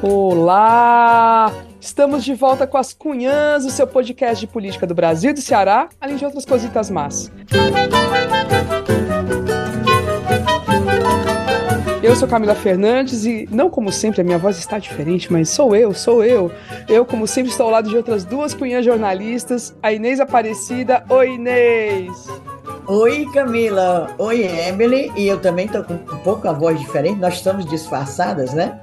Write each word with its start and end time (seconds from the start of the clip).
Olá! 0.00 1.52
Estamos 1.80 2.22
de 2.22 2.32
volta 2.32 2.68
com 2.68 2.78
as 2.78 2.92
Cunhãs, 2.92 3.64
o 3.64 3.70
seu 3.70 3.84
podcast 3.84 4.38
de 4.38 4.46
política 4.46 4.86
do 4.86 4.94
Brasil 4.94 5.30
e 5.30 5.32
do 5.32 5.40
Ceará, 5.40 5.88
além 6.00 6.16
de 6.16 6.24
outras 6.24 6.44
cositas 6.44 6.88
más. 6.88 7.32
Eu 12.00 12.14
sou 12.14 12.28
Camila 12.28 12.54
Fernandes 12.54 13.24
e, 13.26 13.48
não 13.50 13.68
como 13.68 13.90
sempre, 13.90 14.20
a 14.20 14.24
minha 14.24 14.38
voz 14.38 14.56
está 14.56 14.78
diferente, 14.78 15.32
mas 15.32 15.48
sou 15.48 15.74
eu, 15.74 15.92
sou 15.92 16.24
eu. 16.24 16.50
Eu, 16.88 17.04
como 17.04 17.26
sempre, 17.26 17.50
estou 17.50 17.66
ao 17.66 17.72
lado 17.72 17.88
de 17.88 17.96
outras 17.96 18.24
duas 18.24 18.54
cunhãs 18.54 18.84
jornalistas, 18.84 19.74
a 19.82 19.92
Inês 19.92 20.20
Aparecida. 20.20 21.04
Oi, 21.08 21.34
Inês! 21.34 22.28
Oi, 22.86 23.26
Camila. 23.34 24.14
Oi, 24.16 24.44
Emily. 24.44 25.12
E 25.14 25.26
eu 25.26 25.38
também 25.38 25.66
estou 25.66 25.84
com 25.84 25.92
um 25.92 26.18
pouco 26.20 26.48
a 26.48 26.52
voz 26.54 26.80
diferente. 26.80 27.20
Nós 27.20 27.34
estamos 27.34 27.66
disfarçadas, 27.66 28.54
né? 28.54 28.80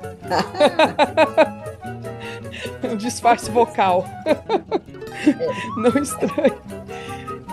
Um 2.84 2.96
disfarce 2.96 3.50
vocal. 3.52 4.06
Não 5.78 6.02
estranho. 6.02 6.56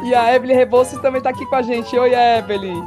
E 0.04 0.14
a 0.14 0.34
Evelyn 0.34 0.56
Rebouças 0.56 1.00
também 1.00 1.18
está 1.18 1.30
aqui 1.30 1.46
com 1.46 1.56
a 1.56 1.62
gente. 1.62 1.96
Oi, 1.96 2.12
Evelyn. 2.12 2.82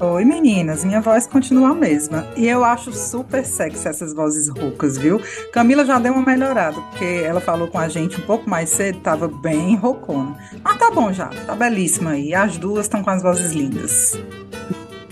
Oi, 0.00 0.24
meninas. 0.24 0.82
Minha 0.84 1.00
voz 1.00 1.26
continua 1.26 1.70
a 1.70 1.74
mesma. 1.74 2.26
E 2.36 2.46
eu 2.48 2.64
acho 2.64 2.92
super 2.92 3.44
sexy 3.44 3.86
essas 3.86 4.14
vozes 4.14 4.48
roucas, 4.48 4.96
viu? 4.96 5.20
Camila 5.52 5.84
já 5.84 5.98
deu 5.98 6.14
uma 6.14 6.24
melhorada, 6.24 6.80
porque 6.80 7.04
ela 7.04 7.40
falou 7.40 7.68
com 7.68 7.78
a 7.78 7.88
gente 7.88 8.18
um 8.18 8.24
pouco 8.24 8.48
mais 8.48 8.70
cedo, 8.70 9.00
tava 9.00 9.28
bem 9.28 9.76
roucona. 9.76 10.36
Mas 10.62 10.78
tá 10.78 10.90
bom 10.90 11.12
já, 11.12 11.28
tá 11.46 11.54
belíssima 11.54 12.12
aí. 12.12 12.34
As 12.34 12.56
duas 12.56 12.86
estão 12.86 13.02
com 13.02 13.10
as 13.10 13.22
vozes 13.22 13.52
lindas. 13.52 14.18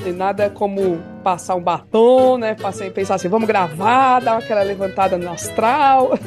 Tem 0.02 0.12
nada 0.12 0.48
como 0.48 1.00
passar 1.22 1.54
um 1.54 1.60
batom, 1.60 2.38
né? 2.38 2.54
Passar 2.54 2.90
pensar 2.90 3.16
assim, 3.16 3.28
vamos 3.28 3.46
gravar, 3.46 4.20
dar 4.20 4.38
aquela 4.38 4.62
levantada 4.62 5.18
no 5.18 5.30
astral, 5.30 6.18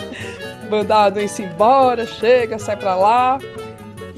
mandar 0.70 1.04
a 1.04 1.10
doença 1.10 1.42
embora, 1.42 2.06
chega, 2.06 2.58
sai 2.58 2.76
pra 2.76 2.94
lá. 2.94 3.38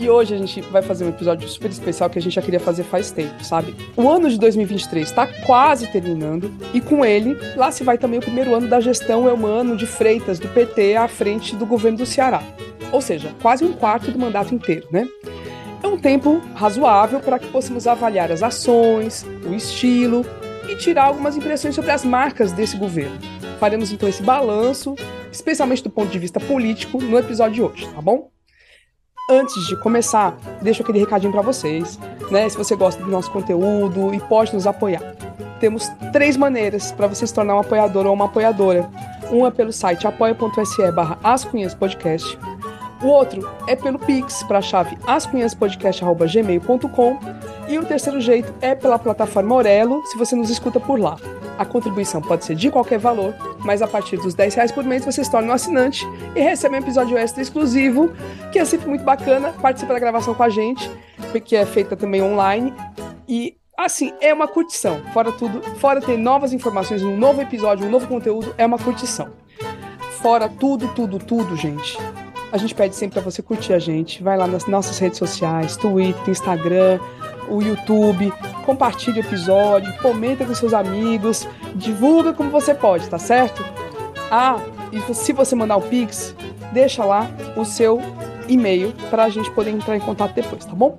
E 0.01 0.09
hoje 0.09 0.35
a 0.35 0.39
gente 0.39 0.63
vai 0.63 0.81
fazer 0.81 1.05
um 1.05 1.11
episódio 1.11 1.47
super 1.47 1.71
especial 1.71 2.09
que 2.09 2.19
a 2.19 2.23
gente 2.23 2.33
já 2.33 2.41
queria 2.41 2.59
fazer 2.59 2.85
faz 2.85 3.11
tempo, 3.11 3.45
sabe? 3.45 3.75
O 3.95 4.09
ano 4.09 4.31
de 4.31 4.39
2023 4.39 5.07
está 5.07 5.27
quase 5.45 5.87
terminando 5.89 6.51
e 6.73 6.81
com 6.81 7.05
ele, 7.05 7.37
lá 7.55 7.71
se 7.71 7.85
vai 7.85 7.99
também 7.99 8.19
o 8.19 8.23
primeiro 8.23 8.55
ano 8.55 8.67
da 8.67 8.81
gestão 8.81 9.29
Elmano 9.29 9.77
de 9.77 9.87
Freitas 9.87 10.39
do 10.39 10.49
PT 10.49 10.97
à 10.97 11.07
frente 11.07 11.55
do 11.55 11.67
governo 11.67 11.99
do 11.99 12.07
Ceará. 12.07 12.43
Ou 12.91 13.03
seja, 13.03 13.31
quase 13.43 13.63
um 13.63 13.75
quarto 13.75 14.11
do 14.11 14.19
mandato 14.19 14.55
inteiro, 14.55 14.89
né? 14.91 15.07
É 15.83 15.87
um 15.87 15.99
tempo 15.99 16.41
razoável 16.55 17.21
para 17.21 17.39
que 17.39 17.49
possamos 17.49 17.87
avaliar 17.87 18.31
as 18.31 18.43
ações, 18.43 19.25
o 19.45 19.55
estilo 19.55 20.25
e 20.69 20.77
tirar 20.77 21.05
algumas 21.05 21.37
impressões 21.37 21.75
sobre 21.75 21.91
as 21.91 22.05
marcas 22.05 22.53
desse 22.53 22.77
governo. 22.77 23.19
Faremos 23.59 23.93
então 23.93 24.09
esse 24.09 24.23
balanço, 24.23 24.95
especialmente 25.33 25.83
do 25.83 25.91
ponto 25.91 26.11
de 26.11 26.19
vista 26.19 26.39
político, 26.39 27.03
no 27.03 27.19
episódio 27.19 27.55
de 27.55 27.63
hoje, 27.63 27.89
tá 27.95 28.01
bom? 28.01 28.31
Antes 29.31 29.67
de 29.69 29.77
começar, 29.77 30.37
deixo 30.61 30.83
aquele 30.83 30.99
recadinho 30.99 31.33
para 31.33 31.43
vocês, 31.43 31.99
né? 32.31 32.49
Se 32.49 32.57
você 32.57 32.75
gosta 32.75 33.03
do 33.03 33.11
nosso 33.11 33.31
conteúdo 33.31 34.13
e 34.13 34.21
pode 34.21 34.53
nos 34.53 34.67
apoiar. 34.67 35.03
Temos 35.61 35.89
três 36.13 36.37
maneiras 36.37 36.91
para 36.91 37.07
você 37.07 37.27
se 37.27 37.35
tornar 37.35 37.55
um 37.55 37.61
apoiador 37.61 38.07
ou 38.07 38.15
uma 38.15 38.25
apoiadora. 38.25 38.91
Uma 39.31 39.49
é 39.49 39.51
pelo 39.51 39.73
site 39.73 40.07
apoia.se 40.07 40.91
barra 40.91 41.19
Podcast. 41.79 42.39
O 43.03 43.07
outro 43.07 43.49
é 43.67 43.75
pelo 43.75 43.99
Pix 43.99 44.43
para 44.43 44.59
a 44.59 44.63
chave 44.63 44.99
ascunhaspodcast.gmail.com 45.07 47.19
e 47.67 47.79
o 47.79 47.85
terceiro 47.85 48.21
jeito 48.21 48.53
é 48.61 48.75
pela 48.75 48.99
plataforma 48.99 49.55
Aurelo, 49.55 50.05
se 50.07 50.19
você 50.19 50.37
nos 50.37 50.51
escuta 50.51 50.79
por 50.79 51.01
lá. 51.01 51.17
A 51.57 51.65
contribuição 51.65 52.21
pode 52.21 52.45
ser 52.45 52.55
de 52.55 52.71
qualquer 52.71 52.99
valor, 52.99 53.35
mas 53.61 53.81
a 53.81 53.87
partir 53.87 54.19
dos 54.19 54.35
10 54.35 54.55
reais 54.55 54.73
por 54.73 54.85
mês 54.85 55.03
você 55.05 55.25
se 55.25 55.31
torna 55.31 55.49
um 55.49 55.55
assinante 55.55 56.07
e 56.35 56.41
recebe 56.41 56.75
um 56.75 56.79
episódio 56.79 57.17
extra 57.17 57.43
exclusivo, 57.43 58.13
que 58.53 58.59
é 58.59 58.65
sempre 58.65 58.89
muito 58.89 59.05
bacana, 59.05 59.55
participa 59.61 59.95
da 59.95 59.99
gravação 59.99 60.35
com 60.35 60.43
a 60.43 60.51
gente, 60.51 60.91
que 61.45 61.57
é 61.57 61.65
feita 61.65 61.97
também 61.97 62.23
online. 62.23 62.75
E 63.27 63.57
assim, 63.79 64.13
é 64.21 64.35
uma 64.35 64.49
curtição. 64.49 65.01
Fora 65.13 65.33
tudo, 65.33 65.63
fora 65.79 66.01
ter 66.01 66.19
novas 66.19 66.53
informações, 66.53 67.03
um 67.03 67.17
novo 67.17 67.41
episódio, 67.41 67.87
um 67.87 67.91
novo 67.91 68.07
conteúdo, 68.07 68.55
é 68.59 68.67
uma 68.67 68.79
curtição. 68.79 69.31
Fora 70.21 70.49
tudo, 70.49 70.89
tudo, 70.89 71.19
tudo, 71.19 71.57
gente. 71.57 71.97
A 72.53 72.57
gente 72.57 72.75
pede 72.75 72.97
sempre 72.97 73.21
para 73.21 73.31
você 73.31 73.43
curtir 73.43 73.73
a 73.73 73.79
gente. 73.79 74.23
Vai 74.23 74.37
lá 74.37 74.47
nas 74.47 74.67
nossas 74.67 74.99
redes 74.99 75.19
sociais, 75.19 75.77
Twitter, 75.77 76.29
Instagram, 76.29 76.99
o 77.49 77.63
YouTube, 77.63 78.33
compartilhe 78.65 79.21
o 79.21 79.23
episódio, 79.23 79.93
comenta 79.99 80.45
com 80.45 80.55
seus 80.55 80.73
amigos, 80.73 81.47
divulga 81.75 82.33
como 82.33 82.51
você 82.51 82.75
pode, 82.75 83.09
tá 83.09 83.19
certo? 83.19 83.65
Ah, 84.31 84.57
e 84.93 85.15
se 85.15 85.33
você 85.33 85.55
mandar 85.55 85.77
o 85.77 85.83
Pix, 85.83 86.35
deixa 86.73 87.05
lá 87.05 87.31
o 87.57 87.65
seu 87.65 88.01
e-mail 88.49 88.93
para 89.11 89.25
a 89.25 89.29
gente 89.29 89.51
poder 89.51 89.71
entrar 89.71 89.97
em 89.97 90.01
contato 90.01 90.35
depois, 90.35 90.65
tá 90.65 90.75
bom? 90.75 90.99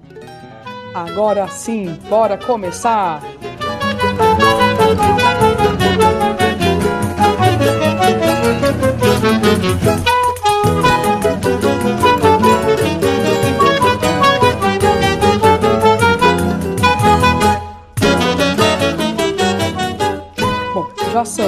Agora 0.93 1.47
sim, 1.47 1.97
bora 2.09 2.37
começar! 2.37 3.21
Já 21.11 21.25
são 21.25 21.45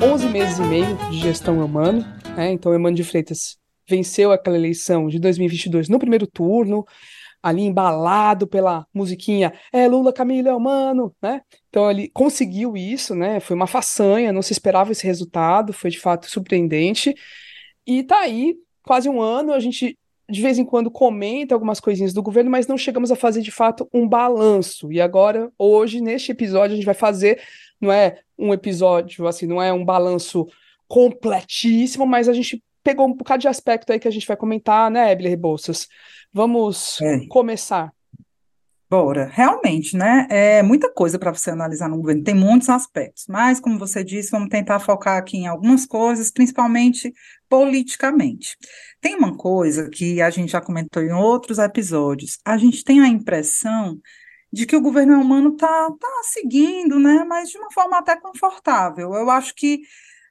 11 0.00 0.28
meses 0.28 0.58
e 0.58 0.62
meio 0.62 0.96
de 1.10 1.18
gestão 1.18 1.64
Emano, 1.64 2.04
né? 2.36 2.52
Então, 2.52 2.72
Emano 2.72 2.94
de 2.94 3.02
Freitas 3.02 3.58
venceu 3.88 4.30
aquela 4.30 4.56
eleição 4.56 5.08
de 5.08 5.18
2022 5.18 5.88
no 5.88 5.98
primeiro 5.98 6.28
turno, 6.28 6.84
ali 7.42 7.62
embalado 7.62 8.46
pela 8.46 8.86
musiquinha 8.94 9.52
é 9.72 9.88
Lula, 9.88 10.12
Camila, 10.12 10.56
Mano, 10.60 11.12
né? 11.20 11.40
Então 11.68 11.90
ele 11.90 12.08
conseguiu 12.14 12.76
isso, 12.76 13.12
né? 13.16 13.40
Foi 13.40 13.56
uma 13.56 13.66
façanha, 13.66 14.32
não 14.32 14.42
se 14.42 14.52
esperava 14.52 14.92
esse 14.92 15.04
resultado, 15.04 15.72
foi 15.72 15.90
de 15.90 15.98
fato 15.98 16.30
surpreendente. 16.30 17.12
E 17.84 18.04
tá 18.04 18.20
aí, 18.20 18.54
quase 18.84 19.08
um 19.08 19.20
ano, 19.20 19.52
a 19.52 19.58
gente 19.58 19.98
de 20.30 20.40
vez 20.40 20.56
em 20.56 20.64
quando 20.64 20.88
comenta 20.88 21.52
algumas 21.52 21.80
coisinhas 21.80 22.12
do 22.12 22.22
governo, 22.22 22.48
mas 22.48 22.68
não 22.68 22.78
chegamos 22.78 23.10
a 23.10 23.16
fazer 23.16 23.42
de 23.42 23.50
fato 23.50 23.88
um 23.92 24.08
balanço. 24.08 24.92
E 24.92 25.00
agora, 25.00 25.50
hoje, 25.58 26.00
neste 26.00 26.30
episódio, 26.30 26.74
a 26.74 26.76
gente 26.76 26.84
vai 26.84 26.94
fazer 26.94 27.40
não 27.80 27.92
é 27.92 28.20
um 28.38 28.52
episódio, 28.52 29.26
assim, 29.26 29.46
não 29.46 29.60
é 29.62 29.72
um 29.72 29.84
balanço 29.84 30.46
completíssimo, 30.88 32.06
mas 32.06 32.28
a 32.28 32.32
gente 32.32 32.62
pegou 32.82 33.06
um 33.06 33.14
bocado 33.14 33.42
de 33.42 33.48
aspecto 33.48 33.92
aí 33.92 33.98
que 33.98 34.08
a 34.08 34.10
gente 34.10 34.26
vai 34.26 34.36
comentar, 34.36 34.90
né, 34.90 35.12
Ebele 35.12 35.28
Rebouças? 35.28 35.86
Vamos 36.32 37.00
é. 37.00 37.26
começar. 37.28 37.92
Bora, 38.90 39.30
realmente, 39.32 39.96
né? 39.96 40.26
É 40.28 40.64
muita 40.64 40.92
coisa 40.92 41.16
para 41.16 41.32
você 41.32 41.50
analisar 41.50 41.88
no 41.88 41.96
governo, 41.96 42.24
tem 42.24 42.34
muitos 42.34 42.68
aspectos, 42.68 43.24
mas, 43.28 43.60
como 43.60 43.78
você 43.78 44.02
disse, 44.02 44.32
vamos 44.32 44.48
tentar 44.48 44.80
focar 44.80 45.16
aqui 45.16 45.36
em 45.36 45.46
algumas 45.46 45.86
coisas, 45.86 46.28
principalmente 46.32 47.12
politicamente. 47.48 48.56
Tem 49.00 49.14
uma 49.14 49.36
coisa 49.36 49.88
que 49.88 50.20
a 50.20 50.28
gente 50.28 50.50
já 50.50 50.60
comentou 50.60 51.04
em 51.04 51.12
outros 51.12 51.58
episódios, 51.60 52.40
a 52.44 52.58
gente 52.58 52.82
tem 52.82 53.00
a 53.00 53.06
impressão 53.06 53.96
de 54.52 54.66
que 54.66 54.76
o 54.76 54.80
governo 54.80 55.20
humano 55.20 55.50
está 55.50 55.90
tá 55.90 56.20
seguindo, 56.24 56.98
né, 56.98 57.24
mas 57.24 57.50
de 57.50 57.58
uma 57.58 57.70
forma 57.72 57.98
até 57.98 58.16
confortável. 58.16 59.14
Eu 59.14 59.30
acho 59.30 59.54
que 59.54 59.82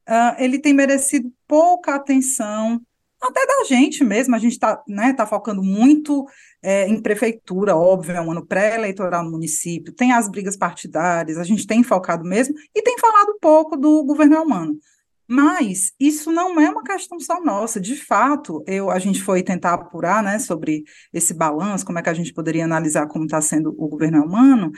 uh, 0.07 0.35
ele 0.38 0.59
tem 0.59 0.74
merecido 0.74 1.31
pouca 1.47 1.96
atenção, 1.96 2.81
até 3.22 3.46
da 3.46 3.66
gente 3.66 4.03
mesmo, 4.03 4.34
a 4.35 4.40
gente 4.40 4.53
está 4.53 4.81
né, 4.88 5.13
tá 5.13 5.25
focando 5.25 5.62
muito 5.62 6.25
é, 6.63 6.88
em 6.88 7.02
prefeitura, 7.02 7.75
óbvio, 7.75 8.16
é 8.16 8.22
um 8.22 8.31
ano 8.31 8.46
pré-eleitoral 8.46 9.24
no 9.24 9.31
município, 9.31 9.94
tem 9.94 10.13
as 10.13 10.30
brigas 10.30 10.56
partidárias, 10.56 11.38
a 11.38 11.44
gente 11.44 11.68
tem 11.68 11.84
focado 11.84 12.24
mesmo, 12.24 12.56
e 12.74 12.81
tem 12.81 12.97
falado 12.97 13.38
pouco 13.42 13.75
do 13.75 14.04
governo 14.06 14.42
humano. 14.42 14.77
Mas 15.31 15.91
isso 15.99 16.31
não 16.31 16.59
é 16.59 16.71
uma 16.71 16.83
questão 16.83 17.19
só 17.19 17.39
nossa. 17.39 17.79
De 17.79 17.95
fato, 17.95 18.63
eu, 18.65 18.89
a 18.89 18.97
gente 18.97 19.21
foi 19.21 19.43
tentar 19.43 19.75
apurar 19.75 20.23
né, 20.23 20.39
sobre 20.39 20.83
esse 21.13 21.35
balanço, 21.35 21.85
como 21.85 21.99
é 21.99 22.01
que 22.01 22.09
a 22.09 22.13
gente 22.15 22.33
poderia 22.33 22.65
analisar 22.65 23.07
como 23.07 23.25
está 23.25 23.39
sendo 23.39 23.69
o 23.77 23.87
governo 23.87 24.23
humano, 24.25 24.71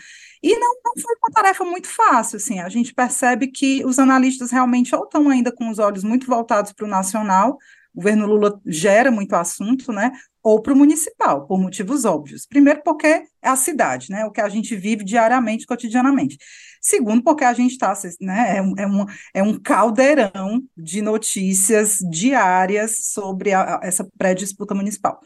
e 0.43 0.53
não, 0.59 0.75
não 0.83 0.93
foi 1.01 1.15
uma 1.23 1.31
tarefa 1.33 1.63
muito 1.63 1.87
fácil. 1.87 2.35
Assim, 2.35 2.59
a 2.59 2.67
gente 2.67 2.93
percebe 2.93 3.47
que 3.47 3.85
os 3.85 3.97
analistas 3.97 4.51
realmente 4.51 4.93
ou 4.93 5.05
estão 5.05 5.29
ainda 5.29 5.53
com 5.53 5.69
os 5.69 5.79
olhos 5.79 6.03
muito 6.03 6.27
voltados 6.27 6.73
para 6.73 6.85
o 6.85 6.89
nacional, 6.89 7.57
o 7.93 7.97
governo 8.01 8.25
Lula 8.25 8.59
gera 8.65 9.09
muito 9.09 9.33
assunto, 9.33 9.93
né? 9.93 10.11
Ou 10.43 10.61
para 10.61 10.73
o 10.73 10.75
municipal, 10.75 11.45
por 11.45 11.59
motivos 11.59 12.03
óbvios. 12.03 12.45
Primeiro, 12.47 12.81
porque 12.83 13.07
é 13.07 13.27
a 13.43 13.55
cidade, 13.55 14.09
né? 14.09 14.25
O 14.25 14.31
que 14.31 14.41
a 14.41 14.49
gente 14.49 14.75
vive 14.75 15.03
diariamente, 15.03 15.65
cotidianamente. 15.65 16.37
Segundo, 16.81 17.23
porque 17.23 17.43
a 17.43 17.53
gente 17.53 17.73
está, 17.73 17.93
né? 18.19 18.57
É 18.57 18.61
um, 18.61 18.73
é, 18.77 18.87
um, 18.87 19.05
é 19.35 19.43
um 19.43 19.59
caldeirão 19.59 20.63
de 20.75 21.01
notícias 21.01 21.97
diárias 22.09 22.97
sobre 23.11 23.53
a, 23.53 23.79
essa 23.83 24.07
pré-disputa 24.17 24.73
municipal. 24.73 25.19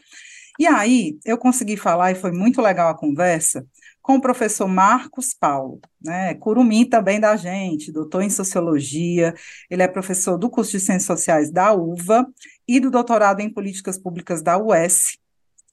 E 0.58 0.66
aí, 0.66 1.18
eu 1.24 1.38
consegui 1.38 1.76
falar, 1.76 2.12
e 2.12 2.14
foi 2.14 2.32
muito 2.32 2.60
legal 2.60 2.88
a 2.88 2.96
conversa, 2.96 3.66
com 4.06 4.14
o 4.14 4.20
professor 4.20 4.68
Marcos 4.68 5.34
Paulo, 5.34 5.80
né? 6.00 6.34
Curumim 6.34 6.88
também 6.88 7.18
da 7.18 7.34
gente, 7.34 7.90
doutor 7.90 8.22
em 8.22 8.30
Sociologia, 8.30 9.34
ele 9.68 9.82
é 9.82 9.88
professor 9.88 10.38
do 10.38 10.48
curso 10.48 10.70
de 10.70 10.80
Ciências 10.80 11.06
Sociais 11.06 11.50
da 11.50 11.72
UVA 11.72 12.24
e 12.68 12.80
do 12.80 12.90
doutorado 12.90 13.40
em 13.40 13.52
Políticas 13.52 13.98
Públicas 13.98 14.42
da 14.42 14.58
UES, 14.58 15.18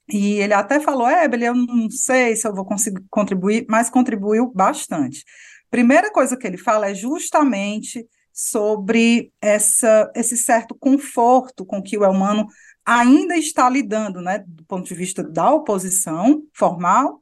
e 0.08 0.34
ele 0.34 0.54
até 0.54 0.80
falou, 0.80 1.08
é, 1.08 1.26
eu 1.26 1.56
não 1.56 1.90
sei 1.90 2.36
se 2.36 2.48
eu 2.48 2.54
vou 2.54 2.66
conseguir 2.66 3.04
contribuir, 3.10 3.66
mas 3.70 3.90
contribuiu 3.90 4.52
bastante. 4.54 5.24
Primeira 5.70 6.12
coisa 6.12 6.38
que 6.38 6.46
ele 6.46 6.58
fala 6.58 6.90
é 6.90 6.94
justamente 6.94 8.06
sobre 8.32 9.32
essa, 9.42 10.12
esse 10.16 10.36
certo 10.36 10.76
conforto 10.76 11.66
com 11.66 11.82
que 11.82 11.98
o 11.98 12.10
humano 12.10 12.48
ainda 12.86 13.38
está 13.38 13.70
lidando, 13.70 14.22
né, 14.22 14.44
do 14.46 14.66
ponto 14.66 14.86
de 14.86 14.94
vista 14.94 15.24
da 15.24 15.52
oposição 15.52 16.44
formal, 16.54 17.22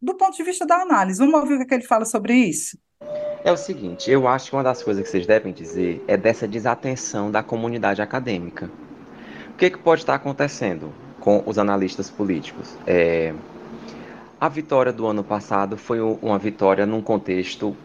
do 0.00 0.16
ponto 0.16 0.36
de 0.36 0.42
vista 0.42 0.66
da 0.66 0.76
análise. 0.76 1.18
Vamos 1.18 1.38
ouvir 1.38 1.60
o 1.60 1.66
que 1.66 1.74
ele 1.74 1.84
fala 1.84 2.04
sobre 2.04 2.34
isso? 2.34 2.78
É 3.44 3.52
o 3.52 3.56
seguinte, 3.56 4.10
eu 4.10 4.26
acho 4.26 4.50
que 4.50 4.56
uma 4.56 4.64
das 4.64 4.82
coisas 4.82 5.04
que 5.04 5.08
vocês 5.08 5.26
devem 5.26 5.52
dizer 5.52 6.02
é 6.08 6.16
dessa 6.16 6.48
desatenção 6.48 7.30
da 7.30 7.42
comunidade 7.42 8.02
acadêmica. 8.02 8.68
Que, 9.58 9.68
que 9.70 9.78
pode 9.78 10.02
estar 10.02 10.14
acontecendo? 10.14 10.92
com 11.20 11.42
os 11.44 11.58
analistas 11.58 12.08
políticos. 12.08 12.74
É, 12.86 13.34
a 14.40 14.48
vitória 14.48 14.92
do 14.92 15.06
ano 15.06 15.24
passado 15.24 15.76
foi 15.76 16.00
uma 16.00 16.38
vitória 16.38 16.86
num 16.86 17.02
contexto. 17.02 17.76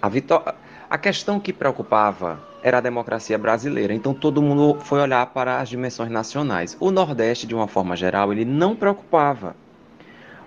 A, 0.00 0.54
a 0.88 0.98
questão 0.98 1.40
que 1.40 1.52
preocupava 1.52 2.40
era 2.62 2.78
a 2.78 2.80
democracia 2.80 3.36
brasileira, 3.36 3.92
então 3.92 4.14
todo 4.14 4.40
mundo 4.40 4.78
foi 4.80 5.00
olhar 5.00 5.26
para 5.26 5.60
as 5.60 5.68
dimensões 5.68 6.10
nacionais. 6.10 6.76
O 6.80 6.90
Nordeste, 6.90 7.46
de 7.46 7.54
uma 7.54 7.68
forma 7.68 7.94
geral, 7.96 8.32
ele 8.32 8.44
não 8.44 8.74
preocupava. 8.74 9.54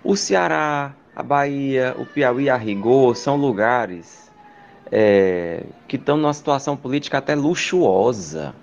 O 0.02 0.16
Ceará, 0.16 0.92
a 1.14 1.22
Bahia, 1.22 1.94
o 1.98 2.04
Piauí, 2.04 2.50
a 2.50 2.56
rigor, 2.56 3.14
são 3.14 3.36
lugares 3.36 4.28
é, 4.90 5.62
que 5.86 5.96
estão 5.96 6.16
numa 6.16 6.34
situação 6.34 6.76
política 6.76 7.18
até 7.18 7.34
luxuosa. 7.36 8.54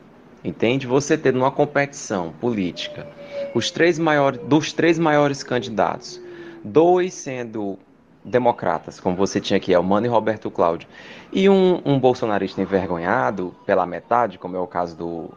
Entende? 0.45 0.85
Você 0.85 1.17
ter 1.17 1.33
numa 1.33 1.49
competição 1.49 2.31
política 2.39 3.07
os 3.55 3.71
três 3.71 3.97
maiores, 3.97 4.39
dos 4.41 4.71
três 4.71 4.99
maiores 4.99 5.41
candidatos, 5.41 6.21
dois 6.63 7.15
sendo 7.15 7.79
democratas, 8.23 8.99
como 8.99 9.15
você 9.15 9.41
tinha 9.41 9.57
aqui, 9.57 9.73
Elmano 9.73 10.05
e 10.05 10.09
Roberto 10.09 10.51
Cláudio, 10.51 10.87
e 11.33 11.49
um, 11.49 11.81
um 11.83 11.99
bolsonarista 11.99 12.61
envergonhado 12.61 13.55
pela 13.65 13.87
metade, 13.87 14.37
como 14.37 14.55
é 14.55 14.59
o 14.59 14.67
caso 14.67 14.95
do, 14.95 15.31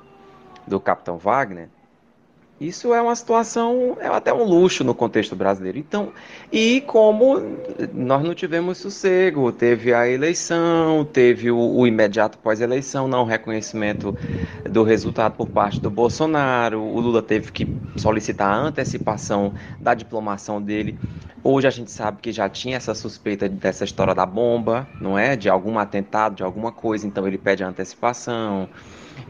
do 0.67 0.79
Capitão 0.79 1.17
Wagner, 1.17 1.71
isso 2.61 2.93
é 2.93 3.01
uma 3.01 3.15
situação, 3.15 3.97
é 4.01 4.09
até 4.09 4.35
um 4.35 4.43
luxo 4.43 4.83
no 4.83 4.93
contexto 4.93 5.37
brasileiro. 5.37 5.79
Então, 5.79 6.13
e 6.51 6.81
como 6.81 7.41
nós 7.95 8.25
não 8.25 8.35
tivemos 8.35 8.79
sossego, 8.79 9.53
teve 9.53 9.95
a 9.95 10.09
eleição, 10.09 11.05
teve 11.05 11.53
o, 11.53 11.57
o 11.57 11.87
imediato 11.87 12.37
pós-eleição, 12.39 13.07
não 13.07 13.25
reconhecimento 13.25 14.17
do 14.69 14.83
resultado 14.83 15.37
por 15.37 15.49
parte 15.49 15.81
do 15.81 15.89
Bolsonaro, 15.89 16.81
o 16.81 16.99
Lula 16.99 17.23
teve 17.23 17.53
que 17.53 17.69
solicitar 17.97 18.51
a 18.51 18.57
antecipação 18.57 19.55
da 19.79 19.95
diplomação 19.95 20.61
dele. 20.61 20.99
Hoje 21.45 21.69
a 21.69 21.71
gente 21.71 21.93
sabe 21.93 22.19
que 22.21 22.33
já 22.33 22.49
tinha 22.49 22.77
essa 22.77 22.93
suspeita 22.93 23.49
dessa 23.49 23.85
história 23.85 24.17
da 24.17 24.27
bomba, 24.27 24.89
não 25.01 25.17
é? 25.17 25.37
De 25.37 25.49
algum 25.49 25.79
atentado, 25.79 26.35
de 26.35 26.43
alguma 26.43 26.73
coisa, 26.73 27.07
então 27.07 27.25
ele 27.25 27.39
pede 27.39 27.63
a 27.63 27.69
antecipação 27.69 28.69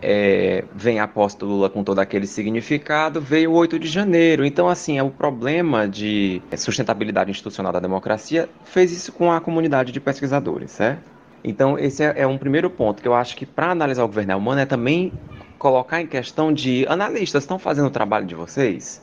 é, 0.01 0.65
vem 0.75 0.99
do 1.39 1.47
Lula 1.47 1.71
com 1.71 1.83
todo 1.83 1.99
aquele 1.99 2.27
significado, 2.27 3.21
veio 3.21 3.51
o 3.51 3.55
8 3.55 3.79
de 3.79 3.89
janeiro. 3.89 4.45
Então, 4.45 4.69
assim, 4.69 4.99
é 4.99 5.03
o 5.03 5.11
problema 5.11 5.89
de 5.89 6.43
sustentabilidade 6.57 7.31
institucional 7.31 7.73
da 7.73 7.81
democracia 7.81 8.49
fez 8.65 8.93
isso 8.93 9.13
com 9.13 9.33
a 9.33 9.41
comunidade 9.41 9.93
de 9.93 10.01
pesquisadores, 10.01 10.71
certo? 10.73 11.03
Então, 11.43 11.79
esse 11.79 12.03
é, 12.03 12.15
é 12.17 12.27
um 12.27 12.37
primeiro 12.37 12.69
ponto 12.69 13.01
que 13.01 13.09
eu 13.09 13.15
acho 13.15 13.37
que 13.37 13.47
para 13.47 13.71
analisar 13.71 14.05
o 14.05 14.09
governo 14.09 14.37
humano 14.37 14.61
é 14.61 14.67
também 14.67 15.13
colocar 15.59 16.01
em 16.01 16.07
questão 16.07 16.53
de 16.53 16.87
analistas 16.89 17.43
estão 17.43 17.59
fazendo 17.59 17.87
o 17.87 17.91
trabalho 17.91 18.27
de 18.27 18.35
vocês? 18.35 19.03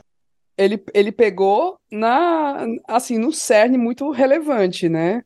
Ele, 0.58 0.82
ele 0.94 1.12
pegou 1.12 1.78
na 1.92 2.66
assim 2.88 3.18
no 3.18 3.32
cerne 3.32 3.78
muito 3.78 4.10
relevante, 4.12 4.88
né? 4.88 5.22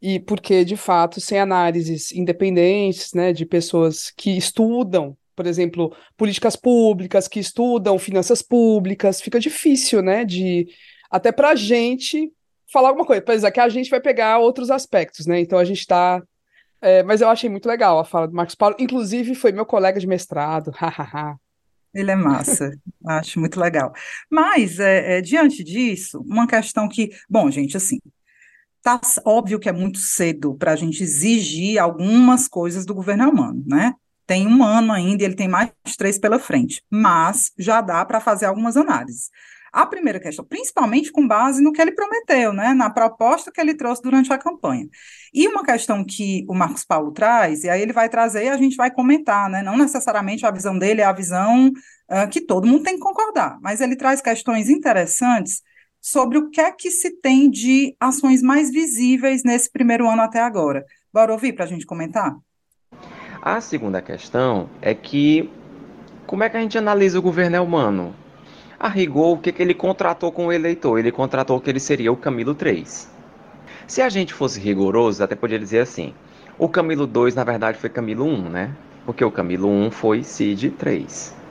E 0.00 0.20
porque, 0.20 0.64
de 0.64 0.76
fato, 0.76 1.20
sem 1.20 1.38
análises 1.38 2.12
independentes, 2.12 3.12
né, 3.14 3.32
de 3.32 3.46
pessoas 3.46 4.10
que 4.10 4.36
estudam, 4.36 5.16
por 5.34 5.46
exemplo, 5.46 5.94
políticas 6.16 6.56
públicas, 6.56 7.28
que 7.28 7.40
estudam 7.40 7.98
finanças 7.98 8.42
públicas, 8.42 9.20
fica 9.20 9.40
difícil, 9.40 10.02
né, 10.02 10.24
de 10.24 10.68
até 11.10 11.32
para 11.32 11.50
a 11.50 11.54
gente 11.54 12.32
falar 12.72 12.88
alguma 12.88 13.06
coisa. 13.06 13.22
Por 13.22 13.34
exemplo, 13.34 13.54
que 13.54 13.60
a 13.60 13.68
gente 13.68 13.90
vai 13.90 14.00
pegar 14.00 14.38
outros 14.38 14.70
aspectos, 14.70 15.26
né? 15.26 15.40
Então 15.40 15.58
a 15.58 15.64
gente 15.64 15.80
está. 15.80 16.22
É, 16.80 17.02
mas 17.02 17.20
eu 17.20 17.28
achei 17.28 17.48
muito 17.48 17.66
legal 17.66 17.98
a 17.98 18.04
fala 18.04 18.28
do 18.28 18.34
Marcos 18.34 18.54
Paulo. 18.54 18.76
Inclusive, 18.78 19.34
foi 19.34 19.52
meu 19.52 19.64
colega 19.64 19.98
de 19.98 20.06
mestrado. 20.06 20.72
Ele 21.94 22.10
é 22.10 22.14
massa, 22.14 22.70
acho 23.06 23.40
muito 23.40 23.58
legal. 23.58 23.90
Mas, 24.30 24.78
é, 24.78 25.16
é, 25.16 25.22
diante 25.22 25.64
disso, 25.64 26.20
uma 26.26 26.46
questão 26.46 26.86
que, 26.86 27.08
bom, 27.28 27.50
gente, 27.50 27.74
assim, 27.74 27.98
Tá 28.86 29.00
óbvio 29.24 29.58
que 29.58 29.68
é 29.68 29.72
muito 29.72 29.98
cedo 29.98 30.54
para 30.54 30.70
a 30.70 30.76
gente 30.76 31.02
exigir 31.02 31.76
algumas 31.76 32.46
coisas 32.46 32.86
do 32.86 32.94
governo 32.94 33.28
humano, 33.28 33.60
né? 33.66 33.92
Tem 34.24 34.46
um 34.46 34.62
ano 34.62 34.92
ainda 34.92 35.24
e 35.24 35.26
ele 35.26 35.34
tem 35.34 35.48
mais 35.48 35.72
três 35.98 36.20
pela 36.20 36.38
frente, 36.38 36.84
mas 36.88 37.50
já 37.58 37.80
dá 37.80 38.04
para 38.04 38.20
fazer 38.20 38.46
algumas 38.46 38.76
análises. 38.76 39.28
A 39.72 39.84
primeira 39.86 40.20
questão, 40.20 40.44
principalmente 40.44 41.10
com 41.10 41.26
base 41.26 41.60
no 41.60 41.72
que 41.72 41.82
ele 41.82 41.90
prometeu, 41.90 42.52
né, 42.52 42.74
na 42.74 42.88
proposta 42.88 43.50
que 43.50 43.60
ele 43.60 43.74
trouxe 43.74 44.02
durante 44.02 44.32
a 44.32 44.38
campanha. 44.38 44.86
E 45.34 45.48
uma 45.48 45.64
questão 45.64 46.04
que 46.04 46.46
o 46.48 46.54
Marcos 46.54 46.84
Paulo 46.84 47.10
traz, 47.10 47.64
e 47.64 47.68
aí 47.68 47.82
ele 47.82 47.92
vai 47.92 48.08
trazer 48.08 48.44
e 48.44 48.50
a 48.50 48.56
gente 48.56 48.76
vai 48.76 48.92
comentar, 48.92 49.50
né, 49.50 49.62
não 49.62 49.76
necessariamente 49.76 50.46
a 50.46 50.50
visão 50.52 50.78
dele 50.78 51.00
é 51.00 51.04
a 51.04 51.12
visão 51.12 51.66
uh, 51.68 52.30
que 52.30 52.40
todo 52.40 52.68
mundo 52.68 52.84
tem 52.84 52.94
que 52.94 53.00
concordar, 53.00 53.58
mas 53.60 53.80
ele 53.80 53.96
traz 53.96 54.20
questões 54.20 54.70
interessantes 54.70 55.60
sobre 56.06 56.38
o 56.38 56.50
que 56.50 56.60
é 56.60 56.70
que 56.70 56.88
se 56.88 57.10
tem 57.10 57.50
de 57.50 57.96
ações 57.98 58.40
mais 58.40 58.70
visíveis 58.70 59.42
nesse 59.42 59.68
primeiro 59.68 60.08
ano 60.08 60.22
até 60.22 60.40
agora. 60.40 60.84
Bora 61.12 61.32
ouvir 61.32 61.52
para 61.52 61.64
a 61.64 61.66
gente 61.66 61.84
comentar? 61.84 62.32
A 63.42 63.60
segunda 63.60 64.00
questão 64.00 64.70
é 64.80 64.94
que 64.94 65.50
como 66.24 66.44
é 66.44 66.48
que 66.48 66.56
a 66.56 66.60
gente 66.60 66.78
analisa 66.78 67.18
o 67.18 67.22
governo 67.22 67.60
humano? 67.60 68.14
A 68.78 68.88
rigor, 68.88 69.32
o 69.32 69.38
que, 69.38 69.50
que 69.50 69.60
ele 69.60 69.74
contratou 69.74 70.30
com 70.30 70.46
o 70.46 70.52
eleitor? 70.52 70.96
Ele 70.96 71.10
contratou 71.10 71.60
que 71.60 71.68
ele 71.68 71.80
seria 71.80 72.12
o 72.12 72.16
Camilo 72.16 72.54
3. 72.54 73.10
Se 73.88 74.00
a 74.00 74.08
gente 74.08 74.32
fosse 74.32 74.60
rigoroso, 74.60 75.24
até 75.24 75.34
poderia 75.34 75.58
dizer 75.58 75.80
assim: 75.80 76.14
o 76.56 76.68
Camilo 76.68 77.08
2, 77.08 77.34
na 77.34 77.42
verdade, 77.42 77.78
foi 77.78 77.90
Camilo 77.90 78.24
1, 78.26 78.48
né? 78.48 78.76
Porque 79.04 79.24
o 79.24 79.30
Camilo 79.32 79.68
1 79.68 79.90
foi 79.90 80.22
Cid 80.22 80.70
3 80.70 81.45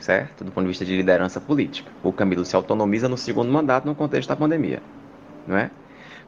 certo? 0.00 0.42
Do 0.42 0.50
ponto 0.50 0.64
de 0.64 0.68
vista 0.68 0.84
de 0.84 0.96
liderança 0.96 1.40
política. 1.40 1.90
O 2.02 2.12
Camilo 2.12 2.44
se 2.44 2.56
autonomiza 2.56 3.08
no 3.08 3.16
segundo 3.16 3.52
mandato 3.52 3.86
no 3.86 3.94
contexto 3.94 4.28
da 4.28 4.36
pandemia, 4.36 4.82
não 5.46 5.56
é? 5.56 5.70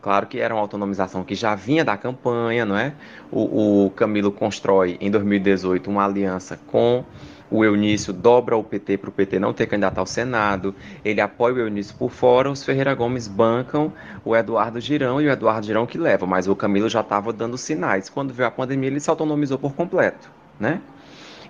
Claro 0.01 0.27
que 0.27 0.41
era 0.41 0.53
uma 0.53 0.61
autonomização 0.61 1.23
que 1.23 1.35
já 1.35 1.55
vinha 1.55 1.85
da 1.85 1.97
campanha, 1.97 2.65
não 2.65 2.77
é? 2.77 2.93
O, 3.31 3.87
o 3.87 3.91
Camilo 3.91 4.33
constrói 4.33 4.99
em 5.01 5.11
2018 5.11 5.89
uma 5.89 6.05
aliança 6.05 6.59
com 6.67 7.05
o 7.53 7.65
Eunício, 7.65 8.13
dobra 8.13 8.57
o 8.57 8.65
PT 8.65 8.97
para 8.97 9.11
o 9.11 9.13
PT 9.13 9.39
não 9.39 9.53
ter 9.53 9.67
candidato 9.67 9.99
ao 9.99 10.07
Senado, 10.07 10.75
ele 11.05 11.21
apoia 11.21 11.55
o 11.55 11.59
Eunício 11.59 11.95
por 11.97 12.11
fora, 12.11 12.51
os 12.51 12.65
Ferreira 12.65 12.95
Gomes 12.95 13.29
bancam 13.29 13.93
o 14.25 14.35
Eduardo 14.35 14.81
Girão 14.81 15.21
e 15.21 15.29
o 15.29 15.31
Eduardo 15.31 15.67
Girão 15.67 15.87
que 15.87 15.99
leva, 15.99 16.27
mas 16.27 16.49
o 16.49 16.57
Camilo 16.57 16.89
já 16.89 17.03
estava 17.03 17.33
dando 17.33 17.59
sinais. 17.59 18.09
Quando 18.09 18.33
veio 18.33 18.49
a 18.49 18.51
pandemia, 18.51 18.89
ele 18.89 19.01
se 19.01 19.11
autonomizou 19.11 19.59
por 19.59 19.75
completo, 19.75 20.31
né? 20.59 20.81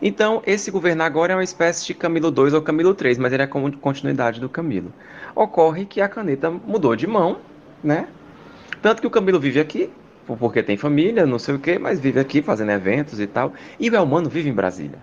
Então, 0.04 0.42
esse 0.44 0.68
governo 0.68 1.04
agora 1.04 1.32
é 1.32 1.36
uma 1.36 1.44
espécie 1.44 1.86
de 1.86 1.94
Camilo 1.94 2.28
2 2.32 2.54
ou 2.54 2.60
Camilo 2.60 2.92
3, 2.92 3.18
mas 3.18 3.32
ele 3.32 3.44
é 3.44 3.46
como 3.46 3.70
continuidade 3.78 4.40
do 4.40 4.48
Camilo. 4.48 4.92
Ocorre 5.32 5.86
que 5.86 6.00
a 6.00 6.08
caneta 6.08 6.50
mudou 6.50 6.96
de 6.96 7.06
mão, 7.06 7.38
né? 7.84 8.08
Tanto 8.82 9.00
que 9.00 9.06
o 9.06 9.10
Camilo 9.10 9.38
vive 9.38 9.60
aqui, 9.60 9.88
porque 10.26 10.60
tem 10.60 10.76
família, 10.76 11.24
não 11.24 11.38
sei 11.38 11.54
o 11.54 11.58
quê, 11.60 11.78
mas 11.78 12.00
vive 12.00 12.18
aqui 12.18 12.42
fazendo 12.42 12.72
eventos 12.72 13.20
e 13.20 13.28
tal. 13.28 13.52
E 13.78 13.88
o 13.88 13.94
Elmano 13.94 14.28
vive 14.28 14.48
em 14.48 14.52
Brasília. 14.52 14.98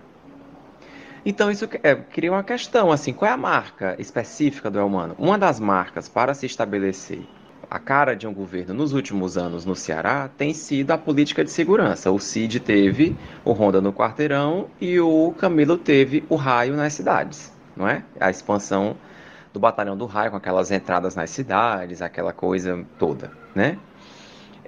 Então 1.24 1.50
isso 1.50 1.66
é, 1.82 1.94
cria 1.94 2.30
uma 2.30 2.44
questão, 2.44 2.92
assim, 2.92 3.14
qual 3.14 3.30
é 3.30 3.32
a 3.32 3.38
marca 3.38 3.96
específica 3.98 4.70
do 4.70 4.78
Elmano? 4.78 5.14
Uma 5.18 5.38
das 5.38 5.58
marcas 5.58 6.10
para 6.10 6.34
se 6.34 6.44
estabelecer 6.44 7.22
a 7.70 7.78
cara 7.78 8.16
de 8.16 8.26
um 8.26 8.34
governo 8.34 8.74
nos 8.74 8.92
últimos 8.92 9.38
anos 9.38 9.64
no 9.64 9.76
Ceará 9.76 10.28
tem 10.36 10.52
sido 10.52 10.90
a 10.90 10.98
política 10.98 11.44
de 11.44 11.52
segurança. 11.52 12.10
O 12.10 12.18
Cid 12.18 12.58
teve 12.58 13.16
o 13.44 13.52
Ronda 13.52 13.80
no 13.80 13.92
quarteirão 13.92 14.66
e 14.80 14.98
o 14.98 15.32
Camilo 15.38 15.78
teve 15.78 16.24
o 16.28 16.34
raio 16.34 16.74
nas 16.74 16.94
cidades, 16.94 17.52
não 17.76 17.86
é? 17.86 18.02
A 18.18 18.28
expansão 18.28 18.96
do 19.52 19.60
batalhão 19.60 19.96
do 19.96 20.04
raio 20.04 20.32
com 20.32 20.36
aquelas 20.36 20.72
entradas 20.72 21.14
nas 21.14 21.30
cidades, 21.30 22.02
aquela 22.02 22.32
coisa 22.32 22.84
toda, 22.98 23.30
né? 23.54 23.78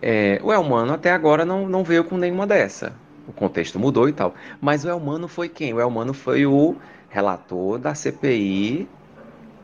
É, 0.00 0.40
o 0.42 0.52
Elmano 0.52 0.92
até 0.92 1.10
agora 1.10 1.44
não, 1.44 1.68
não 1.68 1.82
veio 1.82 2.04
com 2.04 2.16
nenhuma 2.16 2.46
dessa. 2.46 2.92
O 3.26 3.32
contexto 3.32 3.78
mudou 3.78 4.08
e 4.08 4.12
tal. 4.12 4.34
Mas 4.60 4.84
o 4.84 4.88
Elmano 4.88 5.26
foi 5.26 5.48
quem? 5.48 5.72
O 5.72 5.80
Elmano 5.80 6.12
foi 6.12 6.46
o 6.46 6.76
relator 7.08 7.78
da 7.78 7.94
CPI 7.94 8.88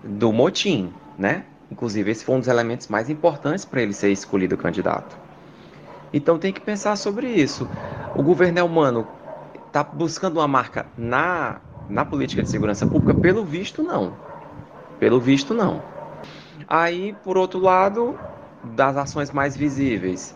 do 0.02 0.32
motim, 0.32 0.92
né? 1.16 1.44
Inclusive, 1.70 2.10
esse 2.10 2.24
foi 2.24 2.36
um 2.36 2.38
dos 2.40 2.48
elementos 2.48 2.88
mais 2.88 3.10
importantes 3.10 3.64
para 3.64 3.82
ele 3.82 3.92
ser 3.92 4.10
escolhido 4.10 4.56
candidato. 4.56 5.16
Então 6.12 6.38
tem 6.38 6.52
que 6.52 6.60
pensar 6.60 6.96
sobre 6.96 7.28
isso. 7.28 7.68
O 8.14 8.22
governo 8.22 8.58
é 8.58 8.62
humano 8.62 9.06
está 9.66 9.84
buscando 9.84 10.38
uma 10.38 10.48
marca 10.48 10.86
na, 10.96 11.60
na 11.88 12.04
política 12.04 12.42
de 12.42 12.48
segurança 12.48 12.86
pública? 12.86 13.14
Pelo 13.14 13.44
visto, 13.44 13.82
não. 13.82 14.12
Pelo 14.98 15.20
visto, 15.20 15.54
não. 15.54 15.82
Aí, 16.66 17.12
por 17.12 17.36
outro 17.36 17.60
lado, 17.60 18.14
das 18.62 18.96
ações 18.96 19.30
mais 19.30 19.56
visíveis, 19.56 20.34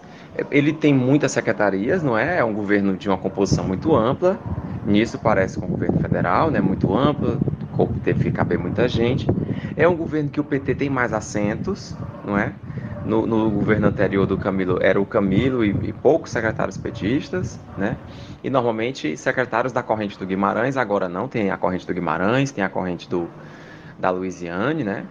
ele 0.50 0.72
tem 0.72 0.94
muitas 0.94 1.32
secretarias, 1.32 2.02
não 2.02 2.16
é? 2.16 2.38
É 2.38 2.44
um 2.44 2.54
governo 2.54 2.96
de 2.96 3.08
uma 3.08 3.18
composição 3.18 3.64
muito 3.64 3.94
ampla. 3.94 4.38
Nisso 4.84 5.18
parece 5.18 5.58
com 5.58 5.66
o 5.66 5.68
governo 5.68 5.96
federal, 6.00 6.50
né? 6.50 6.60
Muito 6.60 6.92
amplo, 7.72 7.88
teve 8.04 8.24
que 8.24 8.30
caber 8.30 8.58
muita 8.58 8.88
gente. 8.88 9.26
É 9.76 9.88
um 9.88 9.96
governo 9.96 10.28
que 10.30 10.40
o 10.40 10.44
PT 10.44 10.74
tem 10.74 10.90
mais 10.90 11.12
assentos, 11.12 11.94
não 12.24 12.36
é? 12.36 12.52
No, 13.04 13.26
no 13.26 13.50
governo 13.50 13.88
anterior 13.88 14.26
do 14.26 14.38
Camilo 14.38 14.78
era 14.80 15.00
o 15.00 15.04
Camilo 15.04 15.64
e, 15.64 15.70
e, 15.70 15.92
poucos 15.92 16.30
secretários 16.30 16.76
petistas, 16.76 17.58
né? 17.76 17.96
E 18.44 18.50
normalmente 18.50 19.16
secretários 19.16 19.72
da 19.72 19.82
corrente 19.82 20.16
do 20.16 20.24
Guimarães, 20.24 20.76
agora 20.76 21.08
não, 21.08 21.26
tem 21.26 21.50
a 21.50 21.56
corrente 21.56 21.86
do 21.86 21.92
Guimarães, 21.92 22.52
tem 22.52 22.62
a 22.62 22.68
corrente 22.68 23.08
do, 23.08 23.28
da 23.98 24.10
Luiziane, 24.10 24.84
né? 24.84 25.04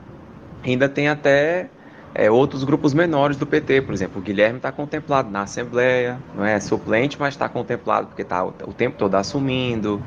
Ainda 0.64 0.88
tem 0.88 1.10
até 1.10 1.70
é, 2.16 2.32
outros 2.32 2.64
grupos 2.64 2.94
menores 2.94 3.36
do 3.36 3.46
PT, 3.46 3.82
por 3.82 3.94
exemplo, 3.94 4.22
o 4.22 4.24
Guilherme 4.24 4.58
está 4.58 4.72
contemplado 4.72 5.30
na 5.30 5.42
Assembleia, 5.42 6.18
não 6.36 6.46
é 6.46 6.60
suplente, 6.60 7.18
mas 7.20 7.34
está 7.34 7.50
contemplado 7.50 8.08
porque 8.08 8.22
está 8.22 8.44
o, 8.46 8.54
o 8.68 8.74
tempo 8.74 8.98
todo 8.98 9.16
assumindo. 9.16 10.02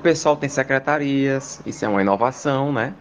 O 0.00 0.02
pessoal 0.02 0.34
tem 0.34 0.48
secretarias, 0.48 1.60
isso 1.66 1.84
é 1.84 1.88
uma 1.88 2.00
inovação, 2.00 2.72
né? 2.72 2.94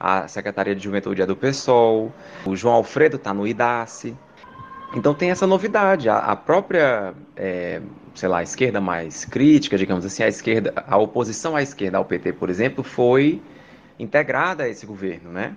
A 0.00 0.26
Secretaria 0.26 0.74
de 0.74 0.82
Juventude 0.82 1.22
é 1.22 1.26
do 1.26 1.36
PSOL, 1.36 2.12
o 2.44 2.56
João 2.56 2.74
Alfredo 2.74 3.14
está 3.14 3.32
no 3.32 3.46
IDACE. 3.46 4.16
Então 4.92 5.14
tem 5.14 5.30
essa 5.30 5.46
novidade. 5.46 6.08
A, 6.08 6.18
a 6.18 6.34
própria, 6.34 7.14
é, 7.36 7.80
sei 8.16 8.28
lá, 8.28 8.42
esquerda 8.42 8.80
mais 8.80 9.24
crítica, 9.24 9.78
digamos 9.78 10.04
assim, 10.04 10.24
a 10.24 10.28
esquerda, 10.28 10.72
a 10.74 10.98
oposição 10.98 11.54
à 11.54 11.62
esquerda 11.62 11.98
ao 11.98 12.04
PT, 12.04 12.32
por 12.32 12.50
exemplo, 12.50 12.82
foi 12.82 13.40
integrada 13.96 14.64
a 14.64 14.68
esse 14.68 14.84
governo, 14.84 15.30
né? 15.30 15.54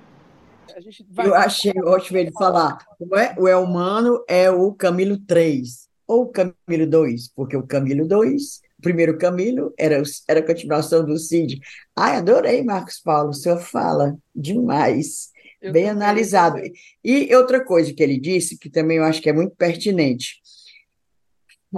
Vai... 1.09 1.25
Eu 1.25 1.33
achei 1.33 1.73
ótimo 1.83 2.19
ele 2.19 2.31
falar. 2.33 2.77
É? 3.17 3.33
O 3.41 3.47
Elmano 3.47 4.23
é 4.27 4.51
o 4.51 4.71
Camilo 4.71 5.17
3 5.17 5.89
ou 6.07 6.25
o 6.25 6.27
Camilo 6.27 6.87
2, 6.87 7.29
porque 7.29 7.57
o 7.57 7.63
Camilo 7.63 8.07
2, 8.07 8.61
o 8.61 8.62
primeiro 8.83 9.17
Camilo, 9.17 9.73
era, 9.77 10.03
era 10.27 10.39
a 10.41 10.45
continuação 10.45 11.03
do 11.03 11.17
Cid. 11.17 11.59
Ai, 11.95 12.17
adorei, 12.17 12.63
Marcos 12.63 12.99
Paulo, 12.99 13.29
o 13.29 13.33
senhor 13.33 13.59
fala 13.59 14.15
demais. 14.35 15.31
Eu 15.61 15.71
bem 15.71 15.89
analisado. 15.89 16.61
E 17.03 17.33
outra 17.35 17.63
coisa 17.63 17.93
que 17.93 18.03
ele 18.03 18.19
disse, 18.19 18.59
que 18.59 18.69
também 18.69 18.97
eu 18.97 19.03
acho 19.03 19.21
que 19.21 19.29
é 19.29 19.33
muito 19.33 19.55
pertinente. 19.55 20.35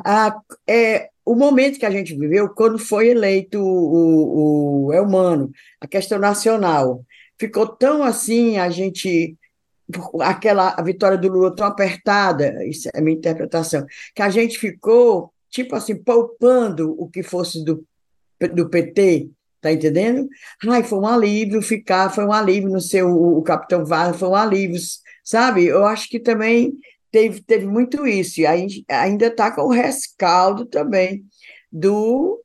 A, 0.03 0.35
é, 0.67 1.09
o 1.23 1.35
momento 1.35 1.79
que 1.79 1.85
a 1.85 1.91
gente 1.91 2.15
viveu, 2.17 2.49
quando 2.49 2.77
foi 2.77 3.09
eleito 3.09 3.61
o, 3.61 4.87
o 4.87 4.93
Elmano, 4.93 5.51
a 5.79 5.87
questão 5.87 6.19
nacional 6.19 7.05
ficou 7.39 7.67
tão 7.67 8.03
assim, 8.03 8.57
a 8.57 8.69
gente 8.69 9.37
aquela 10.19 10.73
a 10.77 10.81
vitória 10.81 11.17
do 11.17 11.27
Lula 11.27 11.55
tão 11.55 11.67
apertada, 11.67 12.65
isso 12.65 12.89
é 12.93 12.97
a 12.97 13.01
minha 13.01 13.15
interpretação, 13.15 13.85
que 14.15 14.21
a 14.21 14.29
gente 14.29 14.57
ficou 14.57 15.31
tipo 15.55 15.73
assim 15.73 15.95
poupando 15.95 16.93
o 17.01 17.09
que 17.09 17.23
fosse 17.23 17.63
do, 17.63 17.85
do 18.53 18.69
PT, 18.69 19.29
tá 19.61 19.71
entendendo? 19.71 20.27
Ai, 20.67 20.83
foi 20.83 20.99
um 20.99 21.07
alívio 21.07 21.61
ficar, 21.61 22.13
foi 22.13 22.25
um 22.25 22.33
alívio 22.33 22.69
no 22.69 22.81
seu 22.81 23.07
o, 23.07 23.37
o 23.37 23.41
Capitão 23.41 23.85
Vargas, 23.85 24.19
foi 24.19 24.27
um 24.27 24.35
alívio, 24.35 24.79
sabe? 25.23 25.65
Eu 25.65 25.85
acho 25.85 26.09
que 26.09 26.19
também 26.19 26.73
teve, 27.09 27.41
teve 27.41 27.65
muito 27.65 28.05
isso, 28.05 28.41
e 28.41 28.45
aí, 28.45 28.67
ainda 28.89 29.27
está 29.27 29.49
com 29.49 29.61
o 29.61 29.71
rescaldo 29.71 30.65
também 30.65 31.25
do 31.71 32.41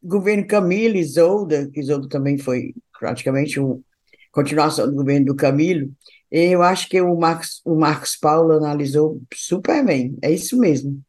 governo 0.00 0.46
Camilo 0.46 0.96
Isolda, 0.96 1.68
que 1.72 1.80
Isolda 1.80 2.08
também 2.08 2.38
foi 2.38 2.72
praticamente 2.98 3.58
um, 3.58 3.82
continuação 4.30 4.88
do 4.88 4.94
governo 4.94 5.26
do 5.26 5.34
Camilo, 5.34 5.90
eu 6.30 6.62
acho 6.62 6.88
que 6.88 7.00
o 7.00 7.16
Marcos, 7.18 7.60
o 7.64 7.74
Marcos 7.74 8.16
Paulo 8.16 8.52
analisou 8.52 9.20
super 9.34 9.84
bem, 9.84 10.16
é 10.22 10.30
isso 10.30 10.56
mesmo. 10.56 11.02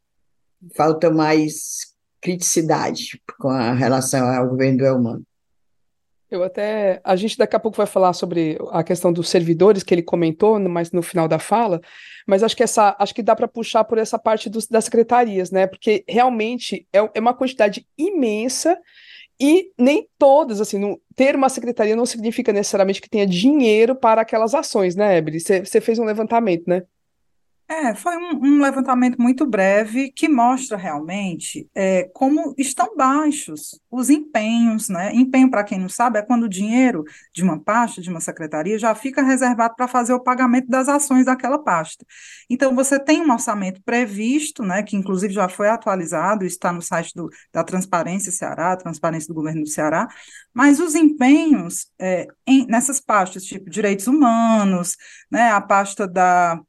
Falta 0.75 1.09
mais 1.09 1.93
criticidade 2.21 3.21
com 3.39 3.49
a 3.49 3.73
relação 3.73 4.27
ao 4.27 4.47
governo 4.47 4.77
do 4.77 4.85
Elmano. 4.85 5.23
Eu 6.33 6.43
até. 6.43 6.99
A 7.03 7.15
gente 7.15 7.37
daqui 7.37 7.55
a 7.55 7.59
pouco 7.59 7.77
vai 7.77 7.85
falar 7.85 8.11
sobre 8.13 8.57
a 8.71 8.83
questão 8.83 9.13
dos 9.13 9.29
servidores 9.29 9.83
que 9.83 9.93
ele 9.93 10.01
comentou, 10.01 10.59
mas 10.59 10.91
no 10.91 11.03
final 11.03 11.27
da 11.27 11.37
fala. 11.37 11.79
Mas 12.25 12.41
acho 12.41 12.57
que 12.57 12.63
essa, 12.63 12.95
acho 12.97 13.13
que 13.13 13.21
dá 13.21 13.35
para 13.35 13.47
puxar 13.47 13.83
por 13.83 13.99
essa 13.99 14.17
parte 14.17 14.49
dos, 14.49 14.65
das 14.65 14.85
secretarias, 14.85 15.51
né? 15.51 15.67
Porque 15.67 16.03
realmente 16.07 16.87
é, 16.91 17.07
é 17.13 17.19
uma 17.19 17.35
quantidade 17.35 17.85
imensa 17.95 18.79
e 19.39 19.71
nem 19.77 20.07
todas, 20.17 20.59
assim, 20.59 20.79
não, 20.79 20.99
ter 21.15 21.35
uma 21.35 21.49
secretaria 21.49 21.95
não 21.95 22.05
significa 22.05 22.51
necessariamente 22.51 23.01
que 23.01 23.09
tenha 23.09 23.27
dinheiro 23.27 23.95
para 23.95 24.21
aquelas 24.21 24.55
ações, 24.55 24.95
né, 24.95 25.17
Ebri? 25.17 25.39
Você 25.39 25.81
fez 25.81 25.99
um 25.99 26.05
levantamento, 26.05 26.63
né? 26.65 26.83
É, 27.67 27.95
foi 27.95 28.17
um, 28.17 28.35
um, 28.43 28.61
levantamento 28.61 29.21
muito 29.21 29.45
breve 29.45 30.11
que 30.11 30.27
mostra 30.27 30.75
realmente 30.77 31.67
é, 31.73 32.09
como 32.13 32.53
estão 32.57 32.95
baixos 32.95 33.79
os 33.89 34.09
empenhos, 34.09 34.89
né? 34.89 35.13
Empenho, 35.13 35.49
para 35.49 35.63
quem 35.63 35.79
não 35.79 35.87
sabe, 35.87 36.19
é 36.19 36.21
quando 36.21 36.43
o 36.43 36.49
dinheiro 36.49 37.03
de 37.33 37.41
uma 37.41 37.59
pasta, 37.59 38.01
de 38.01 38.09
uma 38.09 38.19
secretaria, 38.19 38.77
já 38.77 38.93
fica 38.93 39.21
reservado 39.23 39.75
para 39.75 39.87
fazer 39.87 40.13
o 40.13 40.19
pagamento 40.19 40.67
das 40.67 40.89
ações 40.89 41.25
daquela 41.25 41.57
pasta. 41.57 42.05
Então, 42.49 42.75
você 42.75 42.99
tem 42.99 43.21
um 43.21 43.31
orçamento 43.31 43.81
previsto, 43.83 44.61
né? 44.61 44.83
Que 44.83 44.97
inclusive 44.97 45.33
já 45.33 45.47
foi 45.47 45.69
atualizado, 45.69 46.45
está 46.45 46.71
no 46.71 46.81
site 46.81 47.13
do, 47.15 47.29
da 47.51 47.63
Transparência 47.63 48.31
Ceará, 48.31 48.75
Transparência 48.75 49.27
do 49.27 49.33
Governo 49.33 49.61
do 49.61 49.69
Ceará, 49.69 50.07
mas 50.53 50.79
os 50.79 50.95
empenhos 50.95 51.87
é, 51.99 52.27
em, 52.45 52.67
nessas 52.67 52.99
pastas, 52.99 53.45
tipo 53.45 53.69
direitos 53.69 54.07
humanos, 54.07 54.97
né? 55.31 55.51
A 55.51 55.61
pasta 55.61 56.07
da 56.07 56.59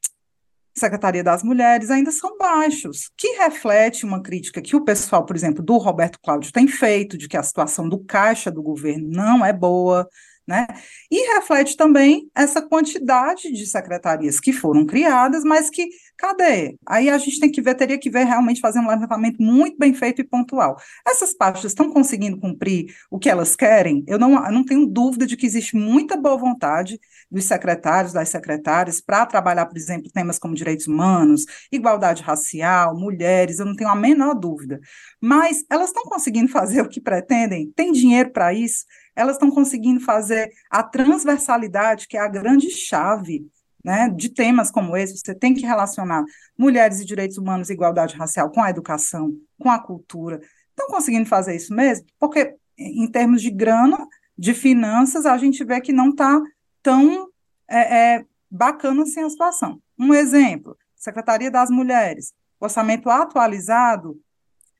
Secretaria 0.76 1.22
das 1.22 1.42
Mulheres 1.42 1.90
ainda 1.90 2.10
são 2.10 2.36
baixos, 2.36 3.10
que 3.16 3.36
reflete 3.36 4.04
uma 4.04 4.20
crítica 4.20 4.60
que 4.60 4.74
o 4.74 4.84
pessoal, 4.84 5.24
por 5.24 5.36
exemplo, 5.36 5.62
do 5.62 5.76
Roberto 5.76 6.18
Cláudio 6.20 6.52
tem 6.52 6.66
feito, 6.66 7.16
de 7.16 7.28
que 7.28 7.36
a 7.36 7.42
situação 7.42 7.88
do 7.88 7.98
caixa 7.98 8.50
do 8.50 8.62
governo 8.62 9.08
não 9.08 9.44
é 9.44 9.52
boa, 9.52 10.08
né? 10.46 10.66
E 11.10 11.34
reflete 11.34 11.76
também 11.76 12.28
essa 12.34 12.60
quantidade 12.60 13.50
de 13.50 13.66
secretarias 13.66 14.38
que 14.38 14.52
foram 14.52 14.84
criadas, 14.86 15.42
mas 15.44 15.70
que 15.70 15.88
cadê? 16.16 16.76
Aí 16.86 17.08
a 17.08 17.18
gente 17.18 17.40
tem 17.40 17.50
que 17.50 17.60
ver, 17.62 17.74
teria 17.74 17.98
que 17.98 18.10
ver 18.10 18.24
realmente 18.24 18.60
fazer 18.60 18.78
um 18.78 18.88
levantamento 18.88 19.42
muito 19.42 19.76
bem 19.78 19.94
feito 19.94 20.20
e 20.20 20.24
pontual. 20.24 20.76
Essas 21.06 21.34
pastas 21.34 21.72
estão 21.72 21.90
conseguindo 21.90 22.38
cumprir 22.38 22.94
o 23.10 23.18
que 23.18 23.28
elas 23.28 23.56
querem? 23.56 24.04
Eu 24.06 24.18
não, 24.18 24.44
eu 24.44 24.52
não 24.52 24.64
tenho 24.64 24.86
dúvida 24.86 25.26
de 25.26 25.36
que 25.36 25.46
existe 25.46 25.76
muita 25.76 26.16
boa 26.16 26.36
vontade 26.36 26.98
dos 27.30 27.44
secretários, 27.44 28.12
das 28.12 28.28
secretárias, 28.28 29.00
para 29.00 29.26
trabalhar, 29.26 29.66
por 29.66 29.76
exemplo, 29.76 30.10
temas 30.12 30.38
como 30.38 30.54
direitos 30.54 30.86
humanos, 30.86 31.44
igualdade 31.72 32.22
racial, 32.22 32.96
mulheres, 32.96 33.58
eu 33.58 33.66
não 33.66 33.74
tenho 33.74 33.90
a 33.90 33.96
menor 33.96 34.34
dúvida. 34.34 34.80
Mas 35.20 35.64
elas 35.70 35.88
estão 35.88 36.04
conseguindo 36.04 36.48
fazer 36.48 36.82
o 36.82 36.88
que 36.88 37.00
pretendem? 37.00 37.72
Tem 37.74 37.92
dinheiro 37.92 38.30
para 38.30 38.52
isso? 38.52 38.84
Elas 39.14 39.36
estão 39.36 39.50
conseguindo 39.50 40.00
fazer 40.00 40.50
a 40.70 40.82
transversalidade, 40.82 42.08
que 42.08 42.16
é 42.16 42.20
a 42.20 42.28
grande 42.28 42.70
chave 42.70 43.46
né, 43.84 44.08
de 44.08 44.30
temas 44.30 44.70
como 44.70 44.96
esse, 44.96 45.18
você 45.18 45.34
tem 45.34 45.52
que 45.52 45.66
relacionar 45.66 46.24
mulheres 46.56 47.00
e 47.00 47.04
direitos 47.04 47.36
humanos 47.36 47.68
e 47.68 47.74
igualdade 47.74 48.16
racial 48.16 48.50
com 48.50 48.62
a 48.62 48.70
educação, 48.70 49.32
com 49.58 49.70
a 49.70 49.78
cultura. 49.78 50.40
Estão 50.70 50.88
conseguindo 50.88 51.28
fazer 51.28 51.54
isso 51.54 51.74
mesmo? 51.74 52.06
Porque, 52.18 52.56
em 52.78 53.06
termos 53.06 53.42
de 53.42 53.50
grana, 53.50 53.98
de 54.36 54.54
finanças, 54.54 55.26
a 55.26 55.36
gente 55.36 55.62
vê 55.64 55.80
que 55.80 55.92
não 55.92 56.10
está 56.10 56.40
tão 56.82 57.28
é, 57.68 58.14
é, 58.14 58.24
bacana 58.50 59.02
assim 59.02 59.20
a 59.20 59.30
situação. 59.30 59.80
Um 59.98 60.14
exemplo, 60.14 60.76
Secretaria 60.96 61.50
das 61.50 61.70
Mulheres, 61.70 62.32
orçamento 62.58 63.10
atualizado 63.10 64.18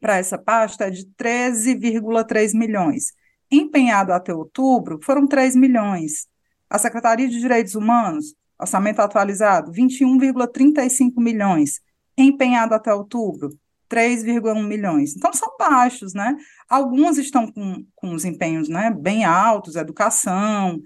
para 0.00 0.16
essa 0.16 0.38
pasta 0.38 0.86
é 0.86 0.90
de 0.90 1.06
13,3 1.16 2.56
milhões 2.58 3.12
empenhado 3.58 4.12
até 4.12 4.34
outubro 4.34 4.98
foram 5.02 5.26
3 5.26 5.56
milhões. 5.56 6.26
A 6.68 6.78
Secretaria 6.78 7.28
de 7.28 7.38
Direitos 7.38 7.74
Humanos, 7.74 8.34
orçamento 8.58 9.00
atualizado, 9.00 9.72
21,35 9.72 11.12
milhões. 11.18 11.80
Empenhado 12.16 12.74
até 12.74 12.92
outubro, 12.94 13.50
3,1 13.88 14.66
milhões. 14.66 15.16
Então, 15.16 15.32
são 15.32 15.56
baixos, 15.58 16.14
né? 16.14 16.36
Alguns 16.68 17.18
estão 17.18 17.50
com, 17.50 17.84
com 17.94 18.14
os 18.14 18.24
empenhos 18.24 18.68
né, 18.68 18.90
bem 18.90 19.24
altos, 19.24 19.76
educação, 19.76 20.80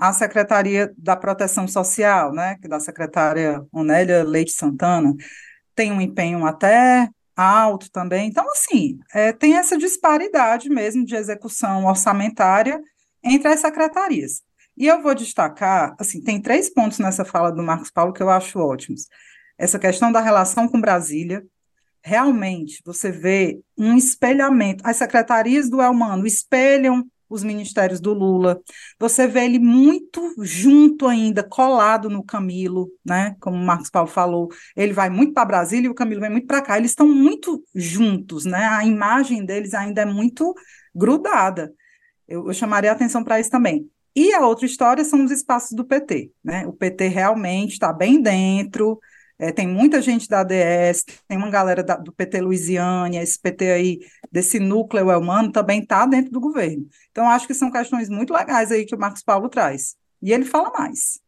a 0.00 0.14
Secretaria 0.14 0.90
da 0.96 1.14
Proteção 1.14 1.68
Social, 1.68 2.32
né, 2.32 2.56
que 2.58 2.66
é 2.66 2.70
da 2.70 2.80
secretária 2.80 3.62
Onélia 3.70 4.24
Leite 4.24 4.52
Santana, 4.52 5.14
tem 5.74 5.92
um 5.92 6.00
empenho 6.00 6.46
até 6.46 7.06
alto 7.36 7.90
também. 7.90 8.28
Então, 8.28 8.48
assim, 8.50 8.98
é, 9.12 9.32
tem 9.32 9.56
essa 9.56 9.76
disparidade 9.76 10.68
mesmo 10.68 11.04
de 11.04 11.14
execução 11.14 11.86
orçamentária 11.86 12.80
entre 13.22 13.48
as 13.48 13.60
secretarias. 13.60 14.42
E 14.76 14.86
eu 14.86 15.02
vou 15.02 15.14
destacar, 15.14 15.94
assim, 15.98 16.22
tem 16.22 16.40
três 16.40 16.72
pontos 16.72 16.98
nessa 16.98 17.24
fala 17.24 17.50
do 17.50 17.62
Marcos 17.62 17.90
Paulo 17.90 18.12
que 18.12 18.22
eu 18.22 18.30
acho 18.30 18.58
ótimos. 18.58 19.06
Essa 19.58 19.78
questão 19.78 20.10
da 20.10 20.20
relação 20.20 20.66
com 20.66 20.80
Brasília, 20.80 21.44
realmente 22.02 22.82
você 22.84 23.10
vê 23.10 23.60
um 23.76 23.94
espelhamento. 23.94 24.82
As 24.86 24.96
secretarias 24.96 25.68
do 25.68 25.82
Elmano 25.82 26.26
espelham 26.26 27.06
os 27.30 27.44
ministérios 27.44 28.00
do 28.00 28.12
Lula. 28.12 28.60
Você 28.98 29.26
vê 29.28 29.44
ele 29.44 29.60
muito 29.60 30.34
junto 30.42 31.06
ainda, 31.06 31.42
colado 31.42 32.10
no 32.10 32.24
Camilo, 32.24 32.90
né? 33.04 33.36
Como 33.40 33.56
o 33.56 33.64
Marcos 33.64 33.88
Paulo 33.88 34.08
falou, 34.08 34.48
ele 34.76 34.92
vai 34.92 35.08
muito 35.08 35.32
para 35.32 35.44
Brasília 35.44 35.86
e 35.86 35.90
o 35.90 35.94
Camilo 35.94 36.20
vem 36.20 36.30
muito 36.30 36.48
para 36.48 36.60
cá. 36.60 36.76
Eles 36.76 36.90
estão 36.90 37.06
muito 37.08 37.64
juntos, 37.74 38.44
né? 38.44 38.66
A 38.66 38.84
imagem 38.84 39.44
deles 39.44 39.72
ainda 39.72 40.02
é 40.02 40.04
muito 40.04 40.52
grudada. 40.94 41.72
Eu, 42.26 42.48
eu 42.48 42.52
chamaria 42.52 42.90
a 42.90 42.94
atenção 42.94 43.22
para 43.22 43.38
isso 43.38 43.50
também. 43.50 43.88
E 44.14 44.32
a 44.34 44.44
outra 44.44 44.66
história 44.66 45.04
são 45.04 45.24
os 45.24 45.30
espaços 45.30 45.70
do 45.70 45.84
PT, 45.84 46.32
né? 46.42 46.66
O 46.66 46.72
PT 46.72 47.06
realmente 47.08 47.72
está 47.74 47.92
bem 47.92 48.20
dentro, 48.20 48.98
é, 49.40 49.50
tem 49.50 49.66
muita 49.66 50.02
gente 50.02 50.28
da 50.28 50.40
ADS, 50.40 51.04
tem 51.26 51.38
uma 51.38 51.48
galera 51.48 51.82
da, 51.82 51.96
do 51.96 52.12
PT 52.12 52.42
Luisiânia, 52.42 53.22
esse 53.22 53.40
PT 53.40 53.70
aí, 53.70 54.00
desse 54.30 54.60
núcleo 54.60 55.18
humano, 55.18 55.50
também 55.50 55.80
está 55.80 56.04
dentro 56.04 56.30
do 56.30 56.38
governo. 56.38 56.86
Então, 57.10 57.26
acho 57.26 57.46
que 57.46 57.54
são 57.54 57.70
questões 57.70 58.10
muito 58.10 58.34
legais 58.34 58.70
aí 58.70 58.84
que 58.84 58.94
o 58.94 58.98
Marcos 58.98 59.22
Paulo 59.22 59.48
traz. 59.48 59.96
E 60.20 60.30
ele 60.30 60.44
fala 60.44 60.70
mais. 60.70 61.18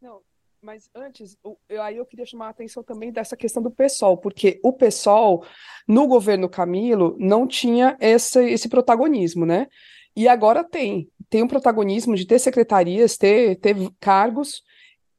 Não, 0.00 0.20
mas 0.62 0.88
antes, 0.94 1.36
eu, 1.44 1.82
aí 1.82 1.96
eu 1.96 2.06
queria 2.06 2.24
chamar 2.24 2.46
a 2.46 2.50
atenção 2.50 2.84
também 2.84 3.10
dessa 3.10 3.36
questão 3.36 3.60
do 3.60 3.72
PSOL, 3.72 4.16
porque 4.16 4.60
o 4.62 4.72
PSOL, 4.72 5.44
no 5.86 6.06
governo 6.06 6.48
Camilo, 6.48 7.16
não 7.18 7.44
tinha 7.44 7.96
esse, 8.00 8.40
esse 8.50 8.68
protagonismo, 8.68 9.44
né? 9.44 9.66
E 10.14 10.28
agora 10.28 10.62
tem. 10.62 11.10
Tem 11.28 11.42
um 11.42 11.48
protagonismo 11.48 12.14
de 12.14 12.24
ter 12.24 12.38
secretarias, 12.38 13.16
ter, 13.16 13.56
ter 13.56 13.74
cargos, 13.98 14.62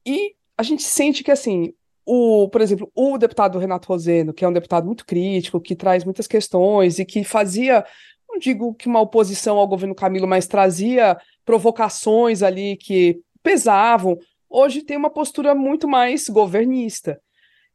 e 0.06 0.36
a 0.58 0.64
gente 0.64 0.84
sente 0.84 1.22
que, 1.22 1.32
assim, 1.32 1.74
o, 2.12 2.50
por 2.50 2.60
exemplo, 2.60 2.92
o 2.96 3.20
deputado 3.20 3.60
Renato 3.60 3.88
Roseno, 3.88 4.34
que 4.34 4.44
é 4.44 4.48
um 4.48 4.54
deputado 4.54 4.88
muito 4.88 5.06
crítico, 5.06 5.62
que 5.62 5.76
traz 5.76 6.04
muitas 6.04 6.26
questões 6.26 6.98
e 6.98 7.06
que 7.06 7.24
fazia, 7.24 7.86
não 8.28 8.40
digo 8.40 8.74
que 8.74 8.88
uma 8.88 9.00
oposição 9.00 9.58
ao 9.58 9.68
governo 9.68 9.94
Camilo, 9.94 10.28
mas 10.28 10.48
trazia 10.48 11.16
provocações 11.46 12.42
ali 12.42 12.76
que 12.78 13.22
pesavam, 13.44 14.18
hoje 14.50 14.82
tem 14.82 14.98
uma 14.98 15.12
postura 15.12 15.54
muito 15.54 15.88
mais 15.88 16.28
governista. 16.28 17.22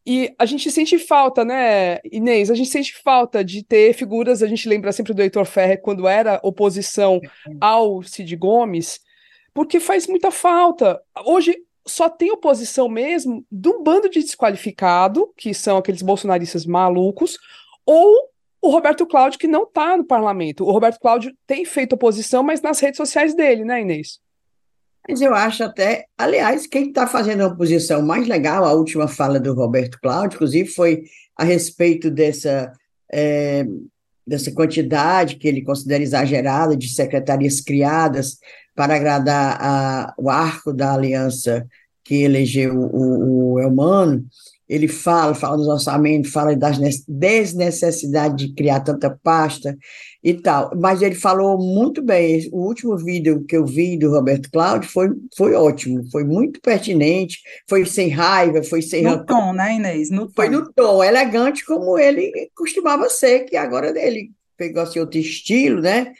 E 0.04 0.34
a 0.36 0.44
gente 0.44 0.68
sente 0.68 0.98
falta, 0.98 1.44
né, 1.44 1.98
Inês? 2.10 2.50
A 2.50 2.56
gente 2.56 2.70
sente 2.70 2.92
falta 3.04 3.44
de 3.44 3.62
ter 3.62 3.94
figuras. 3.94 4.42
A 4.42 4.48
gente 4.48 4.68
lembra 4.68 4.90
sempre 4.90 5.14
do 5.14 5.22
Heitor 5.22 5.44
Ferrer 5.44 5.80
quando 5.80 6.08
era 6.08 6.40
oposição 6.42 7.20
ao 7.60 8.02
Cid 8.02 8.34
Gomes, 8.34 8.98
porque 9.54 9.78
faz 9.78 10.08
muita 10.08 10.32
falta. 10.32 11.00
Hoje, 11.24 11.56
só 11.86 12.08
tem 12.08 12.32
oposição 12.32 12.88
mesmo 12.88 13.44
de 13.50 13.68
um 13.68 13.82
bando 13.82 14.08
de 14.08 14.20
desqualificado, 14.20 15.32
que 15.36 15.52
são 15.52 15.76
aqueles 15.76 16.02
bolsonaristas 16.02 16.64
malucos, 16.64 17.38
ou 17.84 18.30
o 18.60 18.70
Roberto 18.70 19.06
Cláudio, 19.06 19.38
que 19.38 19.46
não 19.46 19.64
está 19.64 19.96
no 19.96 20.04
parlamento. 20.04 20.64
O 20.64 20.72
Roberto 20.72 20.98
Cláudio 20.98 21.36
tem 21.46 21.66
feito 21.66 21.92
oposição, 21.92 22.42
mas 22.42 22.62
nas 22.62 22.80
redes 22.80 22.96
sociais 22.96 23.34
dele, 23.34 23.64
né, 23.64 23.82
Inês? 23.82 24.18
Mas 25.06 25.20
eu 25.20 25.34
acho 25.34 25.62
até, 25.62 26.06
aliás, 26.16 26.66
quem 26.66 26.88
está 26.88 27.06
fazendo 27.06 27.42
a 27.42 27.48
oposição 27.48 28.00
mais 28.00 28.26
legal, 28.26 28.64
a 28.64 28.72
última 28.72 29.06
fala 29.06 29.38
do 29.38 29.52
Roberto 29.52 29.98
Cláudio, 30.00 30.36
inclusive, 30.36 30.66
foi 30.70 31.02
a 31.36 31.44
respeito 31.44 32.10
dessa, 32.10 32.72
é, 33.12 33.66
dessa 34.26 34.50
quantidade 34.50 35.36
que 35.36 35.46
ele 35.46 35.62
considera 35.62 36.02
exagerada 36.02 36.74
de 36.74 36.88
secretarias 36.88 37.60
criadas 37.60 38.38
para 38.74 38.96
agradar 38.96 39.58
a, 39.60 40.14
o 40.18 40.28
arco 40.28 40.72
da 40.72 40.94
aliança 40.94 41.66
que 42.02 42.22
elegeu 42.22 42.74
o, 42.74 43.54
o 43.54 43.60
Elmano, 43.60 44.24
ele 44.68 44.88
fala, 44.88 45.34
fala 45.34 45.56
dos 45.56 45.68
orçamentos, 45.68 46.30
fala 46.32 46.56
das 46.56 46.78
desnecessidade 47.06 48.46
de 48.46 48.54
criar 48.54 48.80
tanta 48.80 49.10
pasta 49.22 49.76
e 50.22 50.32
tal, 50.34 50.70
mas 50.74 51.02
ele 51.02 51.14
falou 51.14 51.58
muito 51.58 52.02
bem, 52.02 52.48
o 52.50 52.66
último 52.66 52.96
vídeo 52.96 53.44
que 53.46 53.56
eu 53.56 53.66
vi 53.66 53.98
do 53.98 54.10
Roberto 54.10 54.50
Cláudio 54.50 54.88
foi, 54.88 55.10
foi 55.36 55.54
ótimo, 55.54 56.02
foi 56.10 56.24
muito 56.24 56.60
pertinente, 56.60 57.40
foi 57.68 57.84
sem 57.84 58.08
raiva, 58.08 58.62
foi 58.62 58.80
sem 58.80 59.02
No 59.02 59.10
rancor. 59.10 59.26
tom, 59.26 59.52
né, 59.52 59.76
Inês? 59.76 60.10
No 60.10 60.30
foi 60.34 60.48
no 60.48 60.72
tom, 60.72 61.04
elegante 61.04 61.64
como 61.64 61.98
ele 61.98 62.32
costumava 62.56 63.10
ser, 63.10 63.40
que 63.40 63.56
agora 63.56 63.92
ele 63.98 64.30
pegou 64.56 64.82
assim 64.82 64.98
outro 64.98 65.18
estilo, 65.18 65.82
né, 65.82 66.12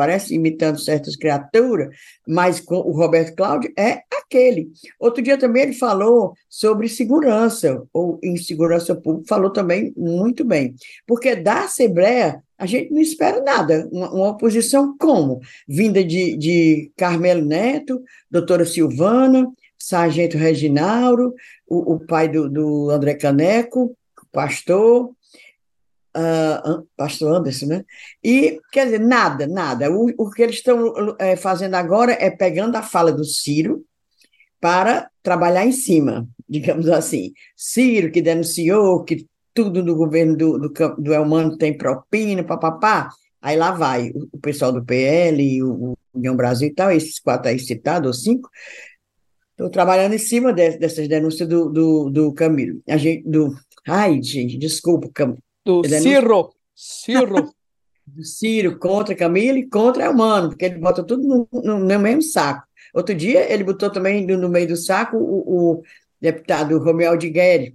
parece 0.00 0.34
imitando 0.34 0.80
certas 0.80 1.14
criaturas, 1.14 1.94
mas 2.26 2.64
o 2.66 2.90
Roberto 2.90 3.36
Cláudio 3.36 3.70
é 3.76 4.00
aquele. 4.18 4.70
Outro 4.98 5.22
dia 5.22 5.36
também 5.36 5.64
ele 5.64 5.72
falou 5.74 6.32
sobre 6.48 6.88
segurança, 6.88 7.82
ou 7.92 8.18
insegurança 8.24 8.94
pública, 8.94 9.28
falou 9.28 9.50
também 9.50 9.92
muito 9.94 10.42
bem, 10.42 10.74
porque 11.06 11.36
da 11.36 11.64
Assembleia 11.64 12.42
a 12.56 12.64
gente 12.64 12.90
não 12.90 13.00
espera 13.02 13.42
nada, 13.42 13.86
uma, 13.92 14.10
uma 14.10 14.28
oposição 14.30 14.96
como? 14.98 15.40
Vinda 15.68 16.02
de, 16.02 16.34
de 16.34 16.90
Carmelo 16.96 17.44
Neto, 17.44 18.02
doutora 18.30 18.64
Silvana, 18.64 19.46
Sargento 19.78 20.38
Reginauro, 20.38 21.34
o, 21.68 21.96
o 21.96 22.00
pai 22.00 22.26
do, 22.26 22.48
do 22.48 22.88
André 22.88 23.16
Caneco, 23.16 23.94
pastor, 24.32 25.10
uh, 26.16 26.86
pastor 26.96 27.34
Anderson, 27.34 27.66
né? 27.66 27.84
E, 28.22 28.60
quer 28.72 28.84
dizer, 28.86 29.00
nada, 29.00 29.46
nada. 29.46 29.90
O, 29.90 30.10
o 30.18 30.30
que 30.30 30.42
eles 30.42 30.56
estão 30.56 31.16
é, 31.18 31.36
fazendo 31.36 31.74
agora 31.74 32.12
é 32.12 32.30
pegando 32.30 32.76
a 32.76 32.82
fala 32.82 33.12
do 33.12 33.24
Ciro 33.24 33.84
para 34.60 35.10
trabalhar 35.22 35.64
em 35.66 35.72
cima, 35.72 36.28
digamos 36.48 36.88
assim. 36.88 37.32
Ciro, 37.56 38.10
que 38.10 38.22
denunciou 38.22 39.04
que 39.04 39.26
tudo 39.54 39.82
no 39.82 39.94
governo 39.94 40.36
do, 40.36 40.58
do, 40.58 40.96
do 40.98 41.14
Elmano 41.14 41.56
tem 41.56 41.76
propina, 41.76 42.44
papapá. 42.44 43.08
Aí 43.42 43.56
lá 43.56 43.72
vai 43.72 44.10
o, 44.10 44.28
o 44.32 44.38
pessoal 44.38 44.72
do 44.72 44.84
PL, 44.84 45.62
o, 45.62 45.92
o 45.92 45.98
União 46.14 46.36
Brasil 46.36 46.68
e 46.68 46.74
tal, 46.74 46.90
esses 46.90 47.18
quatro 47.18 47.48
aí 47.48 47.58
citados, 47.58 48.06
ou 48.06 48.12
cinco, 48.12 48.50
estão 49.52 49.70
trabalhando 49.70 50.14
em 50.14 50.18
cima 50.18 50.52
de, 50.52 50.78
dessas 50.78 51.08
denúncias 51.08 51.48
do, 51.48 51.70
do, 51.70 52.10
do 52.10 52.34
Camilo. 52.34 52.80
A 52.88 52.96
gente, 52.96 53.28
do, 53.28 53.54
ai, 53.86 54.22
gente, 54.22 54.58
desculpa, 54.58 55.10
do 55.64 55.82
Ciro. 55.86 56.50
Ciro. 56.74 57.52
do 58.06 58.24
Ciro 58.24 58.78
contra 58.78 59.14
Camilo 59.14 59.58
e 59.58 59.68
contra 59.68 60.04
Elmano, 60.04 60.50
porque 60.50 60.64
ele 60.64 60.78
bota 60.78 61.02
tudo 61.04 61.22
no, 61.22 61.48
no, 61.52 61.78
no, 61.78 61.98
mesmo 61.98 62.22
saco. 62.22 62.66
Outro 62.92 63.14
dia, 63.14 63.52
ele 63.52 63.62
botou 63.62 63.90
também 63.90 64.26
no, 64.26 64.36
no 64.36 64.48
meio 64.48 64.68
do 64.68 64.76
saco 64.76 65.16
o, 65.16 65.78
o 65.78 65.82
deputado 66.20 66.78
Romeu 66.78 67.16
de 67.16 67.30
Guerre, 67.30 67.74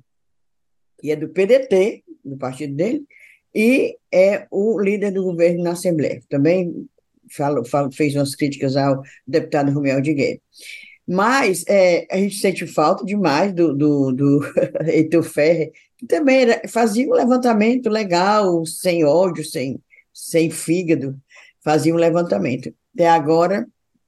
que 0.99 1.11
é 1.11 1.15
do 1.15 1.29
PDT, 1.29 2.03
do 2.23 2.37
partido 2.37 2.75
dele, 2.75 3.05
e 3.53 3.97
é 4.11 4.47
o 4.51 4.79
líder 4.79 5.11
do 5.11 5.23
governo 5.23 5.63
na 5.63 5.71
Assembleia. 5.71 6.21
Também 6.29 6.87
falo, 7.31 7.63
falo, 7.65 7.91
fez 7.91 8.15
umas 8.15 8.35
críticas 8.35 8.75
ao 8.75 9.01
deputado 9.25 9.71
Romeu 9.71 10.01
de 10.01 10.13
Guerre. 10.13 10.41
Mas 11.07 11.63
é, 11.67 12.07
a 12.09 12.17
gente 12.17 12.35
sente 12.35 12.65
falta 12.65 13.05
demais 13.05 13.53
do, 13.53 13.75
do, 13.75 14.11
do 14.11 14.39
Heitor 14.87 15.23
Ferre, 15.23 15.71
que 15.97 16.05
também 16.07 16.41
era, 16.41 16.67
fazia 16.67 17.07
um 17.07 17.13
levantamento 17.13 17.89
legal, 17.89 18.65
sem 18.65 19.05
ódio, 19.05 19.43
sem, 19.43 19.79
sem 20.13 20.49
fígado, 20.49 21.15
fazia 21.63 21.93
um 21.93 21.97
levantamento. 21.97 22.73
Até 22.93 23.07
agora, 23.07 23.67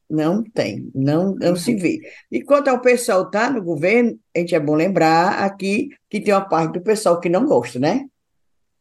não 0.10 0.42
tem, 0.44 0.90
não, 0.96 1.36
não 1.36 1.56
se 1.56 1.76
vê. 1.76 2.00
E 2.32 2.42
quanto 2.42 2.70
ao 2.70 2.80
pessoal 2.80 3.24
estar 3.24 3.48
tá 3.48 3.54
no 3.54 3.62
governo, 3.62 4.18
a 4.36 4.40
gente 4.40 4.56
é 4.56 4.60
bom 4.60 4.74
lembrar 4.74 5.44
aqui 5.44 5.90
que 6.10 6.22
tem 6.22 6.34
uma 6.34 6.48
parte 6.48 6.74
do 6.74 6.82
pessoal 6.82 7.20
que 7.20 7.30
não 7.30 7.46
gosta, 7.46 7.78
né? 7.78 8.08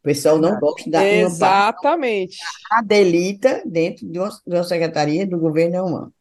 O 0.01 0.05
pessoal 0.05 0.39
não 0.39 0.59
gosta 0.61 0.89
da 0.89 1.05
Exatamente. 1.05 2.39
A 2.71 2.81
delita 2.81 3.61
dentro 3.67 4.09
de 4.09 4.19
uma, 4.21 4.29
de 4.29 4.55
uma 4.55 4.63
secretaria 4.63 5.27
do 5.27 5.37
governo 5.37 5.85
humano. 5.85 6.13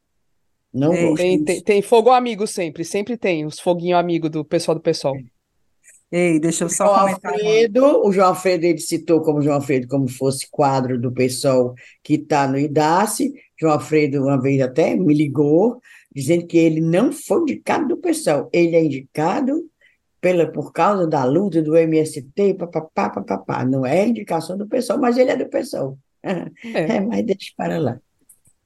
Não 0.75 0.93
é, 0.93 1.01
gosto. 1.03 1.15
Tem, 1.15 1.43
tem, 1.43 1.61
tem, 1.61 1.81
fogo 1.81 2.09
amigo 2.09 2.45
sempre, 2.45 2.83
sempre 2.83 3.15
tem 3.15 3.45
os 3.45 3.61
foguinhos 3.61 3.97
amigos 3.97 4.29
do 4.29 4.43
pessoal 4.43 4.75
do 4.75 4.81
pessoal. 4.81 5.15
Ei, 6.11 6.37
deixa 6.37 6.65
eu 6.65 6.69
só 6.69 6.85
o 6.85 6.99
comentar. 6.99 7.31
Alfredo, 7.31 8.05
o 8.05 8.11
João 8.11 8.27
Alfredo 8.27 8.65
ele 8.65 8.79
citou 8.79 9.21
como 9.21 9.41
João 9.41 9.55
Alfredo 9.55 9.87
como 9.87 10.09
fosse 10.09 10.45
quadro 10.51 10.99
do 10.99 11.13
pessoal 11.13 11.73
que 12.03 12.15
está 12.15 12.45
no 12.45 12.59
IDACE. 12.59 13.33
João 13.57 13.73
Alfredo 13.73 14.21
uma 14.21 14.39
vez 14.39 14.61
até 14.61 14.97
me 14.97 15.13
ligou 15.13 15.79
dizendo 16.13 16.45
que 16.45 16.57
ele 16.57 16.81
não 16.81 17.11
foi 17.11 17.41
indicado 17.41 17.87
do 17.87 17.97
pessoal, 17.97 18.49
ele 18.51 18.75
é 18.75 18.83
indicado 18.83 19.69
pela, 20.19 20.51
por 20.51 20.73
causa 20.73 21.07
da 21.07 21.23
luta 21.23 21.61
do 21.61 21.77
MST, 21.77 22.55
papapá, 22.55 23.09
papapá. 23.09 23.63
Não 23.63 23.85
é 23.85 24.07
indicação 24.07 24.57
do 24.57 24.67
pessoal, 24.67 24.99
mas 24.99 25.17
ele 25.17 25.31
é 25.31 25.37
do 25.37 25.47
pessoal. 25.47 25.97
É, 26.25 26.95
é 26.95 26.99
mas 26.99 27.23
deixa 27.23 27.53
para 27.55 27.77
lá. 27.77 28.01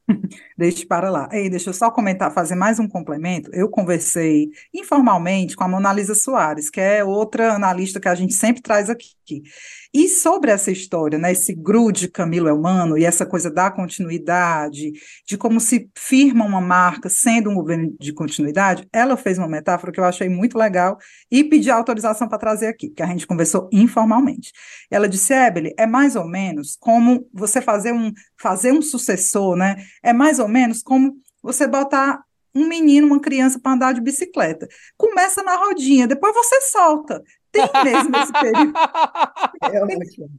Deixe 0.58 0.86
para 0.86 1.10
lá. 1.10 1.30
Ei, 1.32 1.50
deixa 1.50 1.70
eu 1.70 1.74
só 1.74 1.92
comentar, 1.92 2.34
fazer 2.34 2.56
mais 2.56 2.80
um 2.80 2.88
complemento. 2.88 3.50
Eu 3.54 3.70
conversei 3.70 4.50
informalmente 4.74 5.56
com 5.56 5.64
a 5.64 5.68
Mona 5.68 5.94
Lisa 5.94 6.16
Soares, 6.16 6.70
que 6.70 6.80
é 6.80 7.04
outra 7.04 7.54
analista 7.54 8.00
que 8.00 8.08
a 8.08 8.16
gente 8.16 8.34
sempre 8.34 8.62
traz 8.62 8.90
aqui. 8.90 9.44
E 9.92 10.08
sobre 10.08 10.52
essa 10.52 10.70
história, 10.70 11.18
né, 11.18 11.32
esse 11.32 11.54
GRU 11.54 11.92
de 11.92 12.08
Camilo 12.08 12.48
Elmano 12.48 12.96
e 12.96 13.04
essa 13.04 13.26
coisa 13.26 13.50
da 13.50 13.72
continuidade, 13.72 14.92
de 15.28 15.36
como 15.36 15.60
se 15.60 15.90
firma 15.98 16.46
uma 16.46 16.62
marca 16.62 17.10
sendo 17.10 17.50
um 17.50 17.56
governo 17.56 17.96
de 18.00 18.14
continuidade, 18.14 18.88
ela 18.94 19.18
fez 19.18 19.40
uma 19.40 19.48
metáfora 19.48 19.92
que 19.92 20.00
eu 20.00 20.04
achei 20.04 20.30
muito 20.30 20.58
legal 20.60 20.98
e 21.32 21.44
pedi 21.44 21.72
autorização 21.72 22.28
para 22.28 22.38
trazer 22.38 22.68
aqui, 22.68 22.90
que 22.90 23.02
a 23.02 23.08
gente 23.08 23.26
conversou 23.26 23.68
informalmente. 23.72 24.52
Ela 24.92 25.10
disse, 25.10 25.34
Ebele, 25.34 25.74
é 25.76 25.88
mais 25.88 26.16
ou 26.16 26.28
menos 26.28 26.78
como 26.80 27.28
você 27.34 27.60
fazer 27.60 27.92
um, 27.92 28.12
fazer 28.40 28.72
um 28.72 28.84
sucessor, 28.84 29.56
né? 29.56 29.84
É 30.04 30.14
mais 30.14 30.38
ou 30.38 30.48
menos 30.48 30.84
como 30.84 31.16
você 31.42 31.66
botar 31.66 32.22
um 32.54 32.68
menino, 32.68 33.08
uma 33.08 33.20
criança 33.20 33.60
para 33.60 33.74
andar 33.74 33.94
de 33.94 34.02
bicicleta. 34.02 34.68
Começa 34.98 35.44
na 35.44 35.56
rodinha, 35.56 36.08
depois 36.08 36.34
você 36.34 36.62
solta. 36.62 37.22
Tem 37.52 37.68
mesmo 37.84 38.16
esse 38.16 38.32
período. 38.32 38.74
É 39.62 39.80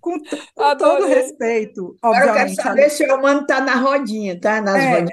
com, 0.01 0.19
com 0.19 0.77
todo 0.79 1.07
respeito, 1.07 1.95
obviamente. 2.03 2.03
Agora 2.03 2.27
eu 2.27 2.35
quero 2.35 2.55
saber 2.55 2.85
a... 2.85 2.91
se 2.91 3.05
o 3.05 3.15
humano 3.17 3.43
está 3.43 3.61
na 3.61 3.77
rodinha, 3.77 4.41
tá? 4.41 4.63
Nas 4.63 4.77
é, 4.77 5.05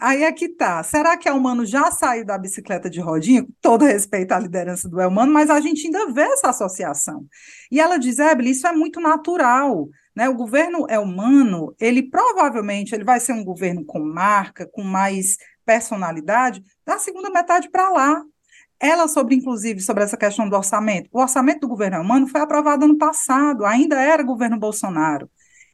aí 0.00 0.22
é 0.22 0.32
que 0.32 0.48
tá. 0.48 0.82
Será 0.84 1.16
que 1.16 1.28
o 1.28 1.36
humano 1.36 1.66
já 1.66 1.90
saiu 1.90 2.24
da 2.24 2.38
bicicleta 2.38 2.88
de 2.88 3.00
rodinha? 3.00 3.42
Com 3.42 3.52
todo 3.60 3.84
respeito 3.84 4.32
à 4.32 4.38
liderança 4.38 4.88
do 4.88 5.00
Elmano, 5.00 5.32
mas 5.32 5.50
a 5.50 5.60
gente 5.60 5.86
ainda 5.86 6.06
vê 6.12 6.22
essa 6.22 6.50
associação. 6.50 7.26
E 7.70 7.80
ela 7.80 7.98
diz, 7.98 8.20
Ebele, 8.20 8.50
isso 8.50 8.66
é 8.68 8.72
muito 8.72 9.00
natural. 9.00 9.88
Né? 10.14 10.28
O 10.28 10.34
governo 10.34 10.86
Elmano, 10.88 11.74
ele 11.80 12.08
provavelmente 12.08 12.94
ele 12.94 13.04
vai 13.04 13.18
ser 13.18 13.32
um 13.32 13.44
governo 13.44 13.84
com 13.84 13.98
marca, 13.98 14.66
com 14.72 14.82
mais 14.82 15.36
personalidade, 15.66 16.62
da 16.86 16.98
segunda 16.98 17.28
metade 17.28 17.68
para 17.68 17.90
lá. 17.90 18.22
Ela 18.78 19.08
sobre, 19.08 19.34
inclusive, 19.34 19.80
sobre 19.80 20.04
essa 20.04 20.16
questão 20.16 20.48
do 20.48 20.56
orçamento. 20.56 21.08
O 21.12 21.20
orçamento 21.20 21.60
do 21.60 21.68
governo 21.68 22.00
humano 22.00 22.26
foi 22.26 22.40
aprovado 22.40 22.84
ano 22.84 22.96
passado, 22.96 23.64
ainda 23.64 24.00
era 24.00 24.22
governo 24.22 24.58
Bolsonaro. 24.58 25.28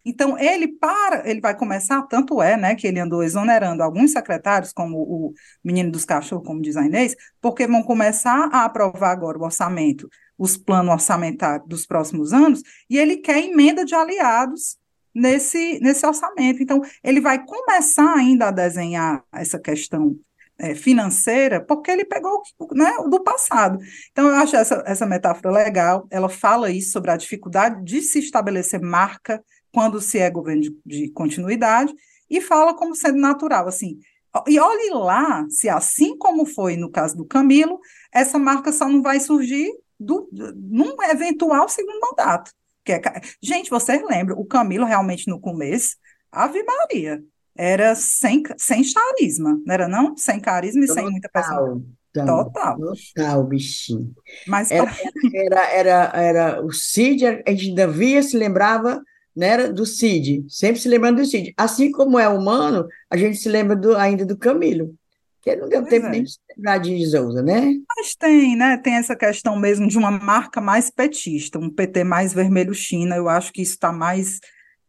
Então, 0.04 0.36
ele 0.36 0.66
para, 0.66 1.28
ele 1.28 1.40
vai 1.40 1.56
começar, 1.56 2.02
tanto 2.02 2.42
é, 2.42 2.56
né, 2.56 2.74
que 2.74 2.86
ele 2.86 2.98
andou 2.98 3.22
exonerando 3.22 3.82
alguns 3.82 4.12
secretários, 4.12 4.72
como 4.72 4.96
o 4.98 5.32
menino 5.62 5.92
dos 5.92 6.04
cachorros, 6.04 6.44
como 6.44 6.60
diz 6.60 6.76
a 6.76 6.84
Inês, 6.84 7.14
porque 7.40 7.66
vão 7.68 7.82
começar 7.84 8.48
a 8.52 8.64
aprovar 8.64 9.10
agora 9.10 9.38
o 9.38 9.44
orçamento, 9.44 10.08
os 10.36 10.56
planos 10.56 10.92
orçamentários 10.92 11.68
dos 11.68 11.86
próximos 11.86 12.32
anos, 12.32 12.62
e 12.90 12.98
ele 12.98 13.18
quer 13.18 13.38
emenda 13.44 13.84
de 13.84 13.94
aliados 13.94 14.76
nesse, 15.14 15.78
nesse 15.80 16.06
orçamento. 16.06 16.62
Então, 16.62 16.80
ele 17.02 17.20
vai 17.20 17.44
começar 17.44 18.14
ainda 18.14 18.48
a 18.48 18.50
desenhar 18.50 19.24
essa 19.32 19.58
questão 19.58 20.16
é, 20.58 20.74
financeira, 20.74 21.60
porque 21.60 21.90
ele 21.90 22.04
pegou 22.04 22.42
né, 22.72 22.92
do 23.08 23.22
passado. 23.22 23.78
Então, 24.10 24.28
eu 24.28 24.34
acho 24.36 24.56
essa, 24.56 24.82
essa 24.86 25.06
metáfora 25.06 25.50
legal. 25.50 26.06
Ela 26.10 26.28
fala 26.28 26.70
isso 26.70 26.92
sobre 26.92 27.10
a 27.10 27.16
dificuldade 27.16 27.82
de 27.84 28.00
se 28.00 28.18
estabelecer 28.18 28.80
marca 28.80 29.42
quando 29.72 30.00
se 30.00 30.18
é 30.18 30.30
governo 30.30 30.62
de, 30.62 30.78
de 30.84 31.10
continuidade, 31.10 31.94
e 32.28 32.40
fala 32.40 32.74
como 32.74 32.94
sendo 32.94 33.18
natural, 33.18 33.66
assim. 33.66 33.98
E 34.46 34.58
olhe 34.58 34.90
lá 34.90 35.46
se, 35.50 35.68
assim 35.68 36.16
como 36.16 36.46
foi 36.46 36.76
no 36.76 36.90
caso 36.90 37.16
do 37.16 37.26
Camilo, 37.26 37.78
essa 38.12 38.38
marca 38.38 38.72
só 38.72 38.88
não 38.88 39.02
vai 39.02 39.20
surgir 39.20 39.70
do, 39.98 40.28
num 40.32 40.94
eventual 41.02 41.68
segundo 41.68 42.00
mandato. 42.00 42.50
Que 42.84 42.92
é, 42.92 43.00
gente, 43.42 43.70
vocês 43.70 44.02
lembram, 44.08 44.38
o 44.38 44.44
Camilo 44.44 44.84
realmente 44.84 45.28
no 45.28 45.40
começo, 45.40 45.96
Ave 46.30 46.62
Maria, 46.64 47.22
era 47.56 47.94
sem, 47.94 48.42
sem 48.56 48.82
carisma, 48.92 49.60
não 49.64 49.74
era 49.74 49.88
não? 49.88 50.16
Sem 50.16 50.40
carisma 50.40 50.84
e 50.84 50.86
Total. 50.86 51.02
sem 51.02 51.12
muita 51.12 51.28
pessoa. 51.28 51.82
Total. 52.12 52.76
Total, 52.78 53.44
bichinho. 53.44 54.12
Mas 54.46 54.70
era, 54.70 54.92
era, 55.34 55.72
era, 55.72 56.12
era, 56.14 56.62
o 56.64 56.70
Cid, 56.70 57.24
a 57.24 57.50
gente 57.50 57.68
ainda 57.68 57.88
via, 57.88 58.22
se 58.22 58.36
lembrava 58.36 59.02
né, 59.34 59.68
do 59.68 59.86
Cid, 59.86 60.44
sempre 60.48 60.80
se 60.80 60.88
lembrando 60.88 61.22
do 61.22 61.26
Cid. 61.26 61.54
Assim 61.56 61.90
como 61.90 62.18
é 62.18 62.28
humano, 62.28 62.86
a 63.08 63.16
gente 63.16 63.38
se 63.38 63.48
lembra 63.48 63.74
do, 63.74 63.96
ainda 63.96 64.26
do 64.26 64.36
Camilo 64.36 64.94
que 65.42 65.56
não 65.56 65.68
deu 65.68 65.80
pois 65.80 65.90
tempo 65.90 66.06
é. 66.06 66.10
nem 66.10 66.22
de 66.22 66.32
lembrar 66.56 66.78
de 66.78 67.10
Souza, 67.10 67.42
né? 67.42 67.74
Mas 67.96 68.14
tem, 68.14 68.56
né? 68.56 68.76
Tem 68.76 68.94
essa 68.94 69.16
questão 69.16 69.56
mesmo 69.56 69.88
de 69.88 69.98
uma 69.98 70.10
marca 70.10 70.60
mais 70.60 70.88
petista, 70.88 71.58
um 71.58 71.68
PT 71.68 72.04
mais 72.04 72.32
vermelho 72.32 72.72
China. 72.72 73.16
Eu 73.16 73.28
acho 73.28 73.52
que 73.52 73.60
isso 73.60 73.72
está 73.72 73.92
mais 73.92 74.38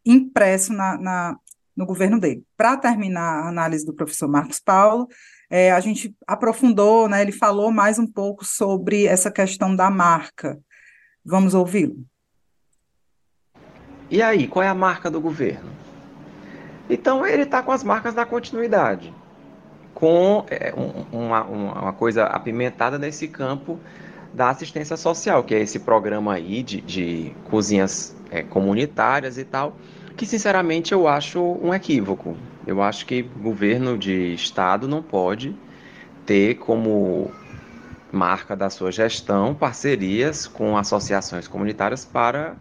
impresso 0.06 0.72
na, 0.72 0.96
na, 0.96 1.36
no 1.76 1.84
governo 1.84 2.20
dele. 2.20 2.44
Para 2.56 2.76
terminar 2.76 3.44
a 3.44 3.48
análise 3.48 3.84
do 3.84 3.92
professor 3.92 4.28
Marcos 4.28 4.60
Paulo, 4.60 5.08
é, 5.50 5.72
a 5.72 5.80
gente 5.80 6.14
aprofundou, 6.24 7.08
né? 7.08 7.20
Ele 7.20 7.32
falou 7.32 7.72
mais 7.72 7.98
um 7.98 8.06
pouco 8.06 8.44
sobre 8.44 9.06
essa 9.06 9.32
questão 9.32 9.74
da 9.74 9.90
marca. 9.90 10.56
Vamos 11.24 11.52
ouvi-lo. 11.52 11.96
E 14.08 14.22
aí, 14.22 14.46
qual 14.46 14.62
é 14.62 14.68
a 14.68 14.74
marca 14.74 15.10
do 15.10 15.20
governo? 15.20 15.72
Então, 16.88 17.26
ele 17.26 17.42
está 17.42 17.60
com 17.60 17.72
as 17.72 17.82
marcas 17.82 18.14
da 18.14 18.24
continuidade 18.24 19.12
com 19.94 20.44
é, 20.50 20.74
uma, 21.12 21.44
uma, 21.44 21.92
coisa 21.92 22.24
apimentada 22.24 22.98
nesse 22.98 23.28
campo 23.28 23.78
da 24.32 24.50
assistência 24.50 24.96
social, 24.96 25.44
que 25.44 25.54
é 25.54 25.60
esse 25.60 25.78
programa 25.78 26.34
aí 26.34 26.62
de, 26.62 26.80
de 26.80 27.32
cozinhas 27.44 28.16
é, 28.30 28.42
comunitárias 28.42 29.38
e 29.38 29.44
tal, 29.44 29.76
que 30.16 30.26
sinceramente 30.26 30.92
eu 30.92 31.06
acho 31.06 31.40
um 31.40 31.72
equívoco. 31.72 32.36
Eu 32.66 32.82
acho 32.82 33.06
que 33.06 33.22
governo 33.22 33.96
de 33.96 34.34
estado 34.34 34.88
não 34.88 35.02
pode 35.02 35.54
ter 36.26 36.54
como 36.56 37.30
marca 38.10 38.56
da 38.56 38.70
sua 38.70 38.90
gestão 38.90 39.54
parcerias 39.54 40.46
com 40.46 40.76
associações 40.76 41.46
comunitárias 41.46 42.04
para 42.04 42.56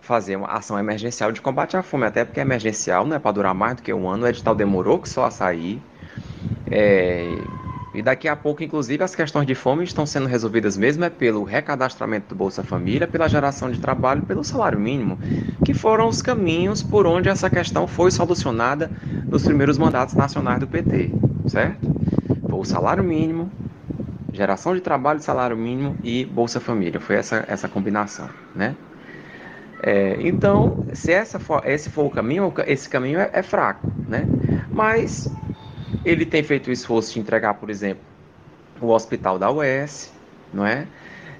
fazer 0.00 0.36
uma 0.36 0.48
ação 0.48 0.78
emergencial 0.78 1.32
de 1.32 1.40
combate 1.40 1.76
à 1.76 1.82
fome, 1.82 2.06
até 2.06 2.24
porque 2.24 2.38
é 2.38 2.42
emergencial 2.42 3.04
não 3.04 3.16
é 3.16 3.18
para 3.18 3.32
durar 3.32 3.54
mais 3.54 3.76
do 3.76 3.82
que 3.82 3.92
um 3.92 4.08
ano, 4.08 4.24
o 4.24 4.28
edital 4.28 4.54
demorou 4.54 5.00
que 5.00 5.08
só 5.08 5.24
a 5.24 5.30
sair. 5.30 5.82
É, 6.70 7.38
e 7.96 8.02
daqui 8.02 8.28
a 8.28 8.36
pouco, 8.36 8.62
inclusive, 8.62 9.02
as 9.02 9.14
questões 9.14 9.46
de 9.46 9.54
fome 9.54 9.82
estão 9.82 10.04
sendo 10.04 10.26
resolvidas 10.26 10.76
mesmo 10.76 11.02
é 11.04 11.08
pelo 11.08 11.44
recadastramento 11.44 12.28
do 12.28 12.34
Bolsa 12.34 12.62
Família, 12.62 13.06
pela 13.06 13.26
geração 13.26 13.70
de 13.70 13.80
trabalho, 13.80 14.20
pelo 14.20 14.44
salário 14.44 14.78
mínimo, 14.78 15.18
que 15.64 15.72
foram 15.72 16.06
os 16.06 16.20
caminhos 16.20 16.82
por 16.82 17.06
onde 17.06 17.30
essa 17.30 17.48
questão 17.48 17.86
foi 17.86 18.10
solucionada 18.10 18.90
nos 19.24 19.44
primeiros 19.44 19.78
mandatos 19.78 20.14
nacionais 20.14 20.60
do 20.60 20.66
PT, 20.66 21.10
certo? 21.48 21.88
Foi 22.50 22.58
o 22.58 22.64
salário 22.64 23.02
mínimo, 23.02 23.50
geração 24.30 24.74
de 24.74 24.82
trabalho, 24.82 25.18
salário 25.22 25.56
mínimo 25.56 25.96
e 26.04 26.26
Bolsa 26.26 26.60
Família, 26.60 27.00
foi 27.00 27.16
essa, 27.16 27.46
essa 27.48 27.66
combinação, 27.66 28.28
né? 28.54 28.76
É, 29.82 30.18
então, 30.20 30.84
se 30.92 31.12
essa 31.12 31.38
for, 31.38 31.62
esse 31.64 31.88
for 31.88 32.04
o 32.04 32.10
caminho, 32.10 32.52
esse 32.66 32.88
caminho 32.90 33.18
é, 33.20 33.30
é 33.32 33.42
fraco, 33.42 33.90
né? 34.06 34.26
Mas 34.70 35.30
ele 36.04 36.24
tem 36.24 36.42
feito 36.42 36.68
o 36.68 36.72
esforço 36.72 37.14
de 37.14 37.20
entregar, 37.20 37.54
por 37.54 37.70
exemplo, 37.70 38.02
o 38.80 38.88
hospital 38.88 39.38
da 39.38 39.50
UES, 39.50 40.12
não 40.52 40.66
é? 40.66 40.86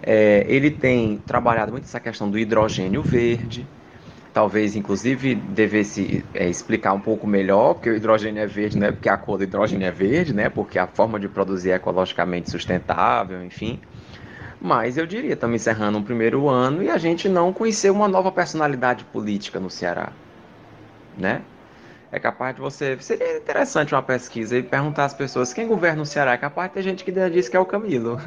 é 0.03 0.45
ele 0.49 0.71
tem 0.71 1.19
trabalhado 1.19 1.73
muito 1.73 1.85
essa 1.85 2.01
questão 2.01 2.31
do 2.31 2.39
hidrogênio 2.39 3.03
verde, 3.03 3.67
talvez 4.33 4.77
inclusive 4.77 5.35
devesse 5.35 6.25
é, 6.35 6.49
explicar 6.49 6.93
um 6.93 7.01
pouco 7.01 7.27
melhor, 7.27 7.75
porque 7.75 7.91
o 7.91 7.97
hidrogênio 7.97 8.43
é 8.43 8.47
verde, 8.47 8.79
não 8.79 8.87
é 8.87 8.93
porque 8.93 9.09
a 9.09 9.17
cor 9.17 9.39
do 9.39 9.45
hidrogênio 9.45 9.87
é 9.87 9.91
verde, 9.91 10.35
né? 10.35 10.49
Porque 10.49 10.79
a 10.79 10.87
forma 10.87 11.19
de 11.19 11.29
produzir 11.29 11.71
é 11.71 11.75
ecologicamente 11.77 12.51
sustentável, 12.51 13.43
enfim. 13.43 13.81
Mas 14.61 14.97
eu 14.97 15.07
diria, 15.07 15.35
estamos 15.35 15.57
encerrando 15.57 15.99
um 15.99 16.03
primeiro 16.03 16.49
ano 16.49 16.83
e 16.83 16.91
a 16.91 16.99
gente 16.99 17.29
não 17.29 17.53
conheceu 17.53 17.95
uma 17.95 18.09
nova 18.09 18.33
personalidade 18.33 19.05
política 19.05 19.61
no 19.61 19.71
Ceará, 19.71 20.13
né? 21.17 21.43
É 22.17 22.19
capaz 22.19 22.55
de 22.55 22.63
você. 22.63 22.97
Seria 22.99 23.37
interessante 23.37 23.95
uma 23.95 24.03
pesquisa 24.03 24.57
e 24.57 24.63
perguntar 24.63 25.05
às 25.05 25.13
pessoas 25.13 25.53
quem 25.53 25.67
governa 25.67 26.01
o 26.03 26.07
Ceará. 26.07 26.33
É 26.33 26.39
capaz 26.39 26.71
de 26.71 26.75
ter 26.75 26.83
gente 26.83 27.05
que 27.05 27.13
diz 27.13 27.47
que 27.47 27.57
é 27.57 27.61
o 27.61 27.67
Camilo. 27.67 28.19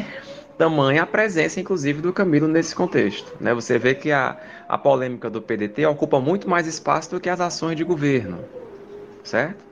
Tamanha 0.58 1.04
a 1.04 1.06
presença, 1.06 1.58
inclusive, 1.58 2.02
do 2.02 2.12
Camilo 2.12 2.46
nesse 2.46 2.74
contexto. 2.74 3.32
Né? 3.40 3.54
Você 3.54 3.78
vê 3.78 3.94
que 3.94 4.12
a, 4.12 4.36
a 4.68 4.76
polêmica 4.76 5.30
do 5.30 5.40
PDT 5.40 5.86
ocupa 5.86 6.20
muito 6.20 6.48
mais 6.50 6.66
espaço 6.66 7.12
do 7.12 7.20
que 7.20 7.30
as 7.30 7.40
ações 7.40 7.76
de 7.76 7.84
governo. 7.84 8.44
Certo? 9.24 9.64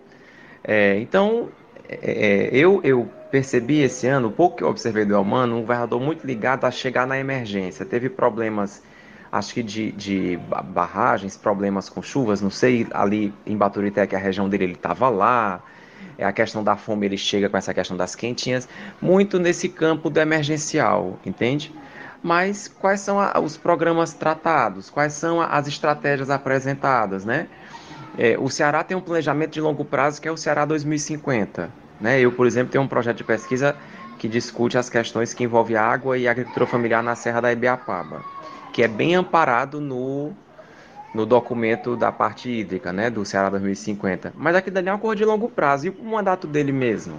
É, 0.65 0.99
então, 0.99 1.51
é, 1.87 2.49
é 2.53 2.57
eu, 2.57 2.81
eu 2.83 3.11
percebi 3.31 3.83
esse 3.83 4.07
ano, 4.07 4.31
pouco 4.31 4.57
que 4.57 4.65
eu 4.65 4.69
observei 4.69 5.05
do 5.05 5.15
Elmano, 5.15 5.57
um 5.57 5.61
governador 5.61 6.01
muito 6.01 6.27
ligado 6.27 6.65
a 6.65 6.71
chegar 6.71 7.07
na 7.07 7.19
emergência. 7.19 7.85
Teve 7.85 8.09
problemas 8.09 8.83
acho 9.31 9.55
que 9.55 9.63
de, 9.63 9.93
de 9.93 10.39
barragens, 10.67 11.37
problemas 11.37 11.89
com 11.89 12.03
chuvas, 12.03 12.41
não 12.41 12.51
sei, 12.51 12.87
ali 12.93 13.33
em 13.47 13.57
Baturité, 13.57 14.07
que 14.07 14.17
a 14.17 14.19
região 14.19 14.49
dele, 14.49 14.65
ele 14.65 14.73
estava 14.73 15.09
lá, 15.09 15.63
é 16.19 16.25
a 16.25 16.33
questão 16.33 16.63
da 16.63 16.77
fome, 16.77 17.07
ele 17.07 17.19
chega 17.19 17.49
com 17.49 17.57
essa 17.57 17.75
questão 17.75 17.97
das 17.97 18.15
quentinhas, 18.15 18.69
muito 19.01 19.39
nesse 19.39 19.69
campo 19.69 20.09
do 20.09 20.19
emergencial, 20.19 21.19
entende? 21.25 21.75
Mas 22.23 22.69
quais 22.69 23.01
são 23.01 23.21
a, 23.21 23.39
os 23.39 23.57
programas 23.57 24.13
tratados? 24.15 24.89
Quais 24.89 25.13
são 25.13 25.41
a, 25.41 25.47
as 25.47 25.69
estratégias 25.69 26.31
apresentadas, 26.31 27.25
né? 27.25 27.49
É, 28.19 28.37
o 28.39 28.49
Ceará 28.49 28.83
tem 28.83 28.97
um 28.97 29.01
planejamento 29.01 29.53
de 29.53 29.61
longo 29.61 29.85
prazo 29.85 30.21
que 30.23 30.27
é 30.27 30.33
o 30.33 30.37
Ceará 30.37 30.65
2050, 30.65 31.71
né? 32.01 32.19
Eu, 32.19 32.33
por 32.33 32.47
exemplo, 32.47 32.73
tenho 32.73 32.83
um 32.83 32.89
projeto 32.89 33.19
de 33.19 33.25
pesquisa 33.25 33.77
que 34.19 34.27
discute 34.27 34.79
as 34.79 34.89
questões 34.89 35.35
que 35.35 35.45
envolvem 35.45 35.77
água 35.77 36.17
e 36.17 36.27
agricultura 36.27 36.67
familiar 36.67 37.03
na 37.03 37.15
Serra 37.15 37.43
da 37.43 37.53
Ibiapaba 37.53 38.36
que 38.77 38.83
é 38.83 38.89
bem 38.89 39.15
amparado 39.15 39.81
no, 39.81 40.35
no 41.15 41.25
documento 41.25 41.97
da 41.97 42.13
parte 42.13 42.51
hídrica, 42.51 42.93
né, 42.93 43.09
do 43.09 43.25
Ceará 43.25 43.49
2050. 43.49 44.35
Mas 44.37 44.55
aquilo 44.55 44.75
dali 44.75 44.91
é 44.91 44.93
um 44.93 44.97
acordo 44.97 45.17
de 45.17 45.25
longo 45.25 45.49
prazo. 45.49 45.87
E 45.87 45.89
o 45.89 46.05
mandato 46.05 46.47
dele 46.47 46.73
mesmo? 46.73 47.19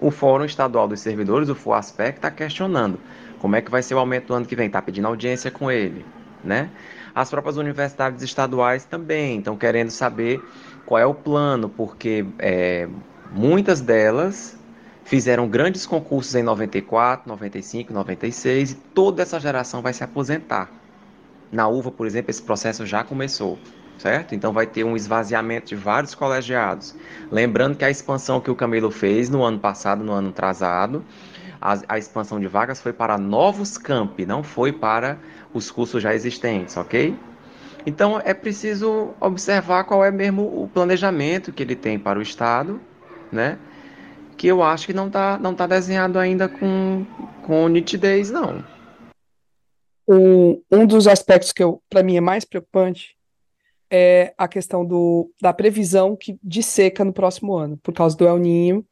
O 0.00 0.10
Fórum 0.10 0.44
Estadual 0.44 0.88
dos 0.88 0.98
Servidores, 0.98 1.48
o 1.48 1.54
FOASPEC, 1.54 2.18
está 2.18 2.32
questionando 2.32 2.98
como 3.38 3.54
é 3.54 3.62
que 3.62 3.70
vai 3.70 3.80
ser 3.80 3.94
o 3.94 3.98
aumento 4.00 4.26
do 4.26 4.34
ano 4.34 4.44
que 4.44 4.56
vem. 4.56 4.66
Está 4.66 4.82
pedindo 4.82 5.06
audiência 5.06 5.52
com 5.52 5.70
ele, 5.70 6.04
né? 6.42 6.68
As 7.14 7.30
próprias 7.30 7.56
universidades 7.56 8.20
estaduais 8.20 8.84
também 8.84 9.38
estão 9.38 9.56
querendo 9.56 9.90
saber 9.90 10.42
qual 10.84 10.98
é 10.98 11.06
o 11.06 11.14
plano, 11.14 11.68
porque 11.68 12.26
é, 12.40 12.88
muitas 13.30 13.80
delas 13.80 14.58
fizeram 15.04 15.48
grandes 15.48 15.86
concursos 15.86 16.34
em 16.34 16.42
94, 16.42 17.28
95, 17.28 17.92
96 17.92 18.70
e 18.72 18.74
toda 18.74 19.22
essa 19.22 19.38
geração 19.38 19.82
vai 19.82 19.92
se 19.92 20.04
aposentar. 20.04 20.70
Na 21.50 21.68
UVA, 21.68 21.90
por 21.90 22.06
exemplo, 22.06 22.30
esse 22.30 22.42
processo 22.42 22.86
já 22.86 23.04
começou, 23.04 23.58
certo? 23.98 24.34
Então 24.34 24.52
vai 24.52 24.66
ter 24.66 24.84
um 24.84 24.96
esvaziamento 24.96 25.66
de 25.66 25.76
vários 25.76 26.14
colegiados. 26.14 26.94
Lembrando 27.30 27.76
que 27.76 27.84
a 27.84 27.90
expansão 27.90 28.40
que 28.40 28.50
o 28.50 28.54
Camilo 28.54 28.90
fez 28.90 29.28
no 29.28 29.42
ano 29.42 29.58
passado, 29.58 30.02
no 30.02 30.12
ano 30.12 30.30
atrasado, 30.30 31.04
a, 31.60 31.78
a 31.88 31.98
expansão 31.98 32.40
de 32.40 32.48
vagas 32.48 32.80
foi 32.80 32.92
para 32.92 33.18
novos 33.18 33.76
campi, 33.78 34.24
não 34.24 34.42
foi 34.42 34.72
para 34.72 35.18
os 35.52 35.70
cursos 35.70 36.02
já 36.02 36.14
existentes, 36.14 36.76
ok? 36.76 37.16
Então 37.84 38.20
é 38.24 38.32
preciso 38.32 39.10
observar 39.20 39.84
qual 39.84 40.04
é 40.04 40.10
mesmo 40.10 40.42
o 40.42 40.68
planejamento 40.72 41.52
que 41.52 41.62
ele 41.62 41.76
tem 41.76 41.98
para 41.98 42.18
o 42.18 42.22
Estado, 42.22 42.80
né? 43.30 43.58
Que 44.42 44.48
eu 44.48 44.60
acho 44.60 44.86
que 44.86 44.92
não 44.92 45.06
está 45.06 45.38
não 45.38 45.54
tá 45.54 45.68
desenhado 45.68 46.18
ainda 46.18 46.48
com, 46.48 47.06
com 47.46 47.68
nitidez, 47.68 48.28
não. 48.28 48.64
Um, 50.08 50.60
um 50.68 50.84
dos 50.84 51.06
aspectos 51.06 51.52
que 51.52 51.62
para 51.88 52.02
mim 52.02 52.16
é 52.16 52.20
mais 52.20 52.44
preocupante 52.44 53.16
é 53.88 54.34
a 54.36 54.48
questão 54.48 54.84
do, 54.84 55.30
da 55.40 55.52
previsão 55.52 56.16
que, 56.16 56.36
de 56.42 56.60
seca 56.60 57.04
no 57.04 57.12
próximo 57.12 57.54
ano, 57.54 57.76
por 57.76 57.94
causa 57.94 58.16
do 58.16 58.26
El 58.26 58.38
Ninho, 58.38 58.84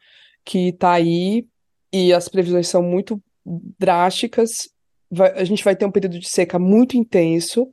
que 0.44 0.68
está 0.68 0.92
aí 0.92 1.44
e 1.92 2.12
as 2.12 2.28
previsões 2.28 2.68
são 2.68 2.80
muito 2.80 3.20
drásticas. 3.44 4.70
Vai, 5.10 5.32
a 5.32 5.42
gente 5.42 5.64
vai 5.64 5.74
ter 5.74 5.84
um 5.84 5.90
período 5.90 6.20
de 6.20 6.28
seca 6.28 6.60
muito 6.60 6.96
intenso 6.96 7.68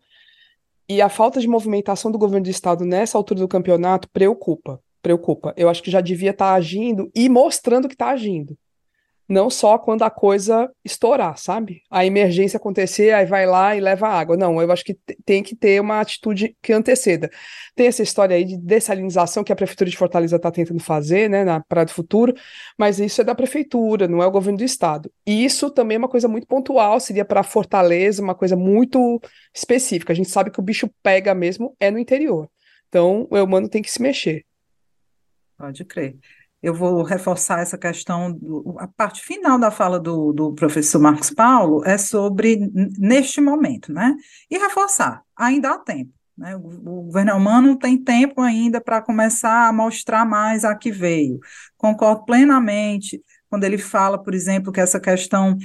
e 0.90 1.00
a 1.00 1.10
falta 1.10 1.40
de 1.40 1.48
movimentação 1.48 2.12
do 2.12 2.18
governo 2.18 2.46
do 2.46 2.50
estado 2.50 2.84
nessa 2.84 3.20
altura 3.20 3.42
do 3.42 3.48
campeonato 3.48 4.10
preocupa. 4.10 4.82
Preocupa. 5.08 5.54
Eu 5.56 5.70
acho 5.70 5.82
que 5.82 5.90
já 5.90 6.02
devia 6.02 6.32
estar 6.32 6.50
tá 6.50 6.54
agindo 6.54 7.10
e 7.16 7.30
mostrando 7.30 7.88
que 7.88 7.96
está 7.96 8.10
agindo 8.10 8.58
não 9.28 9.50
só 9.50 9.78
quando 9.78 10.04
a 10.04 10.10
coisa 10.10 10.72
estourar, 10.86 11.38
sabe? 11.38 11.82
A 11.90 12.06
emergência 12.06 12.58
acontecer, 12.58 13.14
aí 13.14 13.26
vai 13.26 13.46
lá 13.46 13.76
e 13.76 13.82
leva 13.82 14.08
água. 14.08 14.38
Não, 14.38 14.62
eu 14.62 14.72
acho 14.72 14.86
que 14.86 14.98
tem 15.26 15.44
que 15.44 15.56
ter 15.56 15.82
uma 15.82 16.00
atitude 16.00 16.56
que 16.62 16.72
anteceda. 16.72 17.30
Tem 17.76 17.88
essa 17.88 18.02
história 18.02 18.36
aí 18.36 18.46
de 18.46 18.58
dessalinização 18.58 19.44
que 19.44 19.52
a 19.52 19.56
Prefeitura 19.56 19.90
de 19.90 19.98
Fortaleza 19.98 20.38
está 20.38 20.50
tentando 20.50 20.80
fazer, 20.80 21.30
né, 21.30 21.44
na 21.44 21.60
Praia 21.60 21.86
do 21.86 21.92
Futuro, 21.92 22.34
mas 22.78 23.00
isso 23.00 23.20
é 23.20 23.24
da 23.24 23.36
Prefeitura, 23.36 24.08
não 24.08 24.24
é 24.24 24.28
o 24.28 24.32
governo 24.32 24.60
do 24.60 24.64
Estado. 24.64 25.12
E 25.26 25.44
isso 25.44 25.70
também 25.70 25.96
é 25.96 26.00
uma 26.00 26.10
coisa 26.10 26.28
muito 26.28 26.48
pontual, 26.48 27.00
seria 27.00 27.26
para 27.26 27.44
Fortaleza, 27.44 28.22
uma 28.22 28.36
coisa 28.36 28.56
muito 28.56 29.20
específica. 29.54 30.14
A 30.14 30.16
gente 30.16 30.30
sabe 30.30 30.52
que 30.52 30.60
o 30.60 30.64
bicho 30.64 30.90
pega 31.04 31.34
mesmo 31.36 31.76
é 31.80 31.92
no 31.92 32.00
interior. 32.00 32.50
Então, 32.88 33.28
o 33.30 33.36
humano 33.44 33.68
tem 33.68 33.82
que 33.82 33.92
se 33.92 34.02
mexer. 34.02 34.46
Pode 35.58 35.84
crer 35.86 36.18
eu 36.62 36.74
vou 36.74 37.04
reforçar 37.04 37.60
essa 37.60 37.78
questão, 37.78 38.32
do, 38.32 38.76
a 38.80 38.88
parte 38.88 39.22
final 39.22 39.60
da 39.60 39.70
fala 39.70 40.00
do, 40.00 40.34
do 40.34 40.54
professor 40.54 41.00
Marcos 41.00 41.30
Paulo 41.30 41.84
é 41.86 41.98
sobre 41.98 42.60
neste 42.98 43.40
momento, 43.40 43.94
né? 43.94 44.16
E 44.50 44.58
reforçar, 44.58 45.22
ainda 45.36 45.72
há 45.72 45.78
tempo. 45.78 46.12
Né? 46.38 46.56
O, 46.56 46.68
o 46.68 47.04
governo 47.04 47.36
humano 47.36 47.78
tem 47.78 47.98
tempo 48.04 48.42
ainda 48.42 48.82
para 48.82 49.02
começar 49.02 49.68
a 49.68 49.74
mostrar 49.74 50.26
mais 50.26 50.66
a 50.66 50.76
que 50.76 50.92
veio. 50.92 51.40
Concordo 51.78 52.26
plenamente 52.26 53.22
quando 53.50 53.64
ele 53.64 53.78
fala, 53.78 54.22
por 54.22 54.34
exemplo, 54.34 54.72
que 54.72 54.82
essa 54.82 55.00
questão 55.00 55.56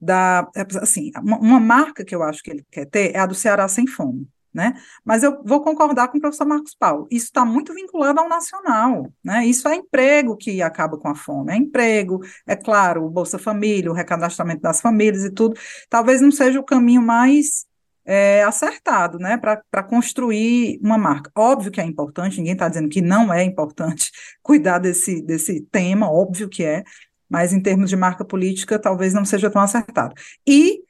da. 0.00 0.48
Assim, 0.80 1.12
uma, 1.22 1.38
uma 1.38 1.60
marca 1.60 2.04
que 2.04 2.14
eu 2.14 2.22
acho 2.22 2.42
que 2.42 2.50
ele 2.50 2.66
quer 2.70 2.86
ter 2.86 3.14
é 3.14 3.18
a 3.18 3.26
do 3.26 3.34
Ceará 3.34 3.68
sem 3.68 3.86
fome 3.86 4.28
né? 4.52 4.74
Mas 5.04 5.22
eu 5.22 5.42
vou 5.44 5.60
concordar 5.60 6.08
com 6.08 6.18
o 6.18 6.20
professor 6.20 6.46
Marcos 6.46 6.74
Paulo. 6.74 7.06
Isso 7.10 7.26
está 7.26 7.44
muito 7.44 7.72
vinculado 7.72 8.20
ao 8.20 8.28
nacional, 8.28 9.10
né? 9.24 9.46
Isso 9.46 9.68
é 9.68 9.76
emprego 9.76 10.36
que 10.36 10.60
acaba 10.60 10.98
com 10.98 11.08
a 11.08 11.14
fome, 11.14 11.52
é 11.52 11.56
emprego, 11.56 12.20
é 12.46 12.56
claro, 12.56 13.04
o 13.04 13.10
Bolsa 13.10 13.38
Família, 13.38 13.90
o 13.90 13.94
recadastramento 13.94 14.62
das 14.62 14.80
famílias 14.80 15.24
e 15.24 15.30
tudo. 15.30 15.58
Talvez 15.88 16.20
não 16.20 16.30
seja 16.30 16.58
o 16.58 16.64
caminho 16.64 17.02
mais 17.02 17.66
é, 18.04 18.42
acertado, 18.42 19.18
né? 19.18 19.36
Para 19.36 19.82
construir 19.82 20.80
uma 20.82 20.98
marca. 20.98 21.30
Óbvio 21.36 21.70
que 21.70 21.80
é 21.80 21.84
importante, 21.84 22.38
ninguém 22.38 22.54
está 22.54 22.68
dizendo 22.68 22.88
que 22.88 23.00
não 23.00 23.32
é 23.32 23.44
importante 23.44 24.10
cuidar 24.42 24.78
desse, 24.78 25.22
desse 25.22 25.60
tema, 25.70 26.10
óbvio 26.10 26.48
que 26.48 26.64
é, 26.64 26.82
mas 27.28 27.52
em 27.52 27.60
termos 27.62 27.88
de 27.88 27.96
marca 27.96 28.24
política, 28.24 28.78
talvez 28.78 29.14
não 29.14 29.24
seja 29.24 29.48
tão 29.48 29.62
acertado. 29.62 30.14
E 30.46 30.80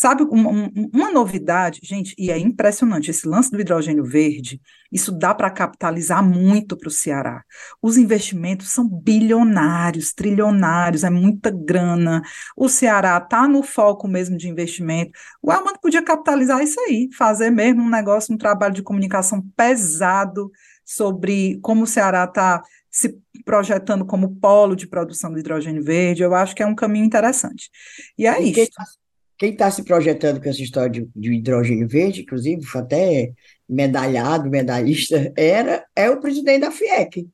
Sabe, 0.00 0.22
uma, 0.22 0.70
uma, 0.94 1.10
novidade, 1.10 1.78
gente, 1.82 2.14
e 2.16 2.30
é 2.30 2.38
impressionante, 2.38 3.10
esse 3.10 3.28
lance 3.28 3.50
do 3.50 3.60
hidrogênio 3.60 4.02
verde, 4.02 4.58
isso 4.90 5.12
dá 5.12 5.34
para 5.34 5.50
capitalizar 5.50 6.24
muito 6.26 6.74
para 6.74 6.88
o 6.88 6.90
Ceará. 6.90 7.44
Os 7.82 7.98
investimentos 7.98 8.70
são 8.70 8.88
bilionários, 8.88 10.14
trilionários, 10.14 11.04
é 11.04 11.10
muita 11.10 11.50
grana. 11.50 12.22
O 12.56 12.66
Ceará 12.66 13.18
está 13.18 13.46
no 13.46 13.62
foco 13.62 14.08
mesmo 14.08 14.38
de 14.38 14.48
investimento. 14.48 15.10
O 15.42 15.52
Elman 15.52 15.74
podia 15.82 16.02
capitalizar 16.02 16.62
isso 16.62 16.80
aí, 16.80 17.10
fazer 17.12 17.50
mesmo 17.50 17.82
um 17.82 17.90
negócio, 17.90 18.34
um 18.34 18.38
trabalho 18.38 18.72
de 18.72 18.82
comunicação 18.82 19.44
pesado 19.54 20.50
sobre 20.82 21.58
como 21.60 21.82
o 21.82 21.86
Ceará 21.86 22.24
está 22.24 22.62
se 22.90 23.18
projetando 23.44 24.06
como 24.06 24.34
polo 24.36 24.74
de 24.74 24.86
produção 24.86 25.30
do 25.30 25.38
hidrogênio 25.38 25.84
verde. 25.84 26.22
Eu 26.22 26.34
acho 26.34 26.54
que 26.54 26.62
é 26.62 26.66
um 26.66 26.74
caminho 26.74 27.04
interessante. 27.04 27.68
E 28.16 28.26
é 28.26 28.42
e 28.42 28.50
isso. 28.50 28.72
Quem 29.40 29.52
está 29.52 29.70
se 29.70 29.82
projetando 29.84 30.38
com 30.38 30.50
essa 30.50 30.60
história 30.60 30.90
de, 30.90 31.08
de, 31.16 31.32
hidrogênio 31.32 31.88
verde, 31.88 32.20
inclusive, 32.20 32.62
foi 32.62 32.82
até 32.82 33.32
medalhado, 33.66 34.50
medalhista, 34.50 35.32
era, 35.34 35.82
é 35.96 36.10
o 36.10 36.20
presidente 36.20 36.60
da 36.60 36.70
FIEC, 36.70 37.26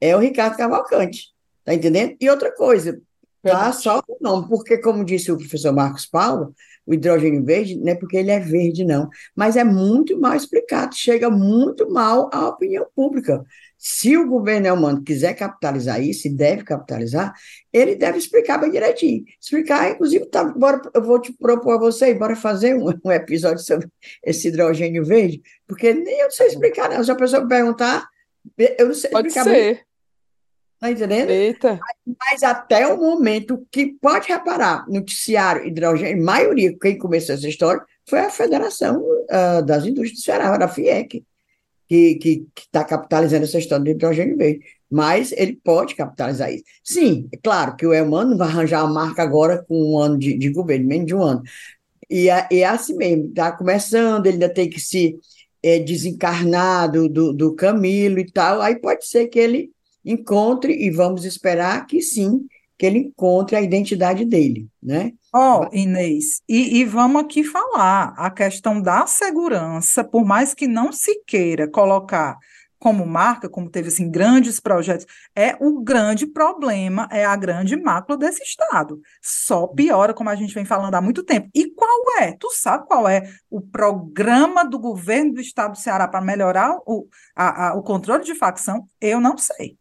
é 0.00 0.16
o 0.16 0.18
Ricardo 0.18 0.56
Cavalcante, 0.56 1.28
tá 1.64 1.72
entendendo? 1.72 2.16
E 2.20 2.28
outra 2.28 2.52
coisa, 2.52 3.00
tá 3.40 3.70
só 3.70 4.02
o 4.08 4.16
nome, 4.20 4.48
porque, 4.48 4.78
como 4.78 5.04
disse 5.04 5.30
o 5.30 5.38
professor 5.38 5.72
Marcos 5.72 6.06
Paulo, 6.06 6.52
o 6.84 6.92
hidrogênio 6.92 7.44
verde 7.44 7.76
não 7.76 7.92
é 7.92 7.94
porque 7.94 8.16
ele 8.16 8.32
é 8.32 8.40
verde, 8.40 8.84
não, 8.84 9.08
mas 9.36 9.54
é 9.54 9.62
muito 9.62 10.20
mal 10.20 10.34
explicado, 10.34 10.96
chega 10.96 11.30
muito 11.30 11.88
mal 11.88 12.28
à 12.32 12.48
opinião 12.48 12.84
pública. 12.96 13.44
Se 13.86 14.16
o 14.16 14.26
governo 14.26 14.66
Elmano 14.66 15.02
quiser 15.04 15.34
capitalizar 15.34 16.00
isso, 16.00 16.26
e 16.26 16.30
deve 16.30 16.64
capitalizar, 16.64 17.34
ele 17.70 17.94
deve 17.94 18.16
explicar 18.16 18.56
bem 18.56 18.70
direitinho. 18.70 19.22
Explicar, 19.38 19.90
inclusive, 19.90 20.24
tá, 20.24 20.42
bora, 20.42 20.80
eu 20.94 21.02
vou 21.02 21.20
te 21.20 21.34
propor 21.34 21.74
a 21.74 21.78
você, 21.78 22.14
bora 22.14 22.34
fazer 22.34 22.74
um, 22.74 22.88
um, 23.04 23.12
episódio 23.12 23.62
sobre 23.62 23.86
esse 24.24 24.48
hidrogênio 24.48 25.04
verde, 25.04 25.42
porque 25.66 25.92
nem 25.92 26.18
eu 26.20 26.30
sei 26.30 26.46
explicar, 26.46 26.88
não. 26.88 27.04
Se 27.04 27.10
a 27.10 27.14
pessoa 27.14 27.46
perguntar, 27.46 28.08
eu 28.56 28.86
não 28.86 28.94
sei 28.94 29.10
pode 29.10 29.28
explicar. 29.28 29.50
Ser. 29.50 29.74
Bem. 29.74 29.84
Tá 30.80 30.90
entendendo? 30.90 31.28
Eita. 31.28 31.78
Mas 32.18 32.42
até 32.42 32.86
o 32.86 32.96
momento 32.96 33.66
que 33.70 33.98
pode 34.00 34.28
reparar, 34.28 34.88
noticiário 34.88 35.66
hidrogênio, 35.66 36.24
maioria, 36.24 36.74
quem 36.80 36.96
começou 36.96 37.34
essa 37.34 37.46
história 37.46 37.84
foi 38.08 38.20
a 38.20 38.30
Federação 38.30 39.02
uh, 39.02 39.62
das 39.62 39.84
Indústrias 39.84 40.20
do 40.20 40.24
Ceará, 40.24 40.64
a 40.64 40.68
FIEC 40.68 41.22
que 41.88 42.46
está 42.56 42.84
capitalizando 42.84 43.44
essa 43.44 43.58
história 43.58 43.84
do 43.84 43.90
hidrogênio 43.90 44.36
verde. 44.36 44.60
Mas 44.90 45.32
ele 45.32 45.58
pode 45.62 45.94
capitalizar 45.94 46.52
isso. 46.52 46.64
Sim, 46.82 47.28
é 47.32 47.36
claro 47.36 47.76
que 47.76 47.86
o 47.86 47.92
Elmano 47.92 48.36
vai 48.36 48.48
arranjar 48.48 48.80
a 48.80 48.86
marca 48.86 49.22
agora 49.22 49.64
com 49.66 49.92
um 49.92 49.98
ano 49.98 50.18
de, 50.18 50.36
de 50.38 50.50
governo, 50.50 50.86
menos 50.86 51.06
de 51.06 51.14
um 51.14 51.22
ano. 51.22 51.42
E 52.08 52.28
é, 52.28 52.46
é 52.50 52.64
assim 52.64 52.94
mesmo, 52.94 53.28
está 53.28 53.50
começando, 53.52 54.26
ele 54.26 54.34
ainda 54.34 54.48
tem 54.48 54.68
que 54.68 54.80
se 54.80 55.18
é, 55.62 55.78
desencarnar 55.78 56.92
do, 56.92 57.08
do, 57.08 57.32
do 57.32 57.54
Camilo 57.54 58.18
e 58.18 58.30
tal. 58.30 58.60
Aí 58.60 58.76
pode 58.76 59.06
ser 59.06 59.28
que 59.28 59.38
ele 59.38 59.70
encontre, 60.04 60.72
e 60.72 60.90
vamos 60.90 61.24
esperar 61.24 61.86
que 61.86 62.00
sim, 62.00 62.46
que 62.78 62.84
ele 62.86 62.98
encontre 62.98 63.56
a 63.56 63.62
identidade 63.62 64.24
dele, 64.24 64.68
né? 64.82 65.12
Ó, 65.36 65.62
oh, 65.62 65.68
Inês, 65.72 66.42
e, 66.48 66.78
e, 66.78 66.84
vamos 66.84 67.20
aqui 67.20 67.42
falar 67.42 68.14
a 68.16 68.30
questão 68.30 68.80
da 68.80 69.04
segurança, 69.04 70.04
por 70.04 70.24
mais 70.24 70.54
que 70.54 70.68
não 70.68 70.92
se 70.92 71.24
queira 71.26 71.68
colocar 71.68 72.38
como 72.78 73.04
marca, 73.04 73.48
como 73.48 73.68
teve 73.68 73.88
assim 73.88 74.08
grandes 74.08 74.60
projetos, 74.60 75.06
é 75.34 75.56
o 75.58 75.82
grande 75.82 76.24
problema, 76.24 77.08
é 77.10 77.24
a 77.24 77.34
grande 77.34 77.74
mácula 77.74 78.16
desse 78.16 78.44
estado. 78.44 79.00
Só 79.20 79.66
piora, 79.66 80.14
como 80.14 80.30
a 80.30 80.36
gente 80.36 80.54
vem 80.54 80.64
falando 80.64 80.94
há 80.94 81.00
muito 81.00 81.24
tempo. 81.24 81.48
E 81.52 81.68
qual 81.70 82.20
é? 82.20 82.36
Tu 82.38 82.48
sabe 82.52 82.86
qual 82.86 83.08
é 83.08 83.28
o 83.50 83.60
programa 83.60 84.64
do 84.64 84.78
governo 84.78 85.34
do 85.34 85.40
estado 85.40 85.72
do 85.72 85.78
Ceará 85.78 86.06
para 86.06 86.24
melhorar 86.24 86.76
o, 86.86 87.08
a, 87.34 87.70
a, 87.70 87.74
o 87.74 87.82
controle 87.82 88.22
de 88.22 88.36
facção? 88.36 88.86
Eu 89.00 89.20
não 89.20 89.36
sei. 89.36 89.76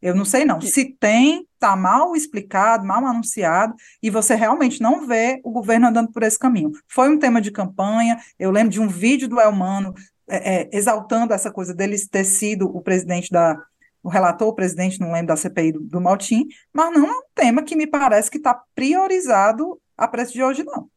Eu 0.00 0.14
não 0.14 0.24
sei 0.24 0.44
não. 0.44 0.60
Se 0.60 0.84
tem, 1.00 1.46
está 1.54 1.74
mal 1.74 2.14
explicado, 2.14 2.86
mal 2.86 3.04
anunciado, 3.04 3.74
e 4.02 4.10
você 4.10 4.34
realmente 4.34 4.80
não 4.80 5.06
vê 5.06 5.40
o 5.42 5.50
governo 5.50 5.88
andando 5.88 6.12
por 6.12 6.22
esse 6.22 6.38
caminho. 6.38 6.70
Foi 6.88 7.08
um 7.08 7.18
tema 7.18 7.40
de 7.40 7.50
campanha, 7.50 8.18
eu 8.38 8.50
lembro 8.50 8.70
de 8.70 8.80
um 8.80 8.88
vídeo 8.88 9.28
do 9.28 9.40
Elmano 9.40 9.94
é, 10.28 10.62
é, 10.62 10.70
exaltando 10.72 11.32
essa 11.32 11.50
coisa 11.50 11.74
dele 11.74 11.96
ter 12.08 12.24
sido 12.24 12.66
o 12.66 12.80
presidente 12.80 13.30
da, 13.30 13.56
o 14.02 14.08
relator, 14.08 14.48
o 14.48 14.54
presidente, 14.54 15.00
não 15.00 15.12
lembro 15.12 15.28
da 15.28 15.36
CPI 15.36 15.72
do, 15.72 15.80
do 15.80 16.00
Maltim, 16.00 16.46
mas 16.72 16.92
não 16.92 17.06
é 17.08 17.10
um 17.10 17.22
tema 17.34 17.62
que 17.62 17.74
me 17.74 17.86
parece 17.86 18.30
que 18.30 18.38
está 18.38 18.60
priorizado 18.74 19.80
a 19.96 20.06
preço 20.06 20.32
de 20.32 20.42
hoje, 20.42 20.62
não. 20.62 20.88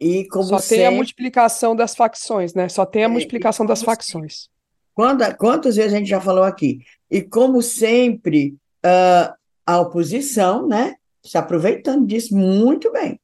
E 0.00 0.26
como 0.28 0.44
Só 0.44 0.58
sempre... 0.58 0.76
tem 0.76 0.86
a 0.86 0.90
multiplicação 0.90 1.74
das 1.74 1.94
facções, 1.94 2.54
né? 2.54 2.68
Só 2.68 2.84
tem 2.84 3.02
a 3.02 3.06
é, 3.06 3.08
multiplicação 3.08 3.66
das 3.66 3.82
facções. 3.82 4.48
Quando, 4.94 5.22
quantas 5.36 5.76
vezes 5.76 5.92
a 5.92 5.98
gente 5.98 6.08
já 6.08 6.20
falou 6.20 6.44
aqui? 6.44 6.78
E 7.10 7.22
como 7.22 7.62
sempre, 7.62 8.56
uh, 8.84 9.34
a 9.64 9.80
oposição, 9.80 10.66
né? 10.66 10.94
Se 11.24 11.36
aproveitando 11.36 12.06
disso 12.06 12.36
muito 12.36 12.92
bem. 12.92 13.20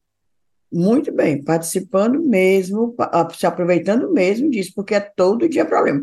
Muito 0.73 1.13
bem, 1.13 1.43
participando 1.43 2.19
mesmo, 2.21 2.97
se 3.39 3.47
aproveitando 3.47 4.11
mesmo 4.11 4.49
disso, 4.49 4.73
porque 4.75 4.95
é 4.95 5.01
todo 5.01 5.49
dia 5.49 5.67
problema. 5.67 6.03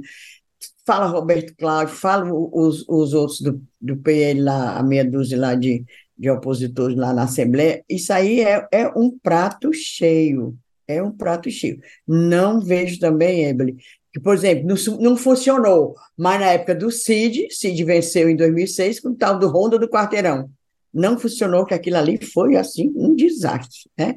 Fala 0.86 1.08
Roberto 1.08 1.56
Cláudio, 1.58 1.96
fala 1.96 2.32
os, 2.32 2.86
os 2.88 3.14
outros 3.14 3.42
do, 3.42 3.62
do 3.82 3.98
PL 3.98 4.42
lá, 4.42 4.78
a 4.78 4.84
meia 4.84 5.04
dúzia 5.04 5.40
lá 5.40 5.56
de, 5.56 5.84
de 6.16 6.30
opositores 6.30 6.96
lá 6.96 7.14
na 7.14 7.24
Assembleia, 7.24 7.84
isso 7.90 8.14
aí 8.14 8.42
é, 8.42 8.68
é 8.72 8.88
um 8.90 9.18
prato 9.18 9.74
cheio, 9.74 10.56
é 10.88 11.02
um 11.02 11.12
prato 11.12 11.50
cheio. 11.50 11.80
Não 12.08 12.62
vejo 12.62 13.00
também, 13.00 13.46
Emily, 13.46 13.76
que, 14.12 14.20
por 14.20 14.34
exemplo, 14.34 14.68
não, 14.68 14.98
não 14.98 15.18
funcionou, 15.18 15.96
mas 16.18 16.40
na 16.40 16.48
época 16.48 16.74
do 16.74 16.92
Cid, 16.92 17.48
Cid 17.52 17.84
venceu 17.84 18.30
em 18.30 18.36
2006 18.36 19.00
com 19.00 19.10
o 19.10 19.16
tal 19.16 19.38
do 19.38 19.48
Ronda 19.48 19.78
do 19.78 19.90
Quarteirão. 19.90 20.50
Não 20.92 21.20
funcionou, 21.20 21.66
que 21.66 21.74
aquilo 21.76 21.98
ali 21.98 22.18
foi, 22.18 22.56
assim, 22.56 22.92
um 22.96 23.14
desastre, 23.14 23.82
né? 23.96 24.16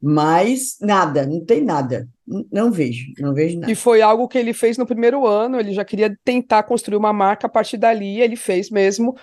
Mas 0.00 0.76
nada, 0.80 1.24
não 1.24 1.42
tem 1.42 1.62
nada. 1.62 2.06
Não 2.52 2.70
vejo, 2.70 3.12
não 3.18 3.32
vejo 3.32 3.58
nada. 3.58 3.72
E 3.72 3.74
foi 3.74 4.02
algo 4.02 4.28
que 4.28 4.36
ele 4.36 4.52
fez 4.52 4.76
no 4.76 4.86
primeiro 4.86 5.26
ano, 5.26 5.58
ele 5.58 5.72
já 5.72 5.84
queria 5.84 6.14
tentar 6.22 6.64
construir 6.64 6.96
uma 6.96 7.14
marca 7.14 7.46
a 7.46 7.50
partir 7.50 7.78
dali, 7.78 8.20
ele 8.20 8.36
fez 8.36 8.68
mesmo 8.68 9.14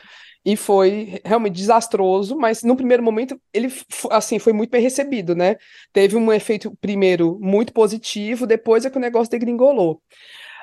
e 0.46 0.56
foi 0.56 1.20
realmente 1.24 1.56
desastroso, 1.56 2.36
mas 2.36 2.64
no 2.64 2.76
primeiro 2.76 3.04
momento 3.04 3.40
ele 3.54 3.72
assim 4.10 4.40
foi 4.40 4.54
muito 4.54 4.70
bem 4.70 4.82
recebido, 4.82 5.36
né? 5.36 5.58
Teve 5.92 6.16
um 6.16 6.32
efeito 6.32 6.76
primeiro 6.80 7.38
muito 7.42 7.74
positivo, 7.74 8.48
depois 8.48 8.86
é 8.86 8.90
que 8.90 8.98
o 8.98 9.02
negócio 9.02 9.32
degringolou. 9.32 10.02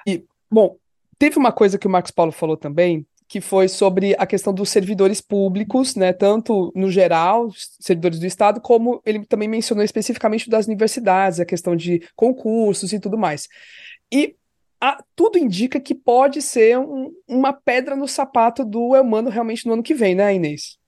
E 0.07 0.25
bom, 0.51 0.77
teve 1.19 1.39
uma 1.39 1.53
coisa 1.53 1.79
que 1.79 1.87
o 1.87 1.91
Marcos 1.91 2.11
Paulo 2.11 2.33
falou 2.33 2.57
também, 2.57 3.07
que 3.29 3.41
foi 3.41 3.69
sobre 3.69 4.15
a 4.19 4.27
questão 4.27 4.55
dos 4.55 4.71
servidores 4.71 5.21
públicos, 5.21 5.97
né, 5.97 6.13
tanto 6.13 6.73
no 6.75 6.91
geral, 6.91 7.51
servidores 7.81 8.19
do 8.21 8.27
Estado, 8.27 8.61
como 8.61 9.03
ele 9.05 9.25
também 9.27 9.49
mencionou 9.49 9.85
especificamente 9.85 10.49
das 10.49 10.67
universidades, 10.67 11.41
a 11.41 11.45
questão 11.45 11.75
de 11.75 12.03
concursos 12.15 12.93
e 12.93 13.01
tudo 13.01 13.19
mais. 13.19 13.49
E 14.13 14.37
a, 14.87 15.03
tudo 15.17 15.39
indica 15.39 15.81
que 15.81 15.95
pode 15.95 16.41
ser 16.41 16.79
um, 16.79 17.13
uma 17.27 17.53
pedra 17.53 17.97
no 17.97 18.07
sapato 18.07 18.65
do 18.65 18.95
Elmano 18.95 19.31
realmente 19.31 19.67
no 19.67 19.73
ano 19.73 19.83
que 19.83 19.95
vem, 19.95 20.15
né, 20.15 20.35
Inês? 20.35 20.79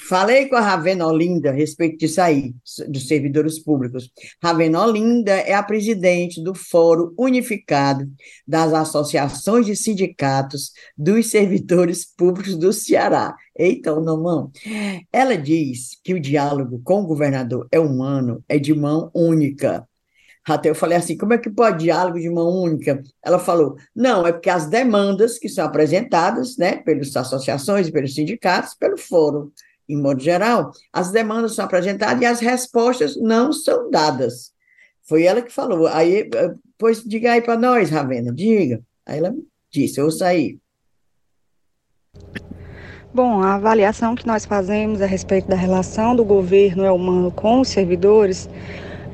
Falei 0.00 0.46
com 0.46 0.54
a 0.54 0.60
Ravena 0.60 1.06
Olinda 1.06 1.50
a 1.50 1.52
respeito 1.52 1.98
disso 1.98 2.20
aí, 2.20 2.54
dos 2.88 3.08
servidores 3.08 3.58
públicos. 3.58 4.08
Ravena 4.40 4.84
Olinda 4.84 5.32
é 5.32 5.52
a 5.52 5.62
presidente 5.64 6.42
do 6.42 6.54
Fórum 6.54 7.12
Unificado 7.18 8.08
das 8.46 8.72
Associações 8.72 9.66
de 9.66 9.74
Sindicatos 9.74 10.70
dos 10.96 11.28
Servidores 11.28 12.04
Públicos 12.04 12.56
do 12.56 12.72
Ceará. 12.72 13.34
Eita, 13.56 13.94
não, 14.00 14.52
Ela 15.12 15.36
diz 15.36 15.98
que 16.04 16.14
o 16.14 16.20
diálogo 16.20 16.80
com 16.84 17.02
o 17.02 17.06
governador 17.06 17.66
é 17.72 17.80
humano, 17.80 18.44
é 18.48 18.58
de 18.58 18.72
mão 18.72 19.10
única. 19.12 19.88
Até 20.46 20.68
eu 20.68 20.74
falei 20.74 20.98
assim: 20.98 21.16
como 21.16 21.32
é 21.32 21.38
que 21.38 21.50
pode 21.50 21.84
diálogo 21.84 22.20
de 22.20 22.28
mão 22.28 22.48
única? 22.48 23.02
Ela 23.22 23.38
falou: 23.38 23.76
não, 23.94 24.26
é 24.26 24.32
porque 24.32 24.50
as 24.50 24.66
demandas 24.66 25.38
que 25.38 25.48
são 25.48 25.64
apresentadas 25.64 26.56
né, 26.58 26.76
pelas 26.76 27.16
associações 27.16 27.88
pelos 27.90 28.14
sindicatos, 28.14 28.74
pelo 28.74 28.98
fórum, 28.98 29.50
em 29.88 29.96
modo 29.96 30.20
geral, 30.20 30.70
as 30.92 31.10
demandas 31.10 31.54
são 31.54 31.64
apresentadas 31.64 32.20
e 32.20 32.26
as 32.26 32.40
respostas 32.40 33.16
não 33.16 33.52
são 33.52 33.90
dadas. 33.90 34.52
Foi 35.06 35.22
ela 35.24 35.42
que 35.42 35.52
falou. 35.52 35.86
Aí, 35.86 36.28
eh, 36.34 36.54
pois 36.78 37.02
diga 37.02 37.32
aí 37.32 37.40
para 37.40 37.56
nós, 37.56 37.90
Ravena, 37.90 38.32
diga. 38.32 38.82
Aí 39.06 39.18
ela 39.18 39.34
disse: 39.72 39.98
eu 39.98 40.10
saí. 40.10 40.58
Bom, 43.14 43.40
a 43.40 43.54
avaliação 43.54 44.14
que 44.14 44.26
nós 44.26 44.44
fazemos 44.44 45.00
a 45.00 45.06
respeito 45.06 45.46
da 45.48 45.54
relação 45.54 46.16
do 46.16 46.24
governo 46.24 46.92
humano 46.92 47.30
com 47.30 47.60
os 47.60 47.68
servidores 47.68 48.48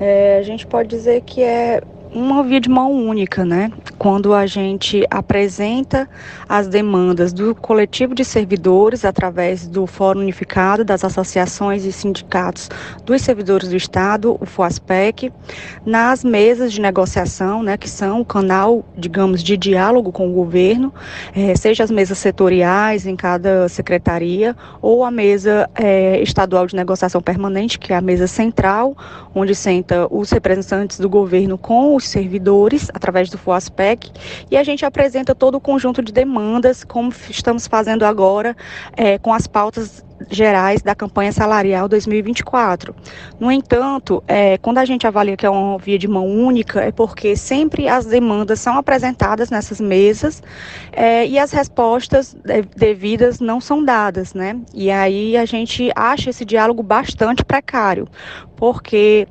é, 0.00 0.38
a 0.38 0.42
gente 0.42 0.66
pode 0.66 0.88
dizer 0.88 1.20
que 1.22 1.42
é 1.42 1.82
uma 2.12 2.42
via 2.42 2.60
de 2.60 2.68
mão 2.68 2.92
única, 2.92 3.44
né? 3.44 3.70
Quando 3.98 4.34
a 4.34 4.46
gente 4.46 5.04
apresenta 5.10 6.08
as 6.48 6.66
demandas 6.66 7.32
do 7.32 7.54
coletivo 7.54 8.14
de 8.14 8.24
servidores 8.24 9.04
através 9.04 9.68
do 9.68 9.86
Fórum 9.86 10.20
Unificado 10.20 10.84
das 10.84 11.04
Associações 11.04 11.84
e 11.84 11.92
Sindicatos 11.92 12.68
dos 13.04 13.22
Servidores 13.22 13.68
do 13.68 13.76
Estado, 13.76 14.36
o 14.40 14.46
FOASPEC, 14.46 15.32
nas 15.86 16.24
mesas 16.24 16.72
de 16.72 16.80
negociação, 16.80 17.62
né, 17.62 17.76
que 17.76 17.88
são 17.88 18.20
o 18.20 18.24
canal, 18.24 18.84
digamos, 18.96 19.42
de 19.42 19.56
diálogo 19.56 20.10
com 20.10 20.28
o 20.28 20.32
governo, 20.32 20.92
é, 21.34 21.54
seja 21.54 21.84
as 21.84 21.90
mesas 21.90 22.18
setoriais 22.18 23.06
em 23.06 23.14
cada 23.14 23.68
secretaria 23.68 24.56
ou 24.82 25.04
a 25.04 25.10
mesa 25.10 25.68
é, 25.74 26.20
estadual 26.22 26.66
de 26.66 26.74
negociação 26.74 27.20
permanente, 27.20 27.78
que 27.78 27.92
é 27.92 27.96
a 27.96 28.00
mesa 28.00 28.26
central, 28.26 28.96
onde 29.34 29.54
senta 29.54 30.08
os 30.10 30.30
representantes 30.30 30.98
do 30.98 31.08
governo 31.08 31.56
com 31.56 31.94
os 32.00 32.08
servidores, 32.08 32.90
através 32.92 33.30
do 33.30 33.38
FOASPEC, 33.38 34.10
e 34.50 34.56
a 34.56 34.64
gente 34.64 34.84
apresenta 34.84 35.34
todo 35.34 35.54
o 35.54 35.60
conjunto 35.60 36.02
de 36.02 36.12
demandas, 36.12 36.82
como 36.82 37.12
estamos 37.28 37.66
fazendo 37.66 38.04
agora 38.04 38.56
é, 38.96 39.18
com 39.18 39.32
as 39.32 39.46
pautas 39.46 40.04
gerais 40.28 40.82
da 40.82 40.94
campanha 40.94 41.32
salarial 41.32 41.88
2024. 41.88 42.94
No 43.38 43.50
entanto, 43.50 44.22
é, 44.26 44.58
quando 44.58 44.78
a 44.78 44.84
gente 44.84 45.06
avalia 45.06 45.36
que 45.36 45.46
é 45.46 45.50
uma 45.50 45.78
via 45.78 45.98
de 45.98 46.08
mão 46.08 46.26
única, 46.26 46.80
é 46.80 46.92
porque 46.92 47.36
sempre 47.36 47.88
as 47.88 48.04
demandas 48.04 48.60
são 48.60 48.76
apresentadas 48.76 49.50
nessas 49.50 49.80
mesas 49.80 50.42
é, 50.92 51.26
e 51.26 51.38
as 51.38 51.52
respostas 51.52 52.36
devidas 52.76 53.40
não 53.40 53.60
são 53.60 53.82
dadas, 53.82 54.34
né? 54.34 54.60
E 54.74 54.90
aí 54.90 55.36
a 55.36 55.44
gente 55.44 55.90
acha 55.94 56.30
esse 56.30 56.44
diálogo 56.44 56.82
bastante 56.82 57.44
precário, 57.44 58.06
porque 58.56 59.26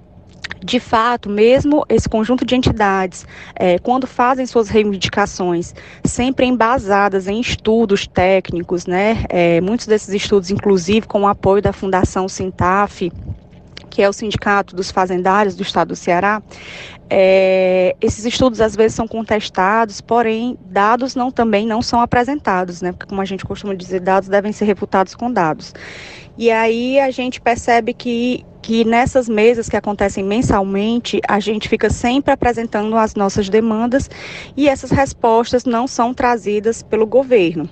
de 0.63 0.80
fato, 0.80 1.30
mesmo 1.30 1.86
esse 1.89 2.08
conjunto 2.08 2.45
de 2.45 2.56
entidades, 2.56 3.26
é, 3.56 3.80
quando 3.80 4.06
fazem 4.06 4.45
suas 4.45 4.69
reivindicações, 4.69 5.74
sempre 6.04 6.45
embasadas 6.45 7.28
em 7.28 7.39
estudos 7.39 8.08
técnicos, 8.08 8.86
né, 8.86 9.26
é, 9.30 9.62
muitos 9.62 9.88
desses 9.88 10.13
estudos, 10.13 10.52
inclusive, 10.52 11.08
com 11.08 11.22
o 11.22 11.28
apoio 11.28 11.62
da 11.62 11.74
Fundação 11.74 12.28
Sintaf, 12.28 13.12
que 13.89 14.02
é 14.02 14.08
o 14.08 14.13
Sindicato 14.13 14.75
dos 14.75 14.91
Fazendários 14.91 15.56
do 15.56 15.63
Estado 15.63 15.89
do 15.89 15.95
Ceará, 15.95 16.41
é, 17.10 17.95
esses 17.99 18.25
estudos 18.25 18.62
às 18.62 18.75
vezes 18.75 18.95
são 18.95 19.08
contestados, 19.08 19.99
porém 19.99 20.58
dados 20.65 21.15
não 21.15 21.32
também 21.32 21.65
não 21.65 21.82
são 21.82 22.02
apresentados, 22.02 22.82
né? 22.82 22.91
Porque 22.91 23.08
como 23.08 23.21
a 23.21 23.25
gente 23.25 23.43
costuma 23.43 23.73
dizer, 23.73 23.99
dados 23.99 24.30
devem 24.30 24.52
ser 24.52 24.65
refutados 24.65 25.15
com 25.15 25.32
dados. 25.32 25.73
E 26.38 26.52
aí 26.52 26.99
a 26.99 27.12
gente 27.12 27.41
percebe 27.41 27.93
que 27.93 28.45
que 28.62 28.84
nessas 28.84 29.28
mesas 29.30 29.69
que 29.69 29.78
acontecem 29.78 30.23
mensalmente, 30.23 31.19
a 31.28 31.39
gente 31.39 31.69
fica 31.69 31.89
sempre 31.89 32.34
apresentando 32.34 32.95
as 32.97 33.15
nossas 33.15 33.49
demandas 33.49 34.10
e 34.56 34.67
essas 34.67 34.91
respostas 34.91 35.65
não 35.65 35.88
são 35.88 36.13
trazidas 36.13 36.84
pelo 36.84 37.08
governo. 37.08 37.69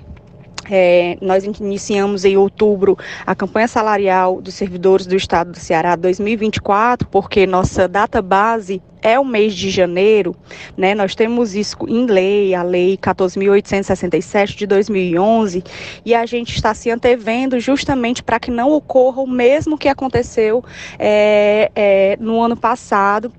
É, 0.70 1.18
nós 1.22 1.44
iniciamos 1.44 2.26
em 2.26 2.38
outubro 2.38 2.98
a 3.26 3.36
campanha 3.36 3.68
salarial 3.68 4.42
dos 4.42 4.54
servidores 4.54 5.06
do 5.06 5.16
Estado 5.16 5.52
do 5.52 5.60
Ceará 5.60 5.96
2024, 5.96 7.08
porque 7.08 7.46
nossa 7.48 7.88
data 7.88 8.22
base 8.22 8.82
é 9.02 9.20
o 9.20 9.26
mês 9.26 9.56
de 9.56 9.70
janeiro, 9.70 10.36
né? 10.76 10.94
Nós 10.96 11.16
temos 11.16 11.56
isso 11.56 11.78
em 11.88 12.06
lei, 12.06 12.54
a 12.54 12.64
lei 12.64 12.98
14.867 12.98 14.56
de 14.56 14.68
2011, 14.68 15.64
e 16.06 16.14
a 16.14 16.26
gente 16.26 16.56
está 16.56 16.74
se 16.74 16.90
antevendo 16.90 17.60
justamente 17.60 18.24
para 18.24 18.40
que 18.40 18.52
não 18.52 18.72
ocorra 18.72 19.22
o 19.22 19.28
mesmo 19.28 19.78
que 19.78 19.88
aconteceu 19.88 20.64
é, 21.00 21.72
é, 21.76 22.18
no 22.20 22.42
ano 22.42 22.58
passado, 22.58 23.32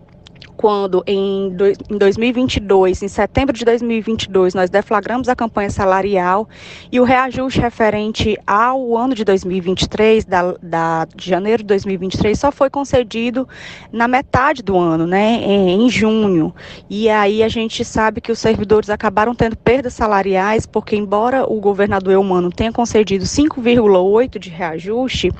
quando 0.58 1.04
em, 1.06 1.50
do, 1.50 1.68
em 1.68 1.96
2022, 1.96 3.00
em 3.04 3.08
setembro 3.08 3.56
de 3.56 3.64
2022, 3.64 4.54
nós 4.54 4.68
deflagramos 4.68 5.28
a 5.28 5.36
campanha 5.36 5.70
salarial 5.70 6.48
e 6.90 6.98
o 6.98 7.04
reajuste 7.04 7.60
referente 7.60 8.36
ao 8.44 8.96
ano 8.96 9.14
de 9.14 9.24
2023, 9.24 10.24
da, 10.24 10.56
da, 10.60 11.06
de 11.14 11.30
janeiro 11.30 11.62
de 11.62 11.68
2023, 11.68 12.36
só 12.36 12.50
foi 12.50 12.68
concedido 12.68 13.48
na 13.92 14.08
metade 14.08 14.60
do 14.60 14.76
ano, 14.76 15.06
né, 15.06 15.40
em, 15.44 15.86
em 15.86 15.88
junho. 15.88 16.52
E 16.90 17.08
aí 17.08 17.44
a 17.44 17.48
gente 17.48 17.84
sabe 17.84 18.20
que 18.20 18.32
os 18.32 18.40
servidores 18.40 18.90
acabaram 18.90 19.36
tendo 19.36 19.56
perdas 19.56 19.94
salariais, 19.94 20.66
porque 20.66 20.96
embora 20.96 21.44
o 21.48 21.60
governador 21.60 22.12
Eumano 22.12 22.50
tenha 22.50 22.72
concedido 22.72 23.24
5,8 23.24 24.40
de 24.40 24.50
reajuste, 24.50 25.30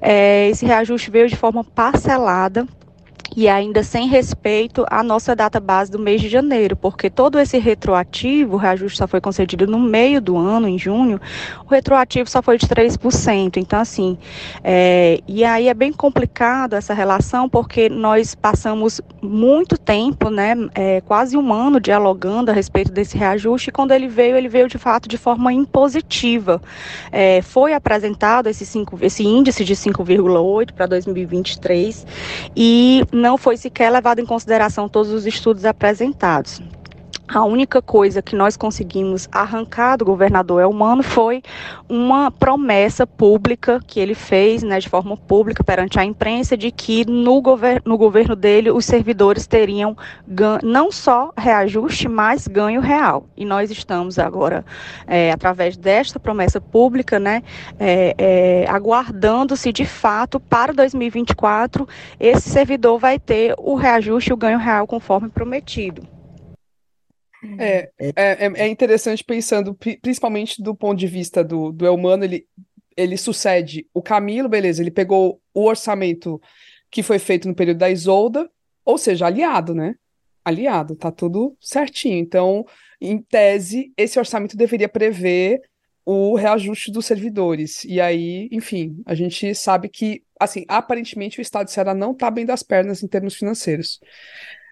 é, 0.00 0.48
esse 0.48 0.64
reajuste 0.64 1.10
veio 1.10 1.28
de 1.28 1.34
forma 1.34 1.64
parcelada 1.64 2.68
e 3.36 3.48
ainda 3.48 3.82
sem 3.82 4.08
respeito 4.08 4.84
à 4.90 5.02
nossa 5.02 5.34
data 5.34 5.60
base 5.60 5.90
do 5.90 5.98
mês 5.98 6.20
de 6.20 6.28
janeiro, 6.28 6.76
porque 6.76 7.08
todo 7.08 7.38
esse 7.38 7.58
retroativo, 7.58 8.54
o 8.54 8.58
reajuste 8.58 8.98
só 8.98 9.06
foi 9.06 9.20
concedido 9.20 9.66
no 9.66 9.78
meio 9.78 10.20
do 10.20 10.36
ano, 10.36 10.66
em 10.66 10.78
junho, 10.78 11.20
o 11.64 11.70
retroativo 11.70 12.28
só 12.28 12.42
foi 12.42 12.58
de 12.58 12.66
3%. 12.66 13.56
Então, 13.56 13.80
assim, 13.80 14.18
é, 14.62 15.20
e 15.26 15.44
aí 15.44 15.68
é 15.68 15.74
bem 15.74 15.92
complicado 15.92 16.74
essa 16.74 16.94
relação, 16.94 17.48
porque 17.48 17.88
nós 17.88 18.34
passamos 18.34 19.00
muito 19.22 19.78
tempo, 19.78 20.30
né, 20.30 20.54
é, 20.74 21.00
quase 21.02 21.36
um 21.36 21.52
ano, 21.52 21.80
dialogando 21.80 22.50
a 22.50 22.54
respeito 22.54 22.90
desse 22.90 23.16
reajuste, 23.16 23.70
e 23.70 23.72
quando 23.72 23.92
ele 23.92 24.08
veio, 24.08 24.36
ele 24.36 24.48
veio 24.48 24.68
de 24.68 24.78
fato 24.78 25.08
de 25.08 25.16
forma 25.16 25.52
impositiva. 25.52 26.60
É, 27.12 27.42
foi 27.42 27.72
apresentado 27.72 28.48
esse, 28.48 28.66
cinco, 28.66 28.98
esse 29.00 29.24
índice 29.24 29.64
de 29.64 29.74
5,8 29.74 30.72
para 30.72 30.86
2023, 30.86 32.06
e 32.56 33.04
não 33.12 33.29
foi 33.36 33.56
sequer 33.56 33.90
levado 33.90 34.20
em 34.20 34.26
consideração 34.26 34.88
todos 34.88 35.12
os 35.12 35.26
estudos 35.26 35.64
apresentados. 35.64 36.60
A 37.32 37.44
única 37.44 37.80
coisa 37.80 38.20
que 38.20 38.34
nós 38.34 38.56
conseguimos 38.56 39.28
arrancar 39.30 39.96
do 39.96 40.04
governador 40.04 40.60
Elmano 40.62 41.00
foi 41.00 41.44
uma 41.88 42.28
promessa 42.28 43.06
pública 43.06 43.80
que 43.86 44.00
ele 44.00 44.16
fez, 44.16 44.64
né, 44.64 44.80
de 44.80 44.88
forma 44.88 45.16
pública 45.16 45.62
perante 45.62 45.96
a 46.00 46.04
imprensa, 46.04 46.56
de 46.56 46.72
que 46.72 47.08
no, 47.08 47.40
gover 47.40 47.82
no 47.84 47.96
governo 47.96 48.34
dele 48.34 48.72
os 48.72 48.84
servidores 48.84 49.46
teriam 49.46 49.96
não 50.60 50.90
só 50.90 51.32
reajuste, 51.38 52.08
mas 52.08 52.48
ganho 52.48 52.80
real. 52.80 53.24
E 53.36 53.44
nós 53.44 53.70
estamos 53.70 54.18
agora, 54.18 54.64
é, 55.06 55.30
através 55.30 55.76
desta 55.76 56.18
promessa 56.18 56.60
pública, 56.60 57.20
né, 57.20 57.44
é, 57.78 58.14
é, 58.18 58.66
aguardando 58.68 59.56
se 59.56 59.72
de 59.72 59.84
fato 59.84 60.40
para 60.40 60.72
2024 60.72 61.88
esse 62.18 62.50
servidor 62.50 62.98
vai 62.98 63.20
ter 63.20 63.54
o 63.56 63.76
reajuste 63.76 64.30
e 64.30 64.32
o 64.32 64.36
ganho 64.36 64.58
real 64.58 64.84
conforme 64.84 65.28
prometido. 65.28 66.19
É, 67.58 67.90
é, 67.98 68.12
é, 68.16 68.52
é, 68.54 68.68
interessante 68.68 69.24
pensando, 69.24 69.74
principalmente 70.02 70.62
do 70.62 70.74
ponto 70.74 70.98
de 70.98 71.06
vista 71.06 71.42
do, 71.42 71.72
do 71.72 71.86
Elmano, 71.86 72.24
ele, 72.24 72.46
ele 72.96 73.16
sucede 73.16 73.86
o 73.94 74.02
Camilo, 74.02 74.48
beleza, 74.48 74.82
ele 74.82 74.90
pegou 74.90 75.40
o 75.54 75.64
orçamento 75.64 76.40
que 76.90 77.02
foi 77.02 77.18
feito 77.18 77.48
no 77.48 77.54
período 77.54 77.78
da 77.78 77.90
Isolda, 77.90 78.50
ou 78.84 78.98
seja, 78.98 79.26
aliado, 79.26 79.74
né? 79.74 79.94
Aliado, 80.44 80.96
tá 80.96 81.10
tudo 81.10 81.56
certinho. 81.60 82.16
Então, 82.18 82.66
em 83.00 83.18
tese, 83.18 83.92
esse 83.96 84.18
orçamento 84.18 84.56
deveria 84.56 84.88
prever 84.88 85.62
o 86.04 86.34
reajuste 86.34 86.90
dos 86.90 87.06
servidores. 87.06 87.84
E 87.84 88.00
aí, 88.00 88.48
enfim, 88.50 89.00
a 89.06 89.14
gente 89.14 89.54
sabe 89.54 89.88
que, 89.88 90.24
assim, 90.38 90.64
aparentemente 90.66 91.38
o 91.38 91.42
Estado 91.42 91.66
de 91.66 91.72
Ceará 91.72 91.94
não 91.94 92.14
tá 92.14 92.30
bem 92.30 92.44
das 92.44 92.62
pernas 92.62 93.02
em 93.02 93.06
termos 93.06 93.36
financeiros. 93.36 94.00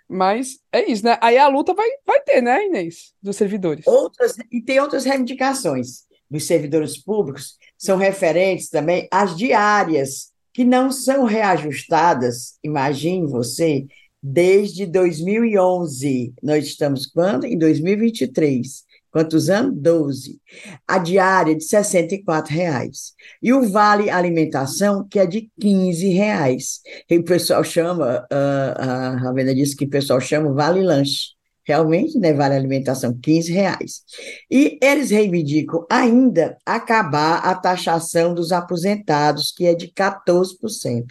Mas 0.09 0.59
é 0.73 0.91
isso, 0.91 1.05
né? 1.05 1.19
Aí 1.21 1.37
a 1.37 1.49
luta 1.49 1.75
vai, 1.75 1.89
vai 2.07 2.21
ter, 2.23 2.41
né, 2.41 2.67
Inês? 2.67 3.13
Dos 3.23 3.37
servidores. 3.37 3.87
Outras, 3.87 4.37
e 4.51 4.61
tem 4.63 4.81
outras 4.81 5.05
reivindicações 5.05 6.09
dos 6.31 6.45
servidores 6.45 6.97
públicos, 6.97 7.57
são 7.77 7.97
referentes 7.97 8.69
também 8.69 9.09
às 9.11 9.37
diárias, 9.37 10.33
que 10.53 10.65
não 10.65 10.91
são 10.91 11.25
reajustadas, 11.25 12.59
imagine 12.63 13.27
você, 13.27 13.87
desde 14.23 14.87
2011. 14.87 16.35
Nós 16.43 16.67
estamos 16.67 17.07
quando? 17.07 17.45
Em 17.45 17.57
2023. 17.57 18.85
Quantos 19.11 19.49
anos? 19.49 19.75
12. 19.77 20.41
A 20.87 20.99
diária 20.99 21.55
de 21.55 21.65
64 21.65 22.53
reais. 22.53 23.15
E 23.43 23.53
o 23.53 23.69
vale 23.69 24.11
alimentação, 24.11 25.07
que 25.09 25.19
é 25.19 25.27
de 25.27 25.51
15 25.61 26.09
reais. 26.09 26.81
E 27.09 27.19
o 27.19 27.25
pessoal 27.25 27.65
chama, 27.65 28.27
a 28.31 29.17
Ravena 29.17 29.55
disse 29.55 29.77
que 29.77 29.85
o 29.85 29.91
pessoal 29.91 30.21
chama 30.21 30.53
vale 30.53 30.83
lanche. 30.83 31.39
Realmente, 31.65 32.19
né, 32.19 32.33
vale 32.33 32.55
alimentação, 32.55 33.13
15 33.13 33.53
reais. 33.53 34.03
E 34.51 34.79
eles 34.83 35.11
reivindicam 35.11 35.85
ainda 35.91 36.57
acabar 36.65 37.41
a 37.41 37.55
taxação 37.55 38.33
dos 38.33 38.53
aposentados, 38.53 39.53
que 39.53 39.67
é 39.67 39.75
de 39.75 39.89
14%. 39.89 41.05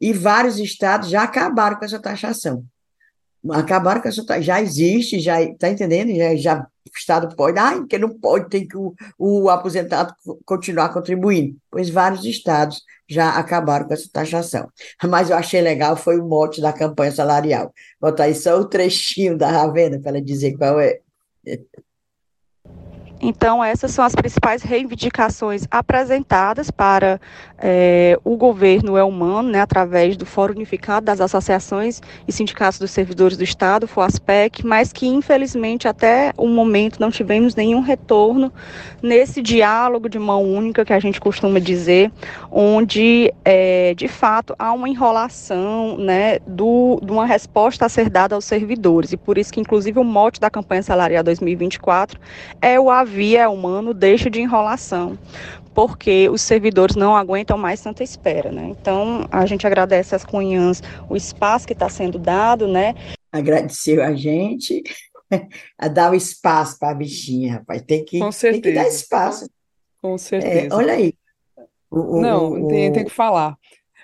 E 0.00 0.12
vários 0.14 0.58
estados 0.58 1.10
já 1.10 1.22
acabaram 1.22 1.78
com 1.78 1.84
essa 1.84 1.98
taxação 1.98 2.64
acabaram 3.48 4.02
com 4.02 4.08
essa 4.08 4.42
já 4.42 4.60
existe, 4.60 5.18
já 5.18 5.40
está 5.42 5.70
entendendo? 5.70 6.14
Já, 6.14 6.36
já 6.36 6.66
o 6.96 6.98
Estado 6.98 7.34
pode, 7.36 7.58
ah, 7.58 7.76
porque 7.76 7.98
não 7.98 8.08
pode, 8.18 8.48
tem 8.48 8.66
que 8.66 8.76
o, 8.76 8.94
o 9.18 9.48
aposentado 9.48 10.14
continuar 10.44 10.90
contribuindo. 10.92 11.56
Pois 11.70 11.90
vários 11.90 12.24
estados 12.24 12.82
já 13.08 13.30
acabaram 13.30 13.86
com 13.86 13.94
essa 13.94 14.08
taxação. 14.12 14.68
Mas 15.08 15.30
eu 15.30 15.36
achei 15.36 15.60
legal, 15.60 15.96
foi 15.96 16.18
o 16.18 16.26
mote 16.26 16.60
da 16.60 16.72
campanha 16.72 17.12
salarial. 17.12 17.72
Botar 18.00 18.24
aí 18.24 18.34
só 18.34 18.58
o 18.58 18.64
trechinho 18.64 19.36
da 19.36 19.50
Ravena 19.50 19.98
para 20.00 20.10
ela 20.10 20.22
dizer 20.22 20.56
qual 20.56 20.78
é. 20.80 21.00
Então, 23.22 23.62
essas 23.62 23.90
são 23.90 24.02
as 24.02 24.14
principais 24.14 24.62
reivindicações 24.62 25.66
apresentadas 25.70 26.70
para 26.70 27.20
é, 27.58 28.18
o 28.24 28.34
governo 28.34 28.96
Elmano, 28.96 29.50
né, 29.50 29.60
através 29.60 30.16
do 30.16 30.24
Fórum 30.24 30.54
Unificado 30.54 31.04
das 31.04 31.20
Associações 31.20 32.00
e 32.26 32.32
Sindicatos 32.32 32.78
dos 32.78 32.90
Servidores 32.90 33.36
do 33.36 33.44
Estado, 33.44 33.86
FOASPEC, 33.86 34.64
mas 34.64 34.90
que, 34.90 35.06
infelizmente, 35.06 35.86
até 35.86 36.32
o 36.38 36.48
momento 36.48 36.98
não 36.98 37.10
tivemos 37.10 37.54
nenhum 37.54 37.80
retorno 37.80 38.50
nesse 39.02 39.42
diálogo 39.42 40.08
de 40.08 40.18
mão 40.18 40.42
única 40.42 40.82
que 40.82 40.92
a 40.92 40.98
gente 40.98 41.20
costuma 41.20 41.58
dizer, 41.58 42.10
onde, 42.50 43.32
é, 43.44 43.92
de 43.94 44.08
fato, 44.08 44.54
há 44.58 44.72
uma 44.72 44.88
enrolação 44.88 45.98
né, 45.98 46.38
do, 46.46 46.98
de 47.02 47.12
uma 47.12 47.26
resposta 47.26 47.84
a 47.84 47.88
ser 47.90 48.08
dada 48.08 48.34
aos 48.34 48.46
servidores. 48.46 49.12
E 49.12 49.16
por 49.18 49.36
isso 49.36 49.52
que, 49.52 49.60
inclusive, 49.60 49.98
o 49.98 50.04
mote 50.04 50.40
da 50.40 50.48
campanha 50.48 50.82
salarial 50.82 51.22
2024 51.22 52.18
é 52.62 52.80
o 52.80 52.88
via 53.10 53.50
humano 53.50 53.92
deixa 53.92 54.30
de 54.30 54.40
enrolação, 54.40 55.18
porque 55.74 56.28
os 56.28 56.40
servidores 56.40 56.96
não 56.96 57.16
aguentam 57.16 57.58
mais 57.58 57.82
tanta 57.82 58.02
espera, 58.02 58.50
né? 58.52 58.68
Então, 58.68 59.26
a 59.30 59.44
gente 59.46 59.66
agradece 59.66 60.14
às 60.14 60.24
cunhãs 60.24 60.82
o 61.08 61.16
espaço 61.16 61.66
que 61.66 61.72
está 61.72 61.88
sendo 61.88 62.18
dado, 62.18 62.68
né? 62.68 62.94
Agradeceu 63.32 64.02
a 64.02 64.12
gente 64.14 64.82
a 65.78 65.88
dar 65.88 66.12
o 66.12 66.14
espaço 66.14 66.78
para 66.78 66.90
a 66.90 66.94
bichinha, 66.94 67.54
rapaz. 67.54 67.82
Tem 67.82 68.04
que, 68.04 68.18
Com 68.18 68.32
certeza. 68.32 68.62
tem 68.62 68.72
que 68.72 68.78
dar 68.78 68.88
espaço. 68.88 69.50
Com 70.00 70.16
certeza. 70.16 70.66
É, 70.66 70.68
olha 70.74 70.94
aí. 70.94 71.14
O, 71.90 72.18
o, 72.18 72.20
não, 72.20 72.52
o, 72.52 72.68
tem, 72.68 72.92
tem 72.92 73.04
que 73.04 73.10
falar. 73.10 73.56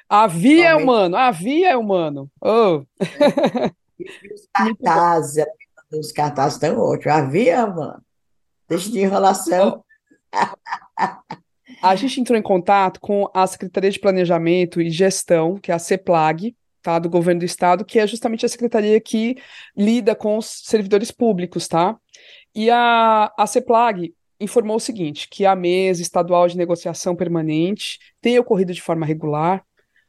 Havia 0.09 0.69
é 0.69 0.75
humano, 0.75 1.17
havia 1.17 1.71
é 1.71 1.77
humano. 1.77 2.31
Oh. 2.41 2.83
Os 3.99 4.47
cartazes, 4.53 5.45
os 5.93 6.13
cartazes 6.13 6.55
estão 6.55 6.79
ótimos. 6.79 7.17
Havia, 7.17 7.67
mano. 7.67 8.03
Deixa 8.69 8.91
de 8.91 9.01
enrolação. 9.01 9.85
A 11.83 11.95
gente 11.95 12.21
entrou 12.21 12.39
em 12.39 12.43
contato 12.43 13.01
com 13.01 13.31
a 13.33 13.47
Secretaria 13.47 13.91
de 13.91 14.01
Planejamento 14.01 14.81
e 14.81 14.91
Gestão, 14.91 15.57
que 15.57 15.71
é 15.71 15.75
a 15.75 15.79
CEPLAG, 15.79 16.57
tá, 16.83 16.99
do 16.99 17.09
Governo 17.09 17.41
do 17.41 17.45
Estado, 17.45 17.85
que 17.85 17.99
é 17.99 18.07
justamente 18.07 18.47
a 18.47 18.49
secretaria 18.49 19.01
que 19.01 19.37
lida 19.77 20.15
com 20.15 20.39
os 20.39 20.47
servidores 20.65 21.11
públicos, 21.11 21.69
tá? 21.69 21.97
E 22.55 22.71
a, 22.71 23.33
a 23.37 23.47
CEPLAG 23.47 24.15
informou 24.41 24.77
o 24.77 24.81
seguinte, 24.81 25.29
que 25.29 25.47
a 25.47 25.57
mesa 25.57 26.03
estadual 26.03 26.47
de 26.49 26.57
negociação 26.57 27.15
permanente 27.17 27.99
tem 28.21 28.39
ocorrido 28.39 28.73
de 28.73 28.83
forma 28.83 29.07
regular, 29.07 29.65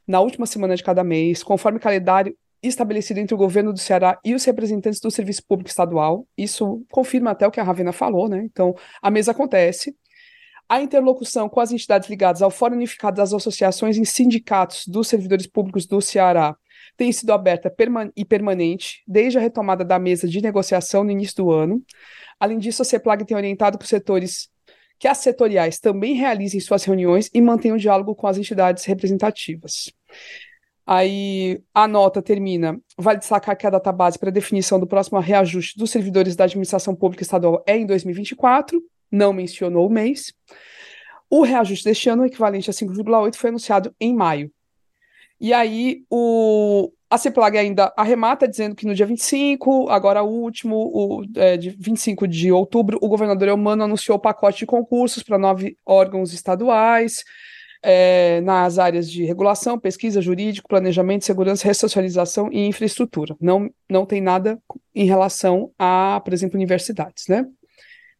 na 0.07 0.19
última 0.19 0.45
semana 0.45 0.75
de 0.75 0.83
cada 0.83 1.03
mês, 1.03 1.43
conforme 1.43 1.79
calendário 1.79 2.35
estabelecido 2.70 3.20
entre 3.20 3.34
o 3.34 3.38
governo 3.38 3.74
do 3.74 3.80
Ceará 3.80 4.20
e 4.24 4.34
os 4.34 4.43
representantes 4.45 4.99
do 4.99 5.11
Serviço 5.11 5.43
Público 5.45 5.70
Estadual. 5.70 6.28
Isso 6.38 6.86
confirma 6.91 7.32
até 7.32 7.47
o 7.47 7.51
que 7.51 7.59
a 7.59 7.63
Ravena 7.63 7.91
falou, 7.91 8.30
né? 8.30 8.41
Então, 8.43 8.76
a 9.01 9.09
mesa 9.09 9.32
acontece. 9.32 9.95
A 10.70 10.82
interlocução 10.82 11.47
com 11.47 11.59
as 11.59 11.72
entidades 11.72 12.09
ligadas 12.09 12.41
ao 12.41 12.51
Fórum 12.51 12.76
Unificado 12.76 13.18
das 13.18 13.34
Associações 13.34 13.97
e 13.97 14.05
Sindicatos 14.05 14.86
dos 14.88 15.07
Servidores 15.07 15.47
Públicos 15.47 15.86
do 15.86 16.01
Ceará 16.01 16.57
tem 16.97 17.11
sido 17.11 17.32
aberta 17.32 17.74
e 18.15 18.26
permanente 18.26 19.03
desde 19.07 19.38
a 19.38 19.41
retomada 19.41 19.86
da 19.86 19.99
mesa 19.99 20.28
de 20.28 20.41
negociação 20.41 21.03
no 21.03 21.11
início 21.11 21.38
do 21.38 21.51
ano. 21.51 21.82
Além 22.39 22.57
disso, 22.57 22.82
a 22.82 22.86
CEPLAG 22.86 23.26
tem 23.26 23.38
orientado 23.38 23.78
para 23.78 23.86
os 23.86 23.89
setores 23.89 24.49
que 24.99 25.07
as 25.07 25.20
setoriais 25.20 25.80
também 25.80 26.15
realizem 26.15 26.59
suas 26.59 26.84
reuniões 26.84 27.30
e 27.34 27.41
mantenham 27.41 27.78
diálogo 27.78 28.15
com 28.15 28.28
as 28.28 28.38
entidades 28.38 28.84
representativas. 28.86 29.91
Aí 30.89 31.61
a 31.73 31.85
nota 31.85 32.21
termina. 32.21 32.79
Vale 32.97 33.19
destacar 33.19 33.57
que 33.57 33.67
a 33.67 33.69
data 33.69 33.91
base 33.91 34.17
para 34.17 34.31
definição 34.31 34.79
do 34.79 34.88
próximo 34.88 35.19
reajuste 35.19 35.77
dos 35.77 35.91
servidores 35.91 36.33
da 36.33 36.45
administração 36.45 36.95
pública 36.95 37.23
estadual 37.23 37.61
é 37.67 37.75
em 37.75 37.85
2024, 37.85 38.81
não 39.11 39.33
mencionou 39.33 39.85
o 39.85 39.89
mês. 39.89 40.33
O 41.29 41.41
reajuste 41.41 41.83
deste 41.83 42.07
ano, 42.09 42.25
equivalente 42.25 42.69
a 42.69 42.73
5,8, 42.73 43.35
foi 43.35 43.49
anunciado 43.49 43.93
em 43.99 44.15
maio. 44.15 44.49
E 45.41 45.53
aí 45.53 46.05
o, 46.09 46.89
a 47.09 47.17
CEPLAG 47.17 47.57
ainda 47.57 47.93
arremata 47.97 48.47
dizendo 48.47 48.73
que 48.73 48.88
no 48.88 48.95
dia 48.95 49.05
25, 49.05 49.89
agora 49.89 50.23
o 50.23 50.29
último, 50.29 50.77
o, 50.77 51.25
é, 51.35 51.57
de 51.57 51.69
25 51.71 52.25
de 52.25 52.49
outubro, 52.49 52.97
o 53.01 53.09
governador 53.09 53.49
Eumano 53.49 53.83
anunciou 53.83 54.17
o 54.17 54.21
pacote 54.21 54.59
de 54.59 54.65
concursos 54.65 55.21
para 55.21 55.38
nove 55.38 55.77
órgãos 55.85 56.31
estaduais, 56.31 57.25
é, 57.89 58.41
nas 58.41 58.77
áreas 58.77 59.09
de 59.09 59.23
regulação, 59.23 59.79
pesquisa, 59.79 60.21
jurídico, 60.21 60.67
planejamento, 60.67 61.23
segurança, 61.23 61.65
ressocialização 61.65 62.51
e 62.51 62.67
infraestrutura. 62.67 63.33
Não, 63.39 63.69
não 63.89 64.05
tem 64.05 64.19
nada 64.19 64.59
em 64.93 65.05
relação 65.05 65.71
a, 65.79 66.21
por 66.21 66.33
exemplo, 66.33 66.57
universidades, 66.57 67.27
né? 67.29 67.45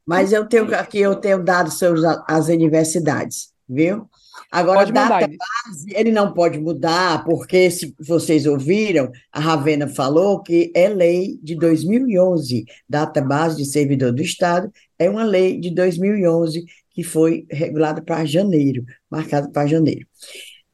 Mas 0.06 0.32
eu 0.32 0.48
tenho 0.48 0.74
aqui, 0.74 1.00
eu 1.00 1.18
tenho 1.18 1.44
dados 1.44 1.78
sobre 1.78 2.00
as 2.30 2.48
universidades, 2.48 3.50
viu? 3.68 4.10
Agora, 4.50 4.80
Pode 4.80 4.94
mandar, 4.94 5.20
data 5.20 5.36
base, 5.38 5.88
ele 5.94 6.12
não 6.14 6.32
pode 6.32 6.58
mudar, 6.60 7.26
porque, 7.26 7.70
se 7.70 7.94
vocês 8.00 8.46
ouviram, 8.46 9.12
a 9.34 9.42
Ravena 9.42 9.90
falou 9.90 10.42
que 10.42 10.72
é 10.74 10.88
lei 10.88 11.38
de 11.44 11.56
2011. 11.58 12.64
Data 12.88 13.20
base 13.20 13.58
de 13.58 13.66
servidor 13.66 14.14
do 14.14 14.22
Estado 14.22 14.72
é 14.98 15.10
uma 15.10 15.26
lei 15.26 15.60
de 15.60 15.72
2011 15.72 16.64
que 16.98 17.04
foi 17.04 17.46
regulada 17.52 18.02
para 18.02 18.26
janeiro, 18.26 18.84
marcada 19.08 19.48
para 19.52 19.68
janeiro. 19.68 20.08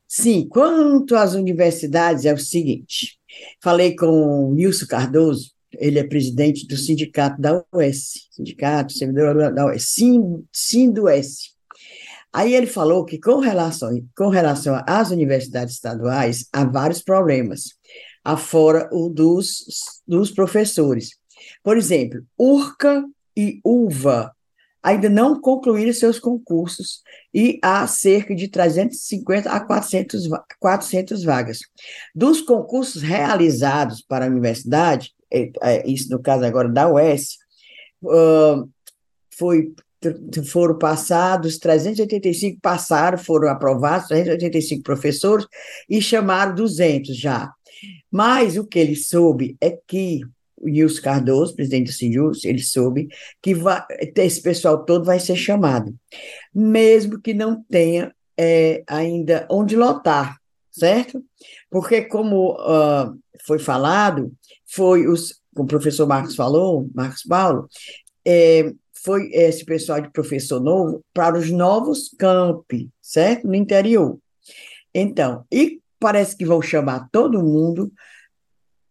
Sim, 0.07 0.47
quanto 0.47 1.17
às 1.17 1.33
universidades, 1.33 2.23
é 2.23 2.33
o 2.33 2.37
seguinte: 2.37 3.19
falei 3.61 3.93
com 3.93 4.47
o 4.47 4.53
Nilson 4.53 4.85
Cardoso, 4.85 5.51
ele 5.73 5.99
é 5.99 6.03
presidente 6.05 6.65
do 6.65 6.77
sindicato 6.77 7.41
da 7.41 7.61
UES, 7.75 8.29
Sindicato 8.31 8.93
Servidor 8.93 9.53
da 9.53 9.65
UES, 9.65 9.89
Sim, 9.89 10.45
Sindues. 10.49 11.51
Aí 12.31 12.55
ele 12.55 12.67
falou 12.67 13.03
que 13.03 13.19
com 13.19 13.39
relação, 13.39 13.89
com 14.15 14.29
relação 14.29 14.81
às 14.87 15.11
universidades 15.11 15.73
estaduais, 15.75 16.47
há 16.53 16.63
vários 16.63 17.01
problemas, 17.01 17.73
afora 18.23 18.87
o 18.93 19.09
dos, 19.09 19.65
dos 20.07 20.31
professores. 20.31 21.17
Por 21.61 21.75
exemplo, 21.75 22.25
URCA 22.39 23.03
e 23.35 23.59
UVA 23.61 24.31
ainda 24.83 25.09
não 25.09 25.39
concluíram 25.39 25.93
seus 25.93 26.19
concursos 26.19 27.01
e 27.33 27.57
há 27.63 27.87
cerca 27.87 28.35
de 28.35 28.49
350 28.49 29.49
a 29.49 29.59
400, 29.61 30.27
400 30.59 31.23
vagas. 31.23 31.59
Dos 32.13 32.41
concursos 32.41 33.01
realizados 33.01 34.01
para 34.01 34.25
a 34.25 34.27
universidade, 34.27 35.13
é, 35.31 35.49
é, 35.61 35.89
isso 35.89 36.09
no 36.11 36.21
caso 36.21 36.43
agora 36.43 36.67
da 36.67 36.91
UES, 36.91 37.37
foi 39.31 39.73
foram 40.45 40.77
passados, 40.77 41.57
385 41.57 42.59
passaram, 42.61 43.17
foram 43.17 43.47
aprovados, 43.47 44.09
385 44.09 44.83
professores, 44.83 45.47
e 45.89 46.01
chamaram 46.01 46.53
200 46.53 47.15
já. 47.15 47.53
Mas 48.11 48.57
o 48.57 48.65
que 48.65 48.79
ele 48.79 48.97
soube 48.97 49.55
é 49.61 49.77
que 49.87 50.21
Nilson 50.69 51.01
Cardoso, 51.01 51.55
presidente 51.55 51.87
do 51.87 51.93
Sinjus, 51.93 52.43
ele 52.45 52.61
soube 52.61 53.07
que 53.41 53.53
vai, 53.53 53.83
esse 54.17 54.41
pessoal 54.41 54.83
todo 54.85 55.05
vai 55.05 55.19
ser 55.19 55.35
chamado, 55.35 55.93
mesmo 56.53 57.21
que 57.21 57.33
não 57.33 57.63
tenha 57.63 58.13
é, 58.37 58.83
ainda 58.87 59.47
onde 59.49 59.75
lotar, 59.75 60.37
certo? 60.71 61.23
Porque, 61.69 62.03
como 62.03 62.53
uh, 62.53 63.17
foi 63.45 63.59
falado, 63.59 64.31
foi 64.65 65.07
os, 65.07 65.39
o 65.55 65.65
professor 65.65 66.07
Marcos 66.07 66.35
falou, 66.35 66.89
Marcos 66.93 67.23
Paulo, 67.23 67.67
é, 68.25 68.71
foi 69.03 69.29
esse 69.33 69.65
pessoal 69.65 70.01
de 70.01 70.09
professor 70.11 70.61
novo 70.61 71.03
para 71.13 71.37
os 71.37 71.51
novos 71.51 72.09
campi, 72.17 72.89
certo? 73.01 73.47
No 73.47 73.55
interior. 73.55 74.17
Então, 74.93 75.45
e 75.51 75.81
parece 75.99 76.37
que 76.37 76.45
vão 76.45 76.61
chamar 76.61 77.09
todo 77.11 77.43
mundo, 77.43 77.91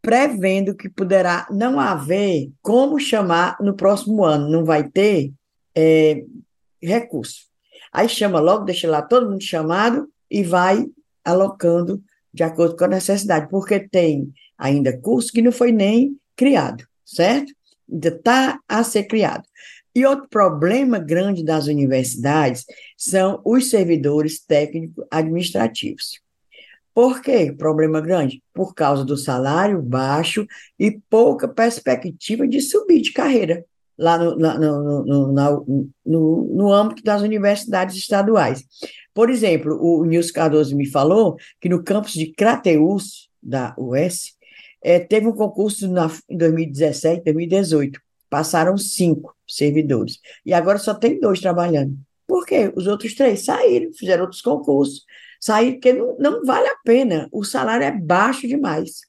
prevendo 0.03 0.75
que 0.75 0.91
poderá 0.91 1.47
não 1.49 1.79
haver 1.79 2.51
como 2.61 2.99
chamar 2.99 3.57
no 3.61 3.75
próximo 3.75 4.25
ano, 4.25 4.51
não 4.51 4.65
vai 4.65 4.89
ter 4.91 5.33
é, 5.75 6.25
recurso. 6.83 7.47
Aí 7.93 8.09
chama 8.09 8.41
logo, 8.41 8.65
deixa 8.65 8.91
lá 8.91 9.01
todo 9.01 9.31
mundo 9.31 9.43
chamado 9.43 10.09
e 10.29 10.43
vai 10.43 10.85
alocando 11.25 12.03
de 12.35 12.43
acordo 12.43 12.77
com 12.77 12.85
a 12.85 12.89
necessidade, 12.89 13.49
porque 13.49 13.79
tem 13.79 14.33
ainda 14.59 14.99
curso 14.99 15.33
que 15.33 15.43
não 15.43 15.53
foi 15.53 15.71
nem 15.71 16.17
criado, 16.35 16.85
certo? 17.05 17.53
Ainda 17.91 18.09
está 18.09 18.59
a 18.67 18.83
ser 18.83 19.05
criado. 19.05 19.45
E 19.95 20.07
outro 20.07 20.27
problema 20.29 20.99
grande 20.99 21.45
das 21.45 21.67
universidades 21.67 22.65
são 22.97 23.43
os 23.45 23.69
servidores 23.69 24.43
técnicos 24.43 25.05
administrativos. 25.11 26.22
Por 26.95 27.23
quê? 27.23 27.53
Problema 27.53 28.01
grande? 28.01 28.43
Por 28.53 28.75
causa 28.75 29.05
do 29.05 29.17
salário 29.17 29.81
baixo 29.81 30.47
e 30.79 30.99
pouca 31.09 31.49
perspectiva 31.49 32.47
de 32.47 32.61
subir 32.61 33.01
de 33.01 33.13
carreira 33.13 33.65
lá 33.97 34.19
no, 34.19 34.37
no, 34.37 35.05
no, 35.05 35.87
no, 36.05 36.45
no 36.55 36.73
âmbito 36.73 37.03
das 37.03 37.23
universidades 37.23 37.97
estaduais. 37.97 38.65
Por 39.15 39.31
exemplo, 39.31 39.79
o 39.81 40.05
Nilson 40.05 40.33
Cardoso 40.33 40.77
me 40.77 40.91
falou 40.91 41.37
que 41.61 41.69
no 41.69 41.83
campus 41.83 42.13
de 42.13 42.33
Crateus, 42.33 43.29
da 43.43 43.75
US, 43.79 44.35
é, 44.83 44.99
teve 44.99 45.27
um 45.27 45.33
concurso 45.33 45.89
na, 45.89 46.11
em 46.29 46.37
2017, 46.37 47.25
2018 47.25 48.01
passaram 48.29 48.79
cinco 48.79 49.37
servidores. 49.47 50.19
E 50.45 50.55
agora 50.55 50.79
só 50.79 50.95
tem 50.95 51.21
dois 51.21 51.39
trabalhando. 51.41 51.95
Por 52.27 52.47
quê? 52.47 52.73
Os 52.75 52.87
outros 52.87 53.15
três 53.15 53.45
saíram, 53.45 53.93
fizeram 53.93 54.23
outros 54.23 54.41
concursos. 54.41 55.05
Saíram 55.43 55.73
porque 55.73 55.93
não, 55.93 56.17
não 56.19 56.45
vale 56.45 56.69
a 56.69 56.77
pena, 56.85 57.29
o 57.33 57.43
salário 57.43 57.85
é 57.85 57.91
baixo 57.91 58.47
demais. 58.47 59.01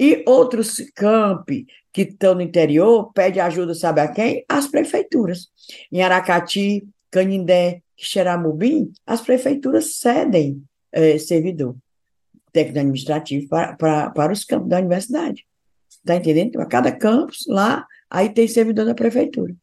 E 0.00 0.24
outros 0.26 0.80
campi 0.94 1.66
que 1.92 2.00
estão 2.00 2.34
no 2.34 2.40
interior 2.40 3.12
pedem 3.12 3.42
ajuda, 3.42 3.74
sabe 3.74 4.00
a 4.00 4.08
quem? 4.08 4.42
As 4.48 4.66
prefeituras. 4.66 5.48
Em 5.92 6.00
Aracati, 6.00 6.82
Canindé, 7.10 7.82
Xeramubim, 7.94 8.90
as 9.06 9.20
prefeituras 9.20 9.96
cedem 9.96 10.62
é, 10.90 11.18
servidor 11.18 11.76
técnico 12.54 12.78
administrativo 12.78 13.46
para, 13.46 13.74
para, 13.74 14.10
para 14.10 14.32
os 14.32 14.44
campos 14.44 14.70
da 14.70 14.78
universidade. 14.78 15.46
Está 15.90 16.16
entendendo? 16.16 16.58
A 16.58 16.64
cada 16.64 16.90
campus 16.90 17.44
lá 17.46 17.86
aí 18.08 18.30
tem 18.30 18.48
servidor 18.48 18.86
da 18.86 18.94
prefeitura. 18.94 19.54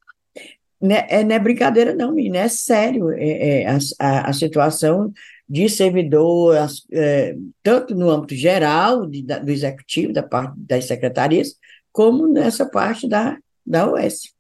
Né, 0.79 1.07
é, 1.09 1.23
não 1.23 1.33
é 1.33 1.39
brincadeira, 1.39 1.95
não, 1.95 2.13
menina, 2.13 2.39
é 2.39 2.47
sério 2.49 3.09
é, 3.09 3.61
é, 3.61 3.67
a, 3.99 4.29
a, 4.29 4.33
situação 4.33 5.13
de 5.47 5.69
servidor, 5.69 6.55
é, 6.91 7.35
tanto 7.61 7.93
no 7.95 8.09
âmbito 8.09 8.35
geral 8.35 9.05
de, 9.05 9.23
da, 9.23 9.39
do 9.39 9.51
executivo, 9.51 10.13
da 10.13 10.23
parte 10.23 10.53
das 10.57 10.85
secretarias, 10.85 11.55
como 11.91 12.27
nessa 12.27 12.65
parte 12.65 13.07
da, 13.07 13.37
da 13.65 13.91
UES. 13.91 14.33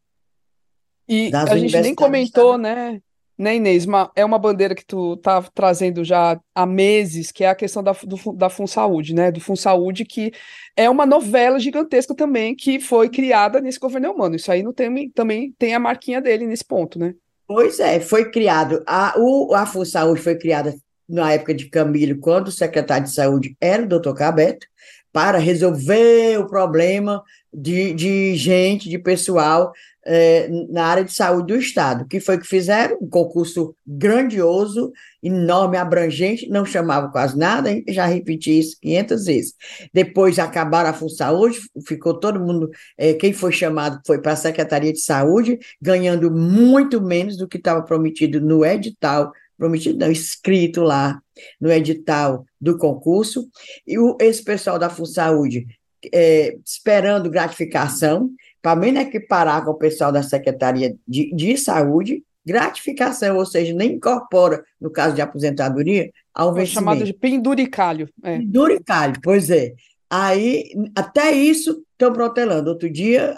E 1.07 1.29
a 1.33 1.57
gente 1.57 1.79
nem 1.81 1.93
comentou, 1.93 2.57
né, 2.57 3.01
né, 3.37 3.55
Inês? 3.55 3.85
Uma, 3.85 4.11
é 4.15 4.23
uma 4.23 4.37
bandeira 4.37 4.75
que 4.75 4.85
tu 4.85 5.17
tá 5.17 5.41
trazendo 5.53 6.03
já 6.03 6.39
há 6.53 6.65
meses, 6.65 7.31
que 7.31 7.43
é 7.43 7.49
a 7.49 7.55
questão 7.55 7.83
da, 7.83 7.91
do, 7.91 8.33
da 8.33 8.49
FunSaúde, 8.49 9.13
né? 9.13 9.31
Do 9.31 9.41
FunSaúde, 9.41 10.05
que 10.05 10.31
é 10.75 10.89
uma 10.89 11.05
novela 11.05 11.59
gigantesca 11.59 12.15
também, 12.15 12.55
que 12.55 12.79
foi 12.79 13.09
criada 13.09 13.59
nesse 13.59 13.79
governo 13.79 14.11
humano. 14.11 14.35
Isso 14.35 14.51
aí 14.51 14.61
não 14.61 14.71
tem, 14.71 15.09
também 15.09 15.53
tem 15.57 15.73
a 15.73 15.79
marquinha 15.79 16.21
dele 16.21 16.45
nesse 16.45 16.63
ponto, 16.63 16.99
né? 16.99 17.15
Pois 17.47 17.79
é, 17.79 17.99
foi 17.99 18.31
criado. 18.31 18.83
A, 18.87 19.15
o, 19.17 19.53
a 19.53 19.65
FunSaúde 19.65 20.21
foi 20.21 20.37
criada 20.37 20.73
na 21.13 21.31
época 21.31 21.53
de 21.53 21.69
Camilo, 21.69 22.19
quando 22.19 22.47
o 22.47 22.51
secretário 22.51 23.05
de 23.05 23.13
saúde 23.13 23.55
era 23.61 23.83
o 23.83 23.87
doutor 23.87 24.15
Cabeto, 24.15 24.65
para 25.11 25.37
resolver 25.37 26.39
o 26.39 26.47
problema 26.47 27.21
de, 27.53 27.93
de 27.93 28.35
gente, 28.35 28.89
de 28.89 28.97
pessoal 28.97 29.71
é, 30.05 30.49
na 30.69 30.85
área 30.85 31.03
de 31.03 31.13
saúde 31.13 31.53
do 31.53 31.59
Estado. 31.59 32.03
O 32.03 32.07
que 32.07 32.19
foi 32.19 32.39
que 32.39 32.47
fizeram? 32.47 32.97
Um 32.99 33.07
concurso 33.07 33.75
grandioso, 33.85 34.91
enorme, 35.21 35.77
abrangente, 35.77 36.49
não 36.49 36.65
chamava 36.65 37.09
quase 37.09 37.37
nada, 37.37 37.69
já 37.87 38.07
repeti 38.07 38.57
isso 38.57 38.77
500 38.81 39.25
vezes. 39.25 39.53
Depois 39.93 40.39
acabaram 40.39 40.89
a 40.89 40.93
FunSaúde, 40.93 41.59
ficou 41.87 42.19
todo 42.19 42.39
mundo, 42.39 42.71
é, 42.97 43.13
quem 43.13 43.31
foi 43.31 43.51
chamado 43.51 44.01
foi 44.05 44.19
para 44.19 44.33
a 44.33 44.35
Secretaria 44.35 44.91
de 44.91 44.99
Saúde, 44.99 45.59
ganhando 45.79 46.31
muito 46.31 46.99
menos 46.99 47.37
do 47.37 47.47
que 47.47 47.57
estava 47.57 47.83
prometido 47.83 48.41
no 48.41 48.65
edital, 48.65 49.31
prometido 49.57 49.99
não, 49.99 50.11
escrito 50.11 50.81
lá 50.81 51.21
no 51.59 51.71
edital 51.71 52.45
do 52.59 52.77
concurso, 52.77 53.47
e 53.85 53.97
o, 53.97 54.17
esse 54.19 54.43
pessoal 54.43 54.77
da 54.77 54.89
FunSaúde 54.89 55.65
é, 56.13 56.57
esperando 56.65 57.29
gratificação, 57.29 58.29
para 58.61 58.75
menos 58.75 59.01
equiparar 59.01 59.63
com 59.63 59.71
o 59.71 59.77
pessoal 59.77 60.11
da 60.11 60.23
Secretaria 60.23 60.95
de, 61.07 61.33
de 61.33 61.57
Saúde, 61.57 62.23
gratificação, 62.45 63.37
ou 63.37 63.45
seja, 63.45 63.73
nem 63.73 63.93
incorpora, 63.93 64.63
no 64.79 64.89
caso 64.89 65.15
de 65.15 65.21
aposentadoria, 65.21 66.11
ao 66.33 66.51
é 66.51 66.53
vencimento. 66.53 66.73
chamado 66.73 67.03
de 67.03 67.13
penduricalho. 67.13 68.09
É. 68.23 68.37
Penduricalho, 68.37 69.15
pois 69.21 69.49
é. 69.49 69.73
Aí, 70.09 70.69
até 70.95 71.31
isso 71.31 71.83
estão 71.91 72.13
protelando. 72.13 72.69
Outro 72.69 72.89
dia, 72.89 73.35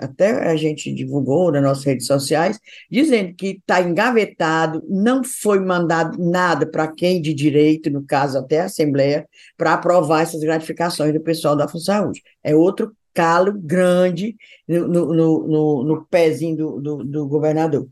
até 0.00 0.48
a 0.48 0.56
gente 0.56 0.92
divulgou 0.92 1.50
nas 1.50 1.62
nossas 1.62 1.84
redes 1.84 2.06
sociais, 2.06 2.60
dizendo 2.90 3.34
que 3.34 3.58
está 3.58 3.80
engavetado, 3.80 4.82
não 4.88 5.24
foi 5.24 5.58
mandado 5.58 6.18
nada 6.18 6.66
para 6.66 6.88
quem 6.88 7.20
de 7.20 7.32
direito, 7.32 7.90
no 7.90 8.04
caso 8.04 8.38
até 8.38 8.60
a 8.60 8.64
Assembleia, 8.66 9.28
para 9.56 9.74
aprovar 9.74 10.22
essas 10.22 10.40
gratificações 10.40 11.12
do 11.12 11.20
pessoal 11.20 11.56
da 11.56 11.66
Função 11.66 11.88
Saúde. 11.98 12.22
É 12.44 12.54
outro 12.54 12.94
calo 13.14 13.52
grande 13.52 14.36
no, 14.66 14.86
no, 14.86 15.14
no, 15.14 15.84
no 15.84 16.06
pezinho 16.06 16.56
do, 16.56 16.80
do, 16.80 17.04
do, 17.04 17.28
governador. 17.28 17.88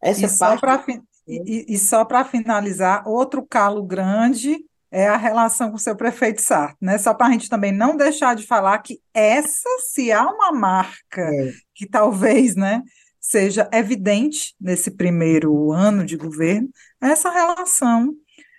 Essa 0.00 0.26
e 0.26 0.38
parte... 0.38 0.92
Só 0.92 1.00
e, 1.28 1.74
e 1.74 1.78
só 1.78 2.04
para 2.04 2.24
finalizar, 2.24 3.06
outro 3.08 3.44
calo 3.44 3.82
grande 3.82 4.64
é 4.90 5.06
a 5.06 5.16
relação 5.16 5.70
com 5.70 5.76
o 5.76 5.80
seu 5.80 5.96
prefeito 5.96 6.40
Sarto, 6.40 6.76
né? 6.80 6.98
Só 6.98 7.12
para 7.12 7.26
a 7.26 7.30
gente 7.30 7.48
também 7.48 7.72
não 7.72 7.96
deixar 7.96 8.34
de 8.34 8.46
falar 8.46 8.78
que 8.78 9.00
essa, 9.12 9.68
se 9.92 10.12
há 10.12 10.24
uma 10.26 10.52
marca 10.52 11.22
é. 11.22 11.52
que 11.74 11.86
talvez, 11.86 12.54
né, 12.54 12.82
seja 13.20 13.68
evidente 13.72 14.54
nesse 14.60 14.90
primeiro 14.90 15.72
ano 15.72 16.04
de 16.04 16.16
governo, 16.16 16.68
é 17.02 17.08
essa 17.08 17.30
relação 17.30 18.14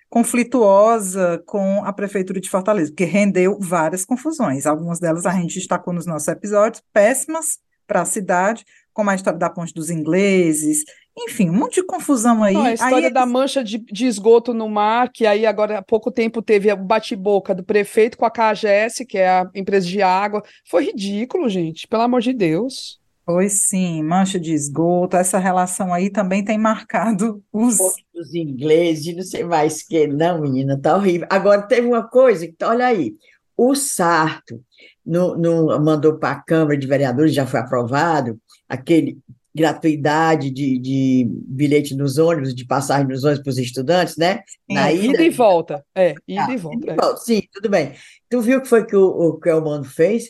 conflituosa 0.10 1.42
com 1.46 1.84
a 1.84 1.92
prefeitura 1.92 2.40
de 2.40 2.50
Fortaleza, 2.50 2.94
que 2.96 3.04
rendeu 3.04 3.58
várias 3.60 4.06
confusões. 4.06 4.66
Algumas 4.66 5.00
delas 5.00 5.26
a 5.26 5.32
gente 5.32 5.56
destacou 5.56 5.94
nos 5.94 6.06
nossos 6.06 6.28
episódios, 6.28 6.84
péssimas 6.94 7.60
para 7.86 8.02
a 8.02 8.06
cidade, 8.06 8.66
como 8.94 9.10
a 9.10 9.16
história 9.16 9.40
da 9.40 9.50
ponte 9.50 9.74
dos 9.74 9.90
ingleses 9.90 10.84
enfim, 11.18 11.50
um 11.50 11.54
monte 11.54 11.76
de 11.76 11.84
confusão 11.84 12.44
aí. 12.44 12.54
Não, 12.54 12.66
a 12.66 12.74
história 12.74 13.08
aí 13.08 13.14
da 13.14 13.26
mancha 13.26 13.64
de, 13.64 13.80
de, 13.80 14.06
esgoto 14.06 14.54
no 14.54 14.70
mar, 14.70 15.10
que 15.12 15.26
aí 15.26 15.46
agora 15.46 15.80
há 15.80 15.82
pouco 15.82 16.12
tempo 16.12 16.42
teve 16.42 16.72
o 16.72 16.78
bate-boca 16.78 17.56
do 17.56 17.64
prefeito 17.64 18.18
com 18.18 18.26
a 18.26 18.30
KGS, 18.30 19.04
que 19.06 19.18
é 19.18 19.28
a 19.28 19.50
empresa 19.56 19.88
de 19.88 20.02
água. 20.02 20.44
Foi 20.70 20.86
ridículo, 20.86 21.50
gente, 21.50 21.88
pelo 21.88 22.04
amor 22.04 22.22
de 22.22 22.34
Deus. 22.34 23.00
Pois 23.26 23.68
sim, 23.68 24.04
mancha 24.04 24.40
de 24.40 24.54
esgoto, 24.54 25.18
essa 25.18 25.38
relação 25.38 25.94
aí 25.94 26.10
também 26.10 26.46
tem 26.46 26.58
marcado 26.58 27.44
os. 27.52 27.78
Os 28.16 28.34
ingleses, 28.34 29.16
não 29.16 29.24
sei 29.24 29.44
mais 29.44 29.84
que, 29.84 30.08
não, 30.08 30.42
menina, 30.42 30.80
tá 30.80 30.96
horrível. 30.96 31.28
Agora 31.30 31.64
teve 31.64 31.88
uma 31.88 32.08
coisa 32.08 32.48
que, 32.48 32.56
olha 32.64 32.86
aí, 32.86 33.16
o 33.58 33.76
Sarto 33.76 34.64
no, 35.06 35.36
no 35.36 35.80
mandou 35.84 36.18
para 36.18 36.36
a 36.36 36.42
Câmara 36.42 36.78
de 36.78 36.88
Vereadores, 36.88 37.34
já 37.34 37.46
foi 37.46 37.60
aprovado, 37.60 38.40
aquele 38.70 39.18
gratuidade 39.58 40.52
de, 40.52 40.78
de 40.78 41.28
bilhete 41.48 41.96
nos 41.96 42.20
ônibus, 42.20 42.54
de 42.54 42.66
passagem 42.66 43.08
nos 43.08 43.24
ônibus 43.24 43.44
para 43.44 43.50
os 43.50 43.58
estudantes, 43.58 44.16
né? 44.16 44.42
Na 44.70 44.92
ida, 44.92 45.16
ida 45.16 45.24
e 45.24 45.30
volta. 45.32 45.84
É, 45.96 46.14
ida 46.28 46.46
ah, 46.48 46.54
e 46.54 46.58
volta. 46.58 46.92
É. 46.92 47.16
Sim, 47.18 47.42
tudo 47.52 47.68
bem. 47.68 47.94
Tu 48.30 48.40
viu 48.40 48.60
o 48.60 48.62
que 48.62 48.68
foi 48.68 48.86
que 48.86 48.96
o, 48.96 49.08
o 49.08 49.40
Kelmano 49.40 49.84
fez? 49.84 50.30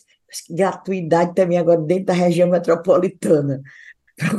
Gratuidade 0.49 1.36
também 1.36 1.57
agora 1.57 1.82
dentro 1.82 2.05
da 2.05 2.13
região 2.13 2.49
metropolitana. 2.49 3.61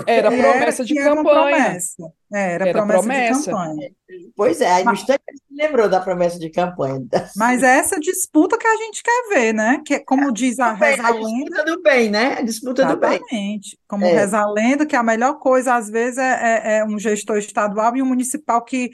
Era 0.06 0.30
promessa 0.32 0.84
de 0.84 0.94
campanha. 0.94 1.56
Promessa. 1.56 2.12
É, 2.32 2.52
era, 2.54 2.68
era 2.68 2.84
promessa, 2.84 3.00
promessa, 3.00 3.40
de 3.40 3.46
campanha. 3.46 3.90
Pois 4.36 4.60
é, 4.60 4.70
aí 4.70 4.84
no 4.84 4.92
instante 4.92 5.22
lembrou 5.50 5.88
da 5.88 6.00
promessa 6.00 6.38
de 6.38 6.50
campanha. 6.50 7.06
Mas 7.36 7.62
é 7.62 7.78
essa 7.78 7.98
disputa 7.98 8.58
que 8.58 8.66
a 8.66 8.76
gente 8.76 9.02
quer 9.02 9.28
ver, 9.30 9.54
né? 9.54 9.82
Que, 9.84 10.00
como 10.00 10.30
diz 10.32 10.58
a 10.58 10.72
reza 10.72 11.06
a 11.06 11.10
lenda. 11.10 11.28
disputa 11.28 11.64
do 11.64 11.82
bem, 11.82 12.10
né? 12.10 12.34
A 12.38 12.42
disputa 12.42 12.82
Exatamente. 12.82 13.20
do 13.20 13.26
bem. 13.30 13.60
Como 13.88 14.04
é. 14.04 14.12
reza 14.12 14.38
a 14.40 14.50
lenda, 14.50 14.84
que 14.84 14.94
a 14.94 15.02
melhor 15.02 15.38
coisa, 15.38 15.74
às 15.74 15.88
vezes, 15.88 16.18
é, 16.18 16.32
é, 16.42 16.78
é 16.78 16.84
um 16.84 16.98
gestor 16.98 17.38
estadual 17.38 17.96
e 17.96 18.02
um 18.02 18.06
municipal 18.06 18.62
que 18.62 18.90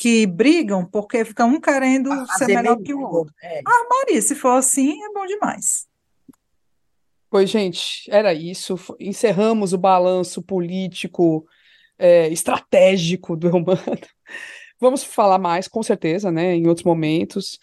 que 0.00 0.26
brigam 0.26 0.82
porque 0.86 1.26
ficam 1.26 1.50
um 1.50 1.60
querendo 1.60 2.08
ser 2.38 2.46
melhor 2.46 2.78
que 2.78 2.94
o 2.94 3.02
outro. 3.02 3.34
É. 3.42 3.60
Ah, 3.66 3.86
Maria, 3.90 4.22
se 4.22 4.34
for 4.34 4.56
assim, 4.56 4.98
é 5.04 5.12
bom 5.12 5.26
demais. 5.26 5.86
Pois, 7.28 7.50
gente, 7.50 8.10
era 8.10 8.32
isso. 8.32 8.76
Encerramos 8.98 9.74
o 9.74 9.78
balanço 9.78 10.40
político 10.40 11.46
é, 12.00 12.28
estratégico 12.28 13.36
do 13.36 13.48
Romano. 13.48 13.80
Vamos 14.80 15.04
falar 15.04 15.38
mais, 15.38 15.68
com 15.68 15.82
certeza, 15.82 16.32
né, 16.32 16.54
em 16.54 16.66
outros 16.66 16.84
momentos. 16.84 17.58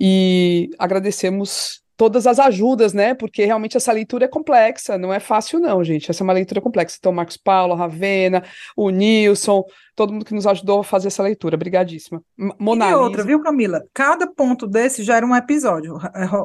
E 0.00 0.70
agradecemos 0.78 1.84
todas 1.96 2.26
as 2.26 2.38
ajudas, 2.38 2.92
né? 2.92 3.14
Porque 3.14 3.44
realmente 3.44 3.76
essa 3.76 3.92
leitura 3.92 4.24
é 4.24 4.28
complexa, 4.28 4.98
não 4.98 5.12
é 5.12 5.20
fácil, 5.20 5.60
não, 5.60 5.82
gente. 5.84 6.10
Essa 6.10 6.22
é 6.22 6.24
uma 6.24 6.32
leitura 6.32 6.60
complexa. 6.60 6.96
Então, 6.98 7.12
Marcos 7.12 7.36
Paulo, 7.36 7.74
Ravena, 7.74 8.42
o 8.76 8.90
Nilson, 8.90 9.62
todo 9.94 10.12
mundo 10.12 10.24
que 10.24 10.34
nos 10.34 10.46
ajudou 10.46 10.80
a 10.80 10.84
fazer 10.84 11.08
essa 11.08 11.22
leitura. 11.22 11.54
Obrigadíssima. 11.54 12.22
Monalisa. 12.58 12.98
E 12.98 13.00
outra, 13.00 13.22
viu, 13.22 13.40
Camila? 13.40 13.82
Cada 13.92 14.26
ponto 14.26 14.66
desse 14.66 15.02
já 15.02 15.16
era 15.16 15.26
um 15.26 15.36
episódio, 15.36 15.96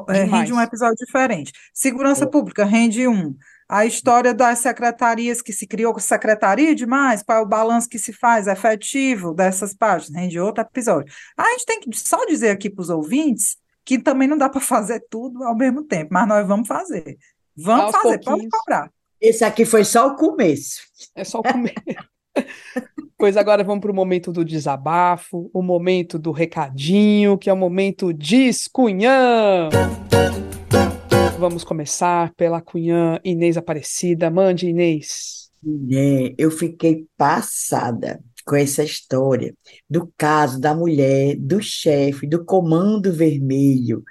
é, 0.08 0.20
é, 0.20 0.24
rende 0.24 0.52
um 0.52 0.60
episódio 0.60 0.96
diferente. 0.96 1.52
Segurança 1.74 2.24
é. 2.24 2.28
Pública 2.28 2.64
rende 2.64 3.06
um. 3.08 3.34
A 3.72 3.86
história 3.86 4.34
das 4.34 4.58
secretarias 4.58 5.40
que 5.40 5.52
se 5.52 5.64
criou 5.64 5.92
com 5.92 6.00
secretaria 6.00 6.74
demais, 6.74 7.22
qual 7.22 7.38
é 7.38 7.40
o 7.40 7.46
balanço 7.46 7.88
que 7.88 8.00
se 8.00 8.12
faz 8.12 8.48
efetivo 8.48 9.32
dessas 9.32 9.72
páginas, 9.72 10.20
rende 10.20 10.40
outro 10.40 10.64
episódio. 10.64 11.14
A 11.38 11.52
gente 11.52 11.66
tem 11.66 11.78
que 11.78 11.96
só 11.96 12.26
dizer 12.26 12.50
aqui 12.50 12.68
para 12.68 12.82
os 12.82 12.90
ouvintes 12.90 13.56
que 13.84 13.96
também 13.96 14.26
não 14.26 14.36
dá 14.36 14.48
para 14.48 14.60
fazer 14.60 15.00
tudo 15.08 15.44
ao 15.44 15.56
mesmo 15.56 15.84
tempo, 15.84 16.08
mas 16.10 16.26
nós 16.26 16.44
vamos 16.48 16.66
fazer. 16.66 17.16
Vamos 17.56 17.94
Aos 17.94 18.02
fazer, 18.02 18.20
pode 18.24 18.48
cobrar. 18.48 18.90
Esse 19.20 19.44
aqui 19.44 19.64
foi 19.64 19.84
só 19.84 20.08
o 20.08 20.16
começo. 20.16 20.80
É 21.14 21.22
só 21.22 21.38
o 21.38 21.42
começo. 21.44 21.76
pois 23.16 23.36
agora 23.36 23.62
vamos 23.62 23.82
para 23.82 23.92
o 23.92 23.94
momento 23.94 24.32
do 24.32 24.44
desabafo, 24.44 25.48
o 25.54 25.62
momento 25.62 26.18
do 26.18 26.32
recadinho, 26.32 27.38
que 27.38 27.48
é 27.48 27.52
o 27.52 27.56
momento 27.56 28.12
Discunhã. 28.12 29.68
Vamos 31.40 31.64
começar 31.64 32.34
pela 32.34 32.60
cunhã 32.60 33.18
Inês 33.24 33.56
Aparecida. 33.56 34.30
Mande, 34.30 34.68
Inês. 34.68 35.50
É, 35.90 36.34
eu 36.36 36.50
fiquei 36.50 37.06
passada 37.16 38.22
com 38.44 38.56
essa 38.56 38.84
história 38.84 39.54
do 39.88 40.12
caso 40.18 40.60
da 40.60 40.74
mulher, 40.74 41.36
do 41.36 41.62
chefe, 41.62 42.26
do 42.26 42.44
Comando 42.44 43.10
Vermelho. 43.10 44.04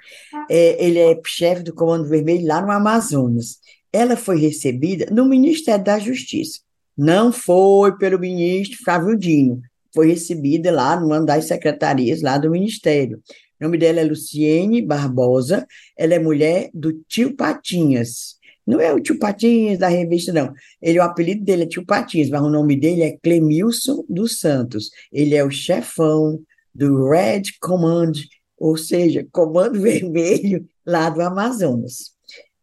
É, 0.50 0.84
ele 0.84 0.98
é 0.98 1.20
chefe 1.24 1.62
do 1.62 1.72
Comando 1.72 2.08
Vermelho 2.08 2.48
lá 2.48 2.60
no 2.60 2.72
Amazonas. 2.72 3.60
Ela 3.92 4.16
foi 4.16 4.40
recebida 4.40 5.06
no 5.08 5.24
Ministério 5.24 5.84
da 5.84 6.00
Justiça. 6.00 6.58
Não 6.98 7.30
foi 7.30 7.96
pelo 7.96 8.18
ministro 8.18 8.76
Flávio 8.82 9.16
Dino, 9.16 9.62
foi 9.94 10.08
recebida 10.08 10.70
lá 10.70 10.98
numa 10.98 11.20
das 11.24 11.46
secretarias 11.46 12.22
lá 12.22 12.38
do 12.38 12.50
Ministério. 12.50 13.20
O 13.60 13.64
nome 13.64 13.76
dela 13.76 14.00
é 14.00 14.04
Luciene 14.04 14.80
Barbosa, 14.80 15.66
ela 15.96 16.14
é 16.14 16.18
mulher 16.18 16.70
do 16.72 16.92
tio 17.08 17.36
Patinhas. 17.36 18.38
Não 18.66 18.80
é 18.80 18.92
o 18.92 19.00
tio 19.00 19.18
Patinhas 19.18 19.78
da 19.78 19.88
revista, 19.88 20.32
não. 20.32 20.52
Ele, 20.80 20.98
o 20.98 21.02
apelido 21.02 21.44
dele 21.44 21.64
é 21.64 21.66
tio 21.66 21.84
Patinhas, 21.84 22.30
mas 22.30 22.40
o 22.40 22.48
nome 22.48 22.76
dele 22.76 23.02
é 23.02 23.18
Clemilson 23.22 24.04
dos 24.08 24.38
Santos. 24.38 24.90
Ele 25.12 25.34
é 25.34 25.44
o 25.44 25.50
chefão 25.50 26.40
do 26.74 27.10
Red 27.10 27.42
Command, 27.60 28.12
ou 28.56 28.76
seja, 28.76 29.26
Comando 29.32 29.80
Vermelho 29.82 30.66
lá 30.86 31.10
do 31.10 31.20
Amazonas. 31.20 32.12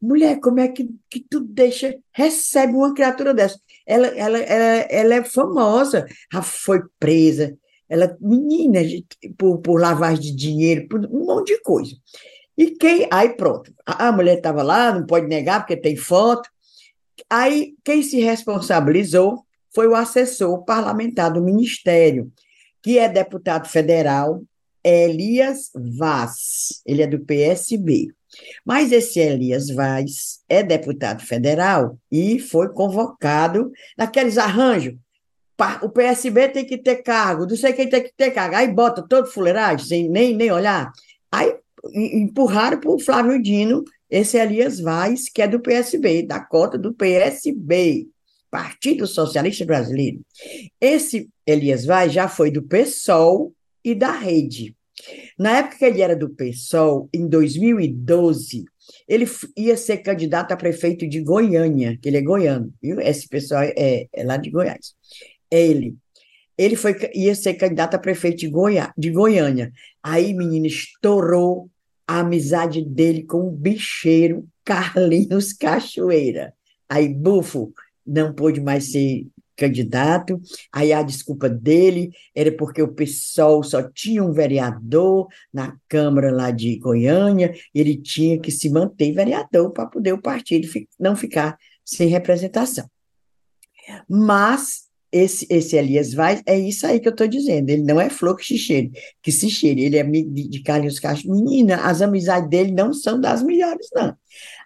Mulher, 0.01 0.39
como 0.39 0.59
é 0.59 0.67
que, 0.67 0.87
que 1.09 1.25
tu 1.27 1.39
deixa, 1.39 1.95
recebe 2.11 2.73
uma 2.73 2.93
criatura 2.93 3.33
dessa? 3.33 3.59
Ela, 3.87 4.07
ela, 4.07 4.37
ela, 4.39 4.87
ela 4.89 5.15
é 5.15 5.23
famosa, 5.23 6.05
já 6.31 6.41
foi 6.41 6.81
presa, 6.99 7.57
ela, 7.89 8.17
menina, 8.19 8.79
por, 9.37 9.59
por 9.59 9.79
lavagem 9.79 10.21
de 10.21 10.35
dinheiro, 10.35 10.87
por 10.89 11.05
um 11.05 11.25
monte 11.25 11.55
de 11.55 11.61
coisa. 11.61 11.95
E 12.57 12.71
quem. 12.71 13.07
Aí 13.11 13.29
pronto, 13.29 13.73
a 13.85 14.11
mulher 14.11 14.37
estava 14.37 14.61
lá, 14.61 14.93
não 14.93 15.05
pode 15.05 15.27
negar, 15.27 15.61
porque 15.61 15.77
tem 15.77 15.95
foto. 15.95 16.49
Aí 17.29 17.75
quem 17.83 18.03
se 18.03 18.19
responsabilizou 18.19 19.45
foi 19.73 19.87
o 19.87 19.95
assessor 19.95 20.65
parlamentar 20.65 21.31
do 21.31 21.41
Ministério, 21.41 22.31
que 22.81 22.97
é 22.97 23.07
deputado 23.07 23.67
federal 23.67 24.41
Elias 24.87 25.69
Vaz. 25.75 26.81
Ele 26.85 27.01
é 27.01 27.07
do 27.07 27.19
PSB. 27.19 28.07
Mas 28.65 28.91
esse 28.91 29.19
Elias 29.19 29.69
Vaz 29.69 30.39
é 30.47 30.63
deputado 30.63 31.23
federal 31.25 31.97
e 32.11 32.39
foi 32.39 32.69
convocado 32.69 33.71
naqueles 33.97 34.37
arranjos. 34.37 34.95
O 35.81 35.89
PSB 35.89 36.49
tem 36.49 36.65
que 36.65 36.77
ter 36.77 36.97
cargo, 36.97 37.47
não 37.47 37.57
sei 37.57 37.73
quem 37.73 37.89
tem 37.89 38.03
que 38.03 38.13
ter 38.15 38.31
cargo. 38.31 38.55
Aí 38.55 38.67
bota 38.67 39.01
todo 39.01 39.27
fuleiragem, 39.27 39.85
sem 39.85 40.09
nem, 40.09 40.35
nem 40.35 40.51
olhar. 40.51 40.91
Aí 41.31 41.55
empurraram 41.93 42.79
para 42.79 42.91
o 42.91 42.99
Flávio 42.99 43.41
Dino 43.41 43.83
esse 44.09 44.37
Elias 44.37 44.79
Vaz, 44.79 45.29
que 45.29 45.41
é 45.41 45.47
do 45.47 45.59
PSB, 45.59 46.23
da 46.23 46.39
cota 46.39 46.77
do 46.77 46.93
PSB, 46.93 48.07
Partido 48.49 49.05
Socialista 49.05 49.65
Brasileiro. 49.65 50.21
Esse 50.79 51.27
Elias 51.45 51.85
Vaz 51.85 52.13
já 52.13 52.29
foi 52.29 52.51
do 52.51 52.61
PSOL 52.61 53.51
e 53.83 53.95
da 53.95 54.11
Rede. 54.11 54.76
Na 55.37 55.57
época 55.59 55.77
que 55.77 55.85
ele 55.85 56.01
era 56.01 56.15
do 56.15 56.29
PSOL, 56.29 57.09
em 57.13 57.27
2012, 57.27 58.65
Ele 59.07 59.25
ia 59.55 59.75
ser 59.77 59.97
candidato 59.97 60.51
a 60.51 60.57
prefeito 60.57 61.07
de 61.07 61.21
Goiânia, 61.21 61.97
que 62.01 62.07
ele 62.09 62.17
é 62.17 62.21
goiano, 62.21 62.73
viu? 62.81 62.99
Esse 62.99 63.27
pessoal 63.27 63.63
é, 63.63 64.07
é 64.11 64.23
lá 64.23 64.37
de 64.37 64.49
Goiás. 64.49 64.95
É 65.51 65.61
ele. 65.61 65.95
Ele 66.57 66.75
foi, 66.75 66.95
ia 67.13 67.35
ser 67.35 67.53
candidato 67.53 67.95
a 67.95 67.99
prefeito 67.99 68.37
de, 68.37 68.49
Goiá, 68.49 68.91
de 68.97 69.11
Goiânia. 69.11 69.71
Aí, 70.01 70.33
menino, 70.33 70.65
estourou 70.65 71.69
a 72.07 72.19
amizade 72.19 72.81
dele 72.81 73.23
com 73.23 73.47
o 73.47 73.51
bicheiro 73.51 74.47
Carlinhos 74.65 75.53
Cachoeira. 75.53 76.53
Aí, 76.89 77.07
bufo, 77.07 77.73
não 78.05 78.33
pôde 78.33 78.59
mais 78.59 78.91
ser 78.91 79.27
candidato, 79.57 80.39
aí 80.71 80.93
a 80.93 81.01
desculpa 81.01 81.49
dele 81.49 82.11
era 82.33 82.51
porque 82.51 82.81
o 82.81 82.93
PSOL 82.93 83.63
só 83.63 83.81
tinha 83.81 84.23
um 84.23 84.31
vereador 84.31 85.27
na 85.51 85.75
Câmara 85.89 86.31
lá 86.31 86.51
de 86.51 86.77
Goiânia, 86.77 87.53
ele 87.73 87.97
tinha 87.97 88.39
que 88.39 88.51
se 88.51 88.69
manter 88.69 89.11
vereador 89.11 89.71
para 89.71 89.87
poder 89.87 90.13
o 90.13 90.21
partido 90.21 90.67
não 90.99 91.15
ficar 91.15 91.57
sem 91.83 92.07
representação. 92.07 92.89
Mas 94.07 94.87
esse, 95.11 95.47
esse 95.49 95.75
Elias 95.75 96.13
Vaz, 96.13 96.41
é 96.45 96.57
isso 96.59 96.85
aí 96.85 96.99
que 96.99 97.07
eu 97.07 97.11
estou 97.11 97.27
dizendo, 97.27 97.69
ele 97.69 97.83
não 97.83 97.99
é 97.99 98.09
flor 98.09 98.35
que 98.35 98.45
se 98.45 98.57
cheire, 98.57 98.91
que 99.21 99.31
se 99.31 99.49
cheire, 99.49 99.83
ele 99.83 99.97
é 99.97 100.01
amigo 100.01 100.31
de, 100.33 100.61
Carlinhos 100.61 100.99
Castro. 100.99 101.31
Menina, 101.31 101.77
as 101.77 102.01
amizades 102.01 102.49
dele 102.49 102.71
não 102.71 102.93
são 102.93 103.19
das 103.19 103.41
melhores, 103.41 103.87
não. 103.93 104.15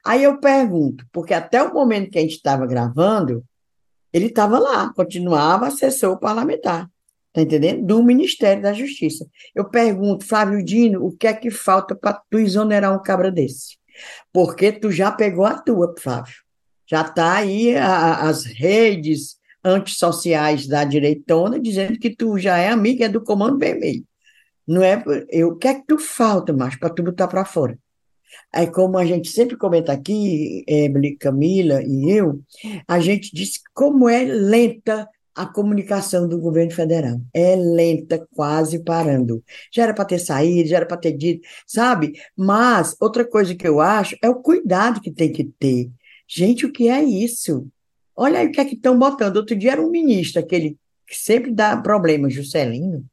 Aí 0.05 0.23
eu 0.23 0.39
pergunto, 0.39 1.05
porque 1.11 1.33
até 1.33 1.61
o 1.61 1.73
momento 1.73 2.09
que 2.09 2.17
a 2.17 2.21
gente 2.21 2.35
estava 2.35 2.65
gravando, 2.65 3.43
ele 4.14 4.28
estava 4.28 4.59
lá, 4.59 4.91
continuava 4.93 5.68
assessor 5.68 6.20
parlamentar, 6.20 6.89
tá 7.34 7.41
entendendo? 7.41 7.86
Do 7.86 8.03
Ministério 8.03 8.62
da 8.62 8.74
Justiça. 8.74 9.26
Eu 9.55 9.66
pergunto, 9.70 10.26
Flávio 10.26 10.64
Dino, 10.64 11.05
o 11.05 11.12
que 11.12 11.28
é 11.28 11.34
que 11.34 11.49
falta 11.49 11.95
para 11.95 12.22
tu 12.30 12.39
exonerar 12.39 12.93
um 12.93 13.01
cabra 13.01 13.32
desse? 13.32 13.78
Porque 14.34 14.72
tu 14.72 14.91
já 14.91 15.12
pegou 15.12 15.45
a 15.45 15.57
tua, 15.57 15.93
Flávio. 15.97 16.36
Já 16.86 17.01
está 17.01 17.36
aí 17.36 17.76
a, 17.78 18.28
as 18.28 18.43
redes 18.43 19.38
antissociais 19.64 20.68
da 20.68 20.84
direitona 20.84 21.59
dizendo 21.59 21.97
que 21.99 22.09
tu 22.14 22.38
já 22.38 22.57
é 22.57 22.70
amiga 22.70 23.07
do 23.07 23.24
Comando 23.24 23.57
Vermelho. 23.57 24.03
Não 24.68 24.84
é? 24.84 25.03
Eu, 25.30 25.49
o 25.49 25.57
que 25.57 25.68
é 25.68 25.76
que 25.76 25.86
tu 25.88 25.97
falta, 25.97 26.53
mais 26.53 26.76
para 26.76 26.89
tu 26.89 27.03
botar 27.03 27.28
para 27.28 27.45
fora? 27.45 27.78
Aí, 28.53 28.67
como 28.69 28.97
a 28.97 29.05
gente 29.05 29.29
sempre 29.29 29.57
comenta 29.57 29.91
aqui, 29.93 30.63
Emily, 30.67 31.15
Camila 31.17 31.82
e 31.84 32.09
eu, 32.09 32.41
a 32.88 32.99
gente 32.99 33.32
diz 33.34 33.59
como 33.73 34.09
é 34.09 34.23
lenta 34.23 35.07
a 35.34 35.45
comunicação 35.45 36.27
do 36.27 36.39
governo 36.39 36.71
federal. 36.71 37.19
É 37.34 37.55
lenta, 37.55 38.27
quase 38.36 38.84
parando. 38.84 39.43
Já 39.73 39.84
era 39.84 39.93
para 39.93 40.05
ter 40.05 40.19
saído, 40.19 40.69
já 40.69 40.77
era 40.77 40.86
para 40.86 40.97
ter 40.97 41.13
dito, 41.13 41.47
sabe? 41.65 42.13
Mas 42.36 42.95
outra 42.99 43.25
coisa 43.25 43.55
que 43.55 43.67
eu 43.67 43.79
acho 43.79 44.15
é 44.21 44.29
o 44.29 44.36
cuidado 44.36 45.01
que 45.01 45.11
tem 45.11 45.32
que 45.32 45.45
ter. 45.45 45.89
Gente, 46.27 46.65
o 46.65 46.71
que 46.71 46.89
é 46.89 47.03
isso? 47.03 47.67
Olha 48.15 48.39
aí 48.39 48.47
o 48.47 48.51
que 48.51 48.61
é 48.61 48.65
que 48.65 48.75
estão 48.75 48.97
botando. 48.97 49.38
Outro 49.38 49.55
dia 49.55 49.71
era 49.71 49.82
um 49.82 49.89
ministro, 49.89 50.41
aquele 50.41 50.77
que 51.07 51.15
sempre 51.15 51.51
dá 51.51 51.75
problema, 51.77 52.29
Juscelino, 52.29 53.05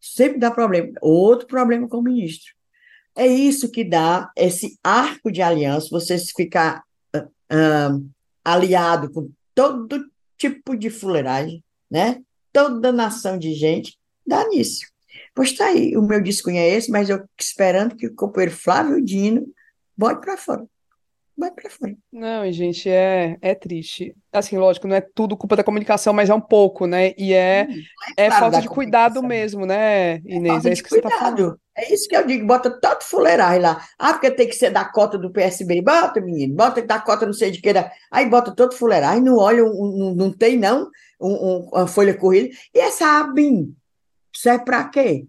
sempre 0.00 0.38
dá 0.38 0.50
problema. 0.50 0.90
Outro 1.00 1.46
problema 1.46 1.88
com 1.88 1.98
o 1.98 2.02
ministro. 2.02 2.55
É 3.16 3.26
isso 3.26 3.70
que 3.70 3.82
dá 3.82 4.30
esse 4.36 4.78
arco 4.84 5.30
de 5.30 5.40
aliança, 5.40 5.88
você 5.90 6.18
ficar 6.18 6.82
uh, 7.14 8.10
aliado 8.44 9.10
com 9.10 9.30
todo 9.54 10.06
tipo 10.36 10.76
de 10.76 10.90
fuleiragem, 10.90 11.64
né? 11.90 12.20
Toda 12.52 12.92
nação 12.92 13.38
de 13.38 13.54
gente, 13.54 13.98
dá 14.26 14.46
nisso. 14.48 14.86
Pois 15.34 15.50
está 15.50 15.66
aí, 15.66 15.96
o 15.96 16.02
meu 16.02 16.20
disco 16.20 16.50
é 16.50 16.68
esse, 16.68 16.90
mas 16.90 17.08
eu 17.08 17.24
esperando 17.38 17.96
que 17.96 18.06
o 18.06 18.14
companheiro 18.14 18.54
Flávio 18.54 19.02
Dino 19.02 19.46
bote 19.96 20.20
para 20.20 20.36
fora 20.36 20.66
vai 21.36 21.50
para 21.50 21.70
fora. 21.70 21.94
Não, 22.10 22.50
gente, 22.50 22.88
é, 22.88 23.36
é 23.42 23.54
triste. 23.54 24.16
Assim, 24.32 24.56
lógico, 24.56 24.88
não 24.88 24.96
é 24.96 25.00
tudo 25.00 25.36
culpa 25.36 25.56
da 25.56 25.62
comunicação, 25.62 26.12
mas 26.14 26.30
é 26.30 26.34
um 26.34 26.40
pouco, 26.40 26.86
né? 26.86 27.12
E 27.18 27.34
é, 27.34 27.66
hum, 27.68 27.74
é, 28.16 28.26
é 28.26 28.30
falta 28.30 28.60
de 28.60 28.68
cuidado 28.68 29.22
mesmo, 29.22 29.66
né, 29.66 30.16
Inês? 30.24 30.64
É, 30.64 30.70
é 30.70 30.72
isso 30.72 30.82
que 30.82 30.88
cuidado. 30.88 31.12
você 31.12 31.18
tá 31.18 31.24
falando. 31.24 31.60
É 31.76 31.92
isso 31.92 32.08
que 32.08 32.16
eu 32.16 32.26
digo, 32.26 32.46
bota 32.46 32.70
tanto 32.70 33.04
fuleiragem 33.04 33.60
lá. 33.60 33.86
Ah, 33.98 34.14
porque 34.14 34.30
tem 34.30 34.48
que 34.48 34.54
ser 34.54 34.70
da 34.70 34.84
cota 34.84 35.18
do 35.18 35.30
PSB. 35.30 35.82
Bota, 35.82 36.22
menino, 36.22 36.54
bota 36.54 36.80
da 36.80 36.98
cota 36.98 37.26
não 37.26 37.34
sei 37.34 37.50
de 37.50 37.60
que. 37.60 37.70
Aí 38.10 38.24
bota 38.26 38.54
todo 38.54 38.74
fuleiragem, 38.74 39.22
não 39.22 39.36
olha, 39.36 39.62
não, 39.62 40.14
não 40.14 40.32
tem 40.32 40.56
não 40.56 40.90
um, 41.20 41.32
um, 41.32 41.68
uma 41.72 41.86
folha 41.86 42.14
corrida. 42.14 42.56
E 42.74 42.78
essa 42.78 43.20
ABIN 43.20 43.76
serve 44.34 44.64
para 44.64 44.84
quê? 44.88 45.26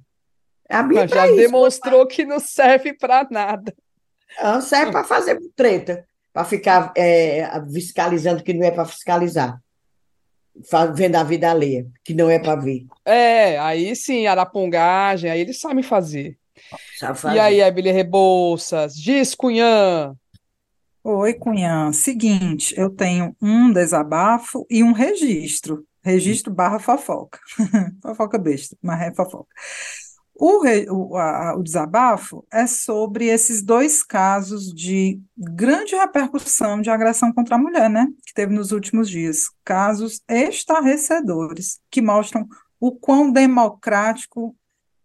A 0.70 0.80
ABIN 0.80 1.00
é 1.00 1.08
já 1.08 1.28
isso, 1.28 1.36
demonstrou 1.36 2.08
que 2.08 2.26
não 2.26 2.40
serve 2.40 2.94
para 2.94 3.28
nada. 3.30 3.76
Não 4.42 4.62
serve 4.62 4.92
para 4.94 5.04
fazer 5.06 5.38
treta, 5.54 6.08
para 6.32 6.46
ficar 6.46 6.94
é, 6.96 7.50
fiscalizando 7.74 8.42
que 8.42 8.54
não 8.54 8.66
é 8.66 8.72
para 8.72 8.86
fiscalizar. 8.86 9.60
Vendo 10.96 11.16
a 11.16 11.24
vida 11.24 11.50
alheia, 11.50 11.88
que 12.04 12.14
não 12.14 12.30
é 12.30 12.40
para 12.40 12.60
ver. 12.60 12.86
É, 13.06 13.58
aí 13.60 13.96
sim, 13.96 14.28
arapongagem, 14.28 15.30
aí 15.30 15.40
eles 15.40 15.60
sabem 15.60 15.84
fazer. 15.84 16.38
Sabe 16.98 17.20
fazer. 17.20 17.36
E 17.36 17.40
aí, 17.40 17.62
Abília 17.62 17.94
Rebouças, 17.94 18.96
diz, 18.96 19.36
Cunhã. 19.36 20.16
Oi, 21.04 21.34
Cunhã. 21.34 21.92
Seguinte, 21.94 22.74
eu 22.78 22.90
tenho 22.90 23.36
um 23.42 23.72
desabafo 23.72 24.66
e 24.70 24.84
um 24.84 24.92
registro. 24.92 25.86
Registro 26.04 26.54
barra 26.54 26.80
fofoca. 26.80 27.40
fofoca 28.02 28.38
besta, 28.38 28.76
mas 28.82 29.02
é 29.02 29.14
fofoca. 29.14 29.48
O, 30.40 30.64
o, 30.92 31.18
a, 31.18 31.56
o 31.58 31.64
desabafo 31.64 32.46
é 32.52 32.68
sobre 32.68 33.26
esses 33.26 33.64
dois 33.64 34.04
casos 34.04 34.72
de 34.72 35.20
grande 35.36 35.96
repercussão 35.96 36.80
de 36.80 36.90
agressão 36.92 37.34
contra 37.34 37.56
a 37.56 37.60
mulher, 37.60 37.90
né? 37.90 38.08
Que 38.26 38.34
teve 38.34 38.54
nos 38.54 38.72
últimos 38.72 39.10
dias. 39.10 39.46
Casos 39.66 40.22
estarrecedores, 40.30 41.80
que 41.90 42.02
mostram 42.02 42.48
o 42.80 42.92
quão 42.92 43.32
democrático, 43.32 44.56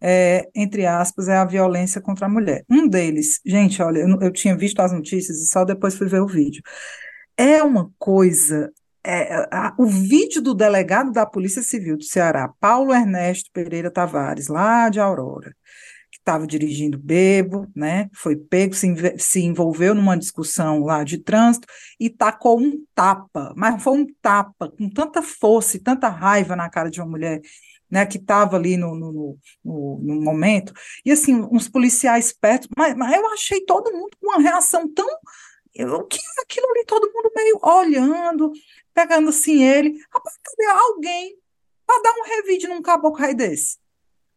é, 0.01 0.51
entre 0.55 0.85
aspas, 0.85 1.29
é 1.29 1.37
a 1.37 1.45
violência 1.47 2.01
contra 2.01 2.27
a 2.27 2.29
mulher. 2.29 2.63
Um 2.69 2.87
deles, 2.87 3.41
gente, 3.45 3.81
olha, 3.83 4.01
eu, 4.01 4.21
eu 4.21 4.33
tinha 4.33 4.55
visto 4.55 4.81
as 4.81 4.93
notícias 4.93 5.39
e 5.39 5.47
só 5.47 5.65
depois 5.65 5.95
fui 5.95 6.09
ver 6.09 6.21
o 6.21 6.27
vídeo. 6.27 6.63
É 7.37 7.63
uma 7.63 7.91
coisa 7.99 8.71
é, 9.05 9.49
a, 9.51 9.75
o 9.79 9.87
vídeo 9.87 10.41
do 10.41 10.55
delegado 10.55 11.11
da 11.11 11.27
Polícia 11.27 11.63
Civil 11.63 11.97
do 11.97 12.05
Ceará, 12.05 12.49
Paulo 12.61 12.95
Ernesto 12.95 13.51
Pereira 13.53 13.91
Tavares, 13.91 14.49
lá 14.49 14.89
de 14.89 15.01
Aurora, 15.01 15.55
que 16.11 16.19
estava 16.19 16.47
dirigindo 16.47 16.99
bebo, 16.99 17.67
né? 17.75 18.09
Foi 18.15 18.37
pego, 18.37 18.75
se, 18.75 18.95
se 19.19 19.43
envolveu 19.43 19.95
numa 19.95 20.17
discussão 20.17 20.81
lá 20.85 21.03
de 21.03 21.19
trânsito 21.19 21.67
e 21.99 22.09
tacou 22.09 22.61
um 22.61 22.85
tapa, 22.95 23.53
mas 23.57 23.83
foi 23.83 23.99
um 23.99 24.07
tapa 24.21 24.71
com 24.71 24.89
tanta 24.89 25.21
força 25.21 25.77
e 25.77 25.81
tanta 25.81 26.09
raiva 26.09 26.55
na 26.55 26.71
cara 26.71 26.91
de 26.91 27.01
uma 27.01 27.11
mulher. 27.11 27.41
Né, 27.91 28.07
que 28.07 28.17
estava 28.17 28.57
ali 28.57 28.79
no, 28.79 28.95
no, 28.95 29.37
no, 29.63 30.01
no, 30.03 30.23
momento, 30.23 30.73
e 31.05 31.13
assim, 31.13 31.47
uns 31.53 31.69
policiais 31.69 32.33
perto, 32.33 32.67
mas, 32.75 32.97
mas 32.97 33.15
eu 33.15 33.31
achei 33.35 33.61
todo 33.67 33.93
mundo 33.93 34.17
com 34.19 34.29
uma 34.29 34.41
reação 34.41 34.91
tão 34.95 35.07
o 35.81 36.05
que 36.05 36.19
é 36.19 36.43
aquilo 36.43 36.67
ali, 36.71 36.85
todo 36.87 37.13
mundo 37.13 37.31
meio 37.35 37.59
olhando, 37.63 38.53
pegando 38.95 39.31
assim 39.31 39.63
ele, 39.63 39.99
rapaz, 40.13 40.37
cadê 40.43 40.67
alguém 40.71 41.37
para 41.87 42.03
dar 42.03 42.13
um 42.13 42.25
revide 42.25 42.69
num 42.69 42.83
caboclo 42.83 43.19
rei 43.19 43.35
desse? 43.35 43.79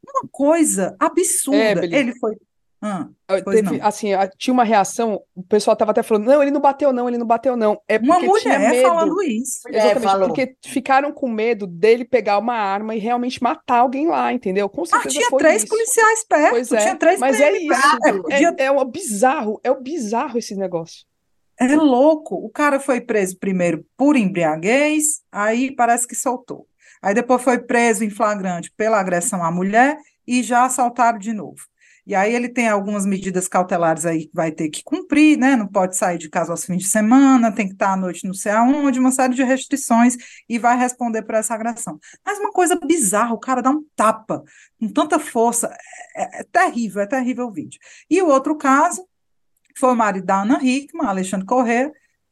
Uma 0.03 0.29
coisa 0.31 0.95
absurda. 0.99 1.86
É, 1.86 1.99
ele 1.99 2.17
foi. 2.19 2.36
Ah, 2.81 3.07
Teve, 3.49 3.81
assim, 3.81 4.09
tinha 4.38 4.53
uma 4.53 4.63
reação, 4.63 5.19
o 5.33 5.41
pessoal 5.41 5.73
estava 5.73 5.89
até 5.89 6.03
falando, 6.03 6.25
não, 6.25 6.43
ele 6.43 6.51
não 6.51 6.61
bateu 6.61 6.93
não, 6.93 7.07
ele 7.07 7.17
não 7.17 7.25
bateu 7.25 7.57
não. 7.57 7.81
É 7.88 7.97
uma 7.97 8.19
mulher 8.19 8.83
falando 8.83 9.23
isso. 9.23 9.61
Exatamente, 9.67 10.23
é, 10.23 10.27
porque 10.27 10.55
ficaram 10.63 11.11
com 11.11 11.27
medo 11.27 11.65
dele 11.65 12.05
pegar 12.05 12.38
uma 12.38 12.53
arma 12.53 12.93
e 12.95 12.99
realmente 12.99 13.41
matar 13.41 13.79
alguém 13.79 14.07
lá, 14.07 14.31
entendeu? 14.31 14.69
Com 14.69 14.83
ah, 14.83 14.86
certeza 14.86 15.17
ah, 15.17 15.27
tinha 15.27 15.39
três 15.39 15.63
isso. 15.63 15.67
policiais 15.67 16.23
perto, 16.25 16.51
pois 16.51 16.71
é, 16.71 16.77
tinha 16.77 16.95
três 16.95 17.19
Mas 17.19 17.41
é 17.41 17.57
isso, 17.57 17.73
é, 18.29 18.43
é, 18.43 18.65
é, 18.65 18.71
um 18.71 18.86
bizarro, 18.86 19.59
é 19.63 19.71
o 19.71 19.81
bizarro 19.81 20.38
esse 20.38 20.55
negócio. 20.55 21.07
É 21.59 21.75
louco. 21.75 22.35
O 22.35 22.49
cara 22.49 22.79
foi 22.79 22.99
preso 23.01 23.37
primeiro 23.37 23.85
por 23.97 24.15
embriaguez, 24.15 25.21
aí 25.31 25.73
parece 25.73 26.07
que 26.07 26.15
soltou. 26.15 26.67
Aí 27.01 27.13
depois 27.13 27.41
foi 27.41 27.59
preso 27.59 28.03
em 28.03 28.09
flagrante 28.09 28.71
pela 28.75 28.99
agressão 28.99 29.43
à 29.43 29.51
mulher 29.51 29.97
e 30.27 30.41
já 30.43 30.65
assaltaram 30.65 31.19
de 31.19 31.33
novo. 31.33 31.61
E 32.07 32.13
aí 32.13 32.35
ele 32.35 32.47
tem 32.49 32.67
algumas 32.67 33.03
medidas 33.03 33.47
cautelares 33.47 34.05
aí 34.05 34.25
que 34.27 34.31
vai 34.33 34.51
ter 34.51 34.69
que 34.69 34.83
cumprir, 34.83 35.37
né? 35.37 35.55
Não 35.55 35.67
pode 35.67 35.97
sair 35.97 36.19
de 36.19 36.29
casa 36.29 36.51
aos 36.51 36.63
fins 36.63 36.83
de 36.83 36.87
semana, 36.87 37.51
tem 37.51 37.67
que 37.67 37.73
estar 37.73 37.93
à 37.93 37.97
noite 37.97 38.27
não 38.27 38.33
sei 38.33 38.51
aonde, 38.51 38.99
uma 38.99 39.11
série 39.11 39.33
de 39.33 39.43
restrições 39.43 40.15
e 40.47 40.59
vai 40.59 40.77
responder 40.77 41.23
por 41.23 41.33
essa 41.33 41.55
agressão. 41.55 41.99
Mas 42.23 42.37
uma 42.37 42.51
coisa 42.51 42.75
bizarra, 42.75 43.33
o 43.33 43.39
cara 43.39 43.61
dá 43.61 43.71
um 43.71 43.83
tapa 43.95 44.43
com 44.79 44.87
tanta 44.87 45.17
força, 45.17 45.75
é, 46.15 46.41
é 46.41 46.43
terrível, 46.43 47.01
é 47.01 47.07
terrível 47.07 47.47
o 47.47 47.51
vídeo. 47.51 47.79
E 48.07 48.21
o 48.21 48.27
outro 48.27 48.55
caso 48.55 49.03
foi 49.78 49.91
o 49.91 49.95
marido 49.95 50.26
da 50.26 50.41
Ana 50.41 50.59
Hickman, 50.61 51.07
Alexandre 51.07 51.45
Corrêa, 51.45 51.91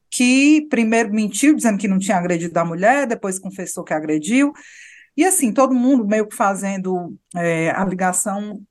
que 0.09 0.67
primeiro 0.69 1.11
mentiu, 1.13 1.55
dizendo 1.55 1.77
que 1.77 1.87
não 1.87 1.97
tinha 1.97 2.17
agredido 2.17 2.57
a 2.59 2.65
mulher, 2.65 3.07
depois 3.07 3.39
confessou 3.39 3.83
que 3.83 3.93
agrediu. 3.93 4.53
E 5.17 5.25
assim, 5.25 5.51
todo 5.51 5.73
mundo 5.73 6.07
meio 6.07 6.27
que 6.27 6.35
fazendo 6.35 7.15
é, 7.35 7.71
a 7.71 7.83
ligação 7.85 8.61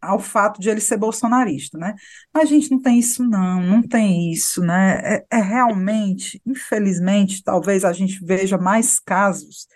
ao 0.00 0.18
fato 0.18 0.60
de 0.60 0.70
ele 0.70 0.80
ser 0.80 0.96
bolsonarista, 0.96 1.76
né? 1.76 1.94
Mas, 2.32 2.48
gente, 2.48 2.70
não 2.70 2.80
tem 2.80 2.98
isso, 2.98 3.22
não, 3.22 3.62
não 3.62 3.82
tem 3.82 4.32
isso, 4.32 4.62
né? 4.62 5.00
É, 5.04 5.38
é 5.38 5.42
realmente, 5.42 6.40
infelizmente, 6.46 7.42
talvez 7.42 7.84
a 7.84 7.92
gente 7.92 8.24
veja 8.24 8.56
mais 8.56 8.98
casos 8.98 9.66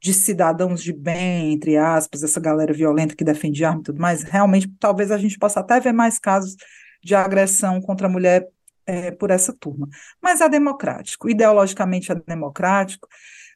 de 0.00 0.14
cidadãos 0.14 0.82
de 0.82 0.92
bem, 0.92 1.52
entre 1.54 1.76
aspas, 1.76 2.22
essa 2.22 2.38
galera 2.38 2.72
violenta 2.72 3.16
que 3.16 3.24
defende 3.24 3.64
arma 3.64 3.80
e 3.80 3.84
tudo 3.84 4.00
mais, 4.00 4.22
realmente, 4.22 4.70
talvez 4.78 5.10
a 5.10 5.18
gente 5.18 5.38
possa 5.38 5.60
até 5.60 5.80
ver 5.80 5.92
mais 5.92 6.18
casos 6.18 6.56
de 7.04 7.14
agressão 7.14 7.80
contra 7.80 8.06
a 8.06 8.10
mulher 8.10 8.48
é, 8.86 9.10
por 9.10 9.30
essa 9.30 9.52
turma. 9.52 9.88
Mas 10.22 10.40
é 10.40 10.48
democrático, 10.48 11.28
ideologicamente 11.28 12.10
é 12.10 12.14
democrático. 12.14 13.08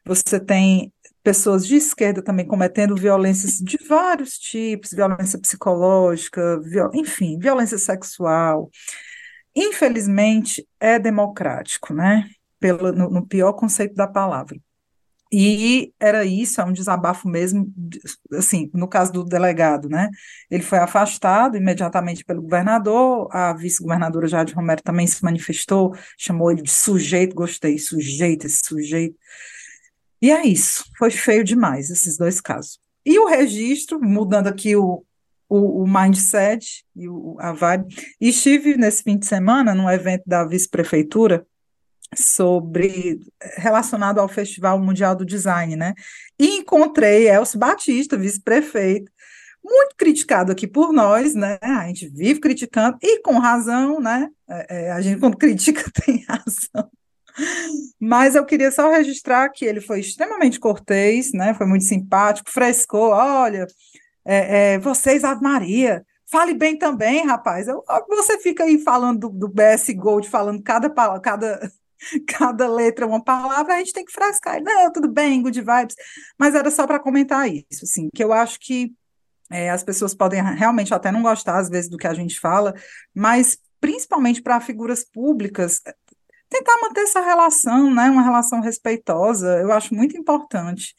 Você 0.05 0.39
tem 0.39 0.93
pessoas 1.23 1.67
de 1.67 1.75
esquerda 1.75 2.21
também 2.21 2.45
cometendo 2.45 2.95
violências 2.95 3.53
de 3.57 3.77
vários 3.87 4.37
tipos, 4.37 4.91
violência 4.91 5.39
psicológica, 5.39 6.59
viol... 6.61 6.91
enfim, 6.93 7.37
violência 7.37 7.77
sexual. 7.77 8.69
Infelizmente, 9.55 10.67
é 10.79 10.97
democrático, 10.97 11.93
né? 11.93 12.29
Pelo, 12.59 12.91
no, 12.91 13.09
no 13.09 13.27
pior 13.27 13.53
conceito 13.53 13.95
da 13.95 14.07
palavra. 14.07 14.57
E 15.31 15.93
era 15.99 16.25
isso, 16.25 16.59
é 16.59 16.65
um 16.65 16.73
desabafo 16.73 17.29
mesmo, 17.29 17.71
assim, 18.33 18.69
no 18.73 18.87
caso 18.87 19.11
do 19.13 19.23
delegado, 19.23 19.87
né? 19.87 20.09
Ele 20.49 20.63
foi 20.63 20.79
afastado 20.79 21.55
imediatamente 21.55 22.25
pelo 22.25 22.41
governador, 22.41 23.27
a 23.31 23.53
vice-governadora 23.53 24.27
Jade 24.27 24.53
Romero 24.53 24.81
também 24.81 25.05
se 25.05 25.23
manifestou, 25.23 25.95
chamou 26.17 26.51
ele 26.51 26.63
de 26.63 26.71
sujeito, 26.71 27.35
gostei, 27.35 27.77
sujeito, 27.77 28.47
esse 28.47 28.61
sujeito. 28.65 29.15
E 30.19 30.31
é 30.31 30.45
isso, 30.47 30.83
foi 30.97 31.11
feio 31.11 31.43
demais 31.43 31.91
esses 31.91 32.17
dois 32.17 32.41
casos. 32.41 32.79
E 33.05 33.19
o 33.19 33.27
registro, 33.27 33.99
mudando 34.01 34.47
aqui 34.47 34.75
o, 34.75 35.03
o, 35.47 35.83
o 35.83 35.87
mindset 35.87 36.83
e 36.95 37.07
o, 37.07 37.37
a 37.39 37.53
vibe, 37.53 37.95
estive 38.19 38.75
nesse 38.75 39.03
fim 39.03 39.17
de 39.17 39.27
semana 39.27 39.75
num 39.75 39.89
evento 39.89 40.23
da 40.25 40.43
vice-prefeitura, 40.43 41.45
sobre 42.15 43.19
relacionado 43.57 44.19
ao 44.19 44.27
Festival 44.27 44.79
Mundial 44.79 45.15
do 45.15 45.25
Design, 45.25 45.75
né? 45.75 45.93
E 46.39 46.57
encontrei 46.57 47.29
Elcio 47.29 47.59
Batista, 47.59 48.17
vice-prefeito, 48.17 49.11
muito 49.63 49.95
criticado 49.97 50.51
aqui 50.51 50.67
por 50.67 50.91
nós, 50.91 51.35
né? 51.35 51.59
A 51.61 51.87
gente 51.87 52.09
vive 52.09 52.39
criticando 52.39 52.97
e 53.01 53.21
com 53.21 53.37
razão, 53.37 53.99
né? 53.99 54.29
É, 54.49 54.87
é 54.87 54.91
a 54.91 55.01
gente 55.01 55.19
quando 55.19 55.37
critica 55.37 55.83
tem 56.05 56.25
razão. 56.27 56.89
Mas 57.99 58.35
eu 58.35 58.45
queria 58.45 58.71
só 58.71 58.89
registrar 58.89 59.49
que 59.49 59.63
ele 59.63 59.79
foi 59.79 59.99
extremamente 59.99 60.59
cortês, 60.59 61.31
né? 61.33 61.53
Foi 61.53 61.65
muito 61.65 61.85
simpático, 61.85 62.51
frescou. 62.51 63.11
Olha, 63.11 63.67
é, 64.25 64.73
é, 64.73 64.79
vocês, 64.79 65.23
Ave 65.23 65.41
Maria, 65.41 66.05
fale 66.29 66.53
bem 66.53 66.77
também, 66.77 67.25
rapaz. 67.25 67.67
Eu, 67.67 67.83
você 68.09 68.39
fica 68.39 68.63
aí 68.63 68.79
falando 68.79 69.19
do, 69.19 69.29
do 69.29 69.47
BS 69.47 69.93
Gold, 69.95 70.29
falando 70.29 70.61
cada, 70.61 70.89
cada 71.19 71.71
cada 72.27 72.67
letra 72.67 73.05
uma 73.05 73.23
palavra, 73.23 73.75
a 73.75 73.77
gente 73.79 73.93
tem 73.93 74.05
que 74.05 74.11
frascar. 74.11 74.61
Não, 74.61 74.91
tudo 74.91 75.11
bem, 75.11 75.41
good 75.41 75.59
vibes. 75.59 75.95
Mas 76.37 76.55
era 76.55 76.69
só 76.71 76.87
para 76.87 76.99
comentar 76.99 77.47
isso, 77.49 77.83
assim, 77.83 78.09
que 78.13 78.23
eu 78.23 78.33
acho 78.33 78.59
que 78.59 78.93
é, 79.51 79.69
as 79.69 79.83
pessoas 79.83 80.13
podem 80.13 80.41
realmente 80.55 80.93
até 80.93 81.11
não 81.11 81.21
gostar, 81.21 81.57
às 81.57 81.69
vezes, 81.69 81.89
do 81.89 81.97
que 81.97 82.07
a 82.07 82.13
gente 82.13 82.39
fala, 82.39 82.73
mas 83.13 83.57
principalmente 83.81 84.41
para 84.41 84.61
figuras 84.61 85.03
públicas, 85.03 85.81
tentar 86.49 86.77
manter 86.81 87.01
essa 87.01 87.21
relação, 87.21 87.93
né, 87.93 88.09
uma 88.09 88.21
relação 88.21 88.59
respeitosa, 88.59 89.59
eu 89.59 89.71
acho 89.71 89.93
muito 89.93 90.17
importante. 90.17 90.93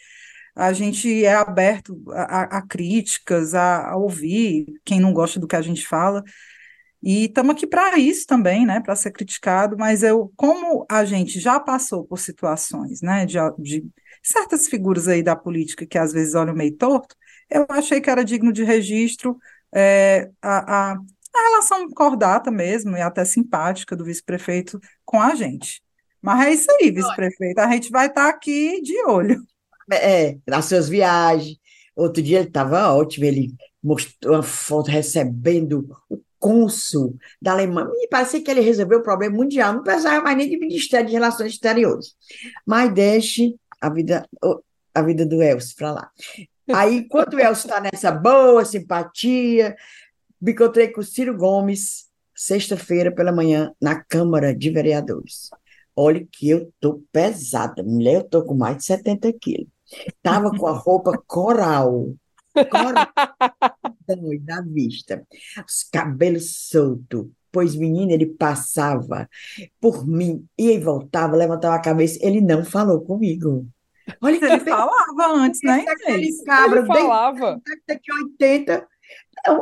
A 0.57 0.72
gente 0.72 1.24
é 1.24 1.34
aberto 1.34 2.03
a, 2.11 2.59
a 2.59 2.62
críticas, 2.62 3.55
a, 3.55 3.90
a 3.90 3.96
ouvir 3.96 4.66
quem 4.84 5.01
não 5.01 5.12
gosta 5.12 5.38
do 5.38 5.46
que 5.46 5.57
a 5.57 5.62
gente 5.62 5.86
fala, 5.86 6.24
e 7.03 7.26
estamos 7.26 7.53
aqui 7.53 7.66
para 7.66 7.98
isso 7.98 8.26
também, 8.26 8.66
né, 8.66 8.80
para 8.80 8.94
ser 8.94 9.11
criticado, 9.11 9.76
mas 9.78 10.03
eu, 10.03 10.32
como 10.36 10.84
a 10.88 11.05
gente 11.05 11.40
já 11.40 11.59
passou 11.59 12.05
por 12.05 12.18
situações, 12.18 13.01
né, 13.01 13.24
de, 13.24 13.38
de 13.59 13.84
certas 14.22 14.68
figuras 14.68 15.09
aí 15.09 15.22
da 15.22 15.34
política 15.34 15.86
que 15.86 15.96
às 15.96 16.12
vezes 16.12 16.34
olham 16.34 16.55
meio 16.55 16.76
torto, 16.76 17.16
eu 17.48 17.66
achei 17.70 18.01
que 18.01 18.11
era 18.11 18.24
digno 18.24 18.53
de 18.53 18.64
registro 18.64 19.38
é, 19.74 20.30
a, 20.42 20.92
a, 20.92 20.92
a 20.92 21.42
relação 21.51 21.88
cordata 21.90 22.51
mesmo, 22.51 22.96
e 22.96 23.01
até 23.01 23.24
simpática 23.24 23.96
do 23.96 24.05
vice-prefeito 24.05 24.78
com 25.05 25.20
a 25.20 25.34
gente. 25.34 25.82
Mas 26.20 26.46
é 26.46 26.53
isso 26.53 26.70
aí, 26.72 26.90
vice-prefeito, 26.90 27.61
a 27.61 27.70
gente 27.70 27.90
vai 27.90 28.07
estar 28.07 28.24
tá 28.24 28.28
aqui 28.28 28.80
de 28.82 28.96
olho. 29.07 29.42
É, 29.92 30.38
nas 30.46 30.66
suas 30.66 30.88
viagens. 30.88 31.59
Outro 31.96 32.22
dia 32.22 32.38
ele 32.38 32.48
estava 32.48 32.92
ótimo, 32.92 33.24
ele 33.24 33.55
mostrou 33.82 34.36
uma 34.36 34.42
foto 34.42 34.90
recebendo 34.90 35.88
o 36.09 36.20
cônsul 36.41 37.16
da 37.41 37.53
Alemanha. 37.53 37.88
Me 37.91 38.09
parecia 38.09 38.43
que 38.43 38.51
ele 38.51 38.61
resolveu 38.61 38.99
o 38.99 39.03
problema 39.03 39.36
mundial, 39.36 39.74
não 39.74 39.82
precisava 39.82 40.24
mais 40.24 40.36
nem 40.36 40.49
de 40.49 40.59
Ministério 40.59 41.07
de 41.07 41.12
Relações 41.12 41.53
Exteriores. 41.53 42.16
Mas 42.66 42.93
deixe 42.93 43.55
a 43.80 43.88
vida, 43.91 44.26
a 44.95 45.03
vida 45.03 45.24
do 45.24 45.43
Elcio 45.43 45.76
para 45.76 45.93
lá. 45.93 46.11
Aí, 46.72 46.99
enquanto 46.99 47.34
o 47.34 47.41
Elcio 47.41 47.68
está 47.68 47.80
nessa 47.80 48.11
boa 48.11 48.64
simpatia, 48.64 49.76
me 50.41 50.53
encontrei 50.53 50.88
com 50.88 51.01
o 51.01 51.05
Ciro 51.05 51.36
Gomes, 51.36 52.07
sexta-feira 52.34 53.12
pela 53.12 53.32
manhã, 53.32 53.72
na 53.80 54.03
Câmara 54.03 54.55
de 54.55 54.70
Vereadores. 54.70 55.51
Olha 55.95 56.26
que 56.32 56.49
eu 56.49 56.72
tô 56.80 57.03
pesada, 57.12 57.82
mulher, 57.82 58.16
eu 58.16 58.24
tô 58.24 58.43
com 58.45 58.55
mais 58.55 58.78
de 58.78 58.84
70 58.84 59.32
quilos. 59.34 59.68
Tava 60.22 60.57
com 60.57 60.66
a 60.66 60.72
roupa 60.72 61.20
coral, 61.26 62.14
da 64.44 64.61
vista, 64.62 65.26
os 65.66 65.84
cabelos 65.90 66.68
soltos. 66.68 67.28
Pois, 67.53 67.74
menino, 67.74 68.12
ele 68.12 68.26
passava 68.26 69.28
por 69.80 70.07
mim, 70.07 70.46
e 70.57 70.78
voltava, 70.78 71.36
levantava 71.36 71.74
a 71.74 71.82
cabeça, 71.82 72.16
ele 72.22 72.40
não 72.40 72.64
falou 72.64 73.01
comigo. 73.01 73.66
Olha 74.20 74.38
que 74.38 74.44
ele 74.44 74.61
falava 74.61 75.32
antes, 75.34 75.61
né? 75.64 75.84
Aquele 75.88 76.30
cabra, 76.44 76.78
ele 76.78 76.86
falava. 76.86 77.61
Daqui 77.88 78.12
80. 78.12 78.86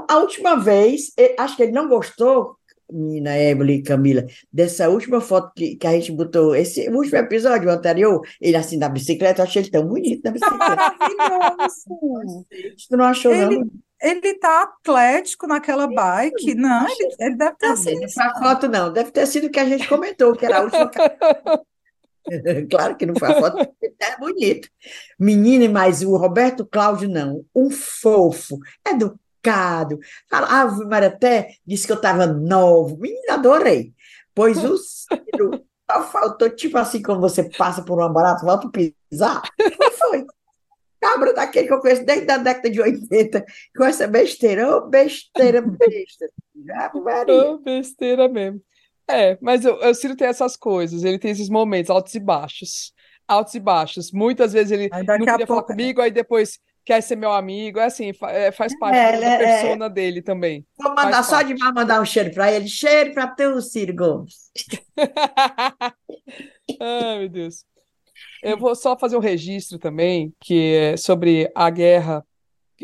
A 0.09 0.18
última 0.18 0.57
vez, 0.57 1.12
acho 1.39 1.57
que 1.57 1.62
ele 1.62 1.72
não 1.72 1.89
gostou 1.89 2.57
menina 2.91 3.36
Emily 3.36 3.82
Camila, 3.82 4.24
dessa 4.53 4.89
última 4.89 5.20
foto 5.20 5.53
que, 5.55 5.76
que 5.76 5.86
a 5.86 5.93
gente 5.93 6.12
botou, 6.12 6.55
esse 6.55 6.89
último 6.89 7.18
episódio 7.18 7.70
anterior, 7.70 8.20
ele 8.41 8.57
assim 8.57 8.76
na 8.76 8.89
bicicleta, 8.89 9.43
eu 9.43 9.47
achei 9.47 9.62
ele 9.62 9.70
tão 9.70 9.86
bonito 9.86 10.22
na 10.24 10.30
bicicleta. 10.30 10.59
Maravilhoso! 11.18 12.47
tu 12.89 12.97
não 12.97 13.05
achou, 13.05 13.32
ele, 13.32 13.59
não? 13.59 13.70
Ele 14.01 14.34
tá 14.34 14.62
atlético 14.62 15.47
naquela 15.47 15.86
bike. 15.86 16.55
Não, 16.55 16.86
ele, 16.89 17.16
ele 17.18 17.36
deve 17.36 17.57
ter 17.57 17.76
sido. 17.76 18.01
Não 18.01 18.09
foi 18.09 18.24
a 18.24 18.34
foto, 18.34 18.68
não. 18.68 18.93
Deve 18.93 19.11
ter 19.11 19.26
sido 19.26 19.49
o 19.49 19.51
que 19.51 19.59
a 19.59 19.64
gente 19.64 19.89
comentou, 19.89 20.34
que 20.36 20.47
era 20.47 20.59
a 20.59 20.62
última. 20.62 20.91
claro 22.70 22.97
que 22.97 23.07
não 23.07 23.16
foi 23.16 23.28
a 23.28 23.41
foto, 23.41 23.59
é 23.82 24.16
bonito. 24.18 24.68
Menina, 25.18 25.68
mas 25.68 26.03
o 26.03 26.16
Roberto 26.16 26.64
Cláudio 26.64 27.09
não. 27.09 27.45
Um 27.55 27.70
fofo, 27.70 28.59
educado 28.86 29.28
educado. 29.39 29.99
Falava, 30.28 30.84
mas 30.84 31.05
até 31.05 31.55
disse 31.66 31.86
que 31.86 31.93
eu 31.93 31.97
estava 31.97 32.26
novo. 32.26 32.99
Menina, 32.99 33.34
adorei. 33.34 33.93
Pois 34.34 34.62
o 34.62 34.76
Ciro 34.76 35.64
faltou, 36.11 36.51
tipo 36.51 36.78
assim, 36.78 37.03
quando 37.03 37.20
você 37.20 37.45
passa 37.45 37.82
por 37.82 37.99
uma 37.99 38.12
barata, 38.12 38.45
volta 38.45 38.68
pisar. 38.70 39.43
Foi. 39.99 40.26
Cabra 41.01 41.32
daquele 41.32 41.68
que 41.68 41.72
eu 41.72 41.80
conheço 41.80 42.05
desde 42.05 42.30
a 42.30 42.39
década 42.39 42.70
de 42.70 42.80
80, 42.80 43.45
com 43.76 43.84
essa 43.84 44.09
besteira, 44.09 44.68
ô 44.68 44.78
oh, 44.78 44.89
besteira, 44.89 45.62
besta. 45.62 46.28
Oh, 47.32 47.59
besteira 47.59 48.28
mesmo. 48.28 48.61
É, 49.09 49.39
mas 49.41 49.64
o, 49.64 49.74
o 49.74 49.95
Ciro 49.95 50.16
tem 50.16 50.26
essas 50.26 50.57
coisas, 50.57 51.05
ele 51.05 51.18
tem 51.18 51.30
esses 51.30 51.49
momentos 51.49 51.89
altos 51.89 52.14
e 52.14 52.20
baixos. 52.20 52.93
Altos 53.28 53.55
e 53.55 53.61
baixos. 53.61 54.11
Muitas 54.11 54.53
vezes 54.53 54.72
ele 54.72 54.89
não 54.89 55.18
queria 55.18 55.47
pouco... 55.47 55.47
falar 55.47 55.62
comigo, 55.62 56.01
aí 56.01 56.11
depois 56.11 56.59
quer 56.89 57.03
ser 57.03 57.16
meu 57.16 57.30
amigo, 57.30 57.78
é 57.78 57.84
assim, 57.84 58.12
é, 58.22 58.51
faz 58.51 58.74
parte 58.78 58.97
é, 58.97 59.20
da 59.20 59.26
é, 59.26 59.36
persona 59.36 59.84
é. 59.84 59.91
dele 59.91 60.22
também. 60.22 60.64
Vou 60.78 60.95
mandar 60.95 61.22
só 61.22 61.43
de 61.43 61.53
demais 61.53 61.74
mandar 61.74 62.01
um 62.01 62.05
cheiro 62.07 62.32
para 62.32 62.51
ele, 62.51 62.66
cheiro 62.66 63.12
para 63.12 63.55
o 63.55 63.61
Ciro 63.61 63.95
Gomes. 63.95 64.51
Ai, 66.80 67.18
meu 67.18 67.28
Deus. 67.28 67.62
Eu 68.43 68.57
vou 68.57 68.74
só 68.74 68.99
fazer 68.99 69.18
um 69.18 69.20
registro 69.20 69.78
também, 69.78 70.32
que 70.41 70.76
é 70.76 70.97
sobre 70.97 71.53
a 71.55 71.68
guerra 71.68 72.24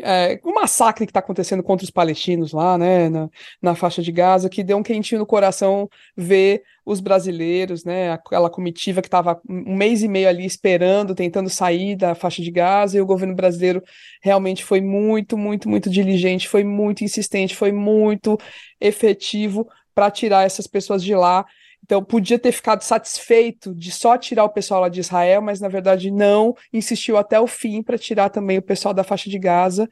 é, 0.01 0.39
o 0.43 0.53
massacre 0.53 1.05
que 1.05 1.09
está 1.11 1.19
acontecendo 1.19 1.63
contra 1.63 1.83
os 1.83 1.89
palestinos 1.89 2.51
lá, 2.51 2.77
né, 2.77 3.09
na, 3.09 3.29
na 3.61 3.75
faixa 3.75 4.01
de 4.01 4.11
Gaza, 4.11 4.49
que 4.49 4.63
deu 4.63 4.77
um 4.77 4.83
quentinho 4.83 5.19
no 5.19 5.25
coração 5.25 5.89
ver 6.15 6.63
os 6.85 6.99
brasileiros, 6.99 7.83
né, 7.83 8.11
aquela 8.11 8.49
comitiva 8.49 9.01
que 9.01 9.07
estava 9.07 9.41
um 9.47 9.75
mês 9.75 10.03
e 10.03 10.07
meio 10.07 10.29
ali 10.29 10.45
esperando, 10.45 11.15
tentando 11.15 11.49
sair 11.49 11.95
da 11.95 12.13
faixa 12.13 12.41
de 12.41 12.51
Gaza, 12.51 12.97
e 12.97 13.01
o 13.01 13.05
governo 13.05 13.35
brasileiro 13.35 13.83
realmente 14.21 14.63
foi 14.63 14.81
muito, 14.81 15.37
muito, 15.37 15.69
muito 15.69 15.89
diligente, 15.89 16.47
foi 16.47 16.63
muito 16.63 17.03
insistente, 17.03 17.55
foi 17.55 17.71
muito 17.71 18.37
efetivo 18.79 19.67
para 19.93 20.11
tirar 20.11 20.45
essas 20.45 20.67
pessoas 20.67 21.01
de 21.03 21.15
lá. 21.15 21.45
Então, 21.85 22.03
podia 22.03 22.39
ter 22.39 22.51
ficado 22.51 22.81
satisfeito 22.81 23.73
de 23.75 23.91
só 23.91 24.17
tirar 24.17 24.43
o 24.43 24.49
pessoal 24.49 24.81
lá 24.81 24.89
de 24.89 24.99
Israel, 24.99 25.39
mas 25.39 25.59
na 25.59 25.67
verdade 25.67 26.09
não, 26.09 26.55
insistiu 26.73 27.15
até 27.15 27.39
o 27.39 27.45
fim 27.45 27.83
para 27.83 27.95
tirar 27.95 28.29
também 28.29 28.57
o 28.57 28.61
pessoal 28.61 28.91
da 28.91 29.03
faixa 29.03 29.29
de 29.29 29.37
Gaza. 29.37 29.87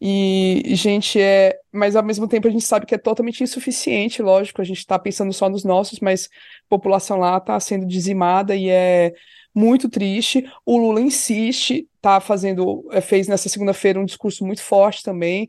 E, 0.00 0.62
gente, 0.76 1.20
é. 1.20 1.58
Mas 1.72 1.96
ao 1.96 2.02
mesmo 2.04 2.28
tempo 2.28 2.46
a 2.46 2.50
gente 2.50 2.64
sabe 2.64 2.86
que 2.86 2.94
é 2.94 2.98
totalmente 2.98 3.42
insuficiente, 3.42 4.22
lógico, 4.22 4.60
a 4.60 4.64
gente 4.64 4.78
está 4.78 4.96
pensando 4.98 5.32
só 5.32 5.48
nos 5.48 5.64
nossos, 5.64 5.98
mas 5.98 6.26
a 6.26 6.68
população 6.68 7.18
lá 7.18 7.36
está 7.38 7.58
sendo 7.58 7.86
dizimada 7.86 8.54
e 8.54 8.68
é 8.68 9.12
muito 9.52 9.88
triste. 9.88 10.48
O 10.64 10.78
Lula 10.78 11.00
insiste, 11.00 11.88
tá 12.00 12.20
fazendo, 12.20 12.88
é, 12.92 13.00
fez 13.00 13.26
nessa 13.26 13.48
segunda-feira 13.48 14.00
um 14.00 14.04
discurso 14.04 14.44
muito 14.46 14.62
forte 14.62 15.02
também, 15.02 15.48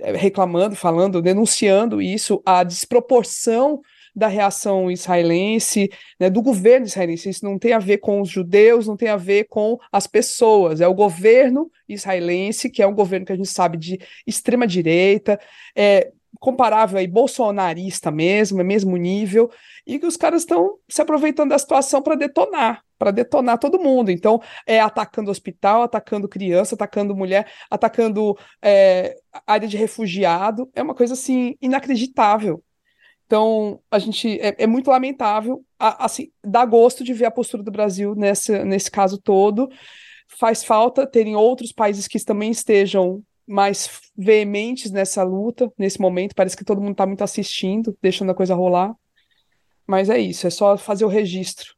é, 0.00 0.12
reclamando, 0.12 0.74
falando, 0.74 1.20
denunciando 1.20 2.00
isso, 2.00 2.42
a 2.46 2.64
desproporção 2.64 3.82
da 4.14 4.28
reação 4.28 4.90
israelense, 4.90 5.90
né, 6.18 6.30
do 6.30 6.40
governo 6.40 6.86
israelense. 6.86 7.28
Isso 7.28 7.44
não 7.44 7.58
tem 7.58 7.72
a 7.72 7.78
ver 7.78 7.98
com 7.98 8.20
os 8.20 8.28
judeus, 8.28 8.86
não 8.86 8.96
tem 8.96 9.08
a 9.08 9.16
ver 9.16 9.44
com 9.44 9.78
as 9.90 10.06
pessoas. 10.06 10.80
É 10.80 10.86
o 10.86 10.94
governo 10.94 11.70
israelense, 11.88 12.70
que 12.70 12.82
é 12.82 12.86
um 12.86 12.94
governo 12.94 13.26
que 13.26 13.32
a 13.32 13.36
gente 13.36 13.48
sabe 13.48 13.76
de 13.76 13.98
extrema 14.26 14.66
direita, 14.66 15.38
é 15.74 16.12
comparável 16.40 16.98
aí 16.98 17.06
bolsonarista 17.06 18.10
mesmo, 18.10 18.60
é 18.60 18.64
mesmo 18.64 18.96
nível, 18.96 19.50
e 19.86 19.98
que 19.98 20.06
os 20.06 20.16
caras 20.16 20.42
estão 20.42 20.78
se 20.88 21.00
aproveitando 21.00 21.50
da 21.50 21.58
situação 21.58 22.02
para 22.02 22.16
detonar, 22.16 22.82
para 22.98 23.10
detonar 23.10 23.58
todo 23.58 23.78
mundo. 23.78 24.10
Então, 24.10 24.40
é 24.66 24.80
atacando 24.80 25.30
hospital, 25.30 25.82
atacando 25.82 26.28
criança, 26.28 26.74
atacando 26.74 27.14
mulher, 27.16 27.50
atacando 27.70 28.36
é, 28.62 29.16
área 29.46 29.68
de 29.68 29.76
refugiado. 29.76 30.68
É 30.74 30.82
uma 30.82 30.94
coisa 30.94 31.14
assim 31.14 31.56
inacreditável. 31.60 32.62
Então, 33.26 33.80
a 33.90 33.98
gente 33.98 34.38
é, 34.40 34.54
é 34.58 34.66
muito 34.66 34.90
lamentável, 34.90 35.64
a, 35.78 36.04
assim, 36.04 36.30
dá 36.42 36.64
gosto 36.64 37.02
de 37.02 37.12
ver 37.14 37.26
a 37.26 37.30
postura 37.30 37.62
do 37.62 37.70
Brasil 37.70 38.14
nesse, 38.14 38.64
nesse 38.64 38.90
caso 38.90 39.18
todo. 39.18 39.68
Faz 40.38 40.64
falta 40.64 41.06
terem 41.06 41.34
outros 41.34 41.72
países 41.72 42.06
que 42.06 42.22
também 42.22 42.50
estejam 42.50 43.22
mais 43.46 44.00
veementes 44.16 44.90
nessa 44.90 45.22
luta, 45.22 45.72
nesse 45.78 46.00
momento. 46.00 46.34
Parece 46.34 46.56
que 46.56 46.64
todo 46.64 46.80
mundo 46.80 46.92
está 46.92 47.06
muito 47.06 47.24
assistindo, 47.24 47.96
deixando 48.00 48.30
a 48.30 48.34
coisa 48.34 48.54
rolar. 48.54 48.94
Mas 49.86 50.08
é 50.10 50.18
isso, 50.18 50.46
é 50.46 50.50
só 50.50 50.76
fazer 50.76 51.04
o 51.04 51.08
registro 51.08 51.74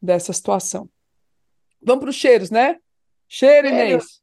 dessa 0.00 0.32
situação. 0.32 0.88
Vamos 1.82 2.00
para 2.00 2.10
os 2.10 2.16
cheiros, 2.16 2.50
né? 2.50 2.76
Cheiro, 3.28 3.68
Inês. 3.68 4.20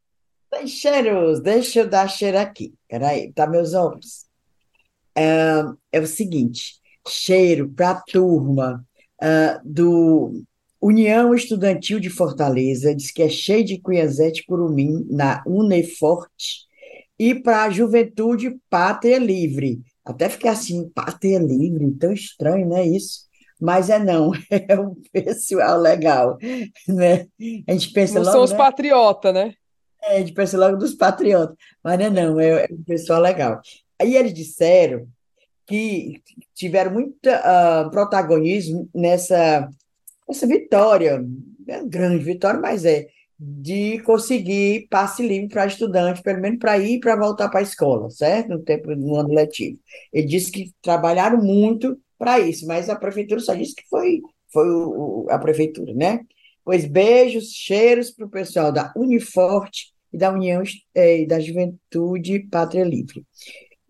Tem 0.50 0.68
cheiros, 0.68 1.42
deixa 1.42 1.80
eu 1.80 1.90
dar 1.90 2.08
cheiro 2.08 2.38
aqui. 2.38 2.74
Peraí, 2.88 3.32
tá 3.34 3.48
meus 3.48 3.74
ombros 3.74 4.32
é, 5.16 5.64
é 5.92 6.00
o 6.00 6.08
seguinte: 6.08 6.76
cheiro 7.08 7.70
para 7.70 7.92
a 7.92 8.02
turma 8.02 8.86
uh, 9.22 9.60
do 9.64 10.44
União 10.82 11.34
Estudantil 11.34 12.00
de 12.00 12.10
Fortaleza, 12.10 12.94
diz 12.94 13.12
que 13.12 13.24
é 13.24 13.30
cheio 13.30 13.64
de 13.64 13.80
Cunhazete 13.80 14.46
Curumim, 14.46 15.06
na 15.10 15.42
Uneforte, 15.48 16.68
e 17.18 17.34
para 17.34 17.64
a 17.64 17.70
Juventude 17.70 18.60
Pátria 18.70 19.18
Livre. 19.18 19.82
Até 20.04 20.28
fiquei 20.28 20.50
assim, 20.50 20.90
Pátria 20.90 21.40
Livre, 21.40 21.90
tão 21.94 22.12
estranho, 22.12 22.68
não 22.68 22.78
é 22.78 22.86
isso? 22.86 23.22
Mas 23.60 23.90
é 23.90 23.98
não, 23.98 24.32
é 24.52 24.78
um 24.78 24.94
pessoal 25.12 25.80
legal, 25.80 26.38
né? 26.86 27.28
A 27.66 27.72
gente 27.72 27.94
pensa 27.94 28.16
não 28.16 28.24
logo, 28.24 28.34
são 28.34 28.44
os 28.44 28.52
né? 28.52 28.58
patriotas, 28.58 29.34
né? 29.34 29.54
É, 30.04 30.18
a 30.18 30.20
gente 30.20 30.34
pensa 30.34 30.58
logo 30.58 30.76
dos 30.76 30.96
patriotas, 30.96 31.56
mas 31.82 31.98
não 31.98 32.06
é 32.06 32.10
não, 32.10 32.40
é, 32.42 32.66
é 32.66 32.68
um 32.70 32.84
pessoal 32.84 33.22
legal. 33.22 33.62
Aí 34.00 34.16
eles 34.16 34.34
disseram 34.34 35.08
que 35.66 36.22
tiveram 36.54 36.92
muito 36.92 37.30
uh, 37.30 37.90
protagonismo 37.90 38.90
nessa, 38.94 39.70
nessa 40.28 40.46
vitória, 40.46 41.24
é 41.68 41.84
grande 41.86 42.24
vitória, 42.24 42.60
mas 42.60 42.84
é, 42.84 43.08
de 43.40 44.00
conseguir 44.00 44.88
passe 44.90 45.26
livre 45.26 45.50
para 45.50 45.66
estudante, 45.66 46.22
pelo 46.22 46.42
menos 46.42 46.60
para 46.60 46.78
ir 46.78 46.96
e 46.96 47.00
para 47.00 47.16
voltar 47.16 47.50
para 47.50 47.60
a 47.60 47.64
escola, 47.64 48.10
certo? 48.10 48.50
No 48.50 48.64
tempo 48.64 48.96
do 48.96 49.16
ano 49.16 49.34
letivo. 49.34 49.80
Ele 50.12 50.28
disse 50.28 50.52
que 50.52 50.72
trabalharam 50.82 51.42
muito 51.42 51.98
para 52.18 52.40
isso, 52.40 52.66
mas 52.68 52.90
a 52.90 52.96
prefeitura 52.96 53.42
só 53.42 53.54
disse 53.54 53.76
que 53.76 53.88
foi, 53.90 54.22
foi 54.52 54.70
o, 54.70 55.28
a 55.30 55.38
prefeitura, 55.38 55.94
né? 55.94 56.22
Pois 56.64 56.86
beijos, 56.86 57.52
cheiros 57.52 58.12
para 58.12 58.26
o 58.26 58.30
pessoal 58.30 58.72
da 58.72 58.94
Uniforte 58.96 59.94
e 60.14 60.18
da 60.18 60.32
União 60.32 60.64
eh, 60.96 61.26
da 61.26 61.40
Juventude 61.40 62.48
Pátria 62.50 62.86
Livre. 62.86 63.26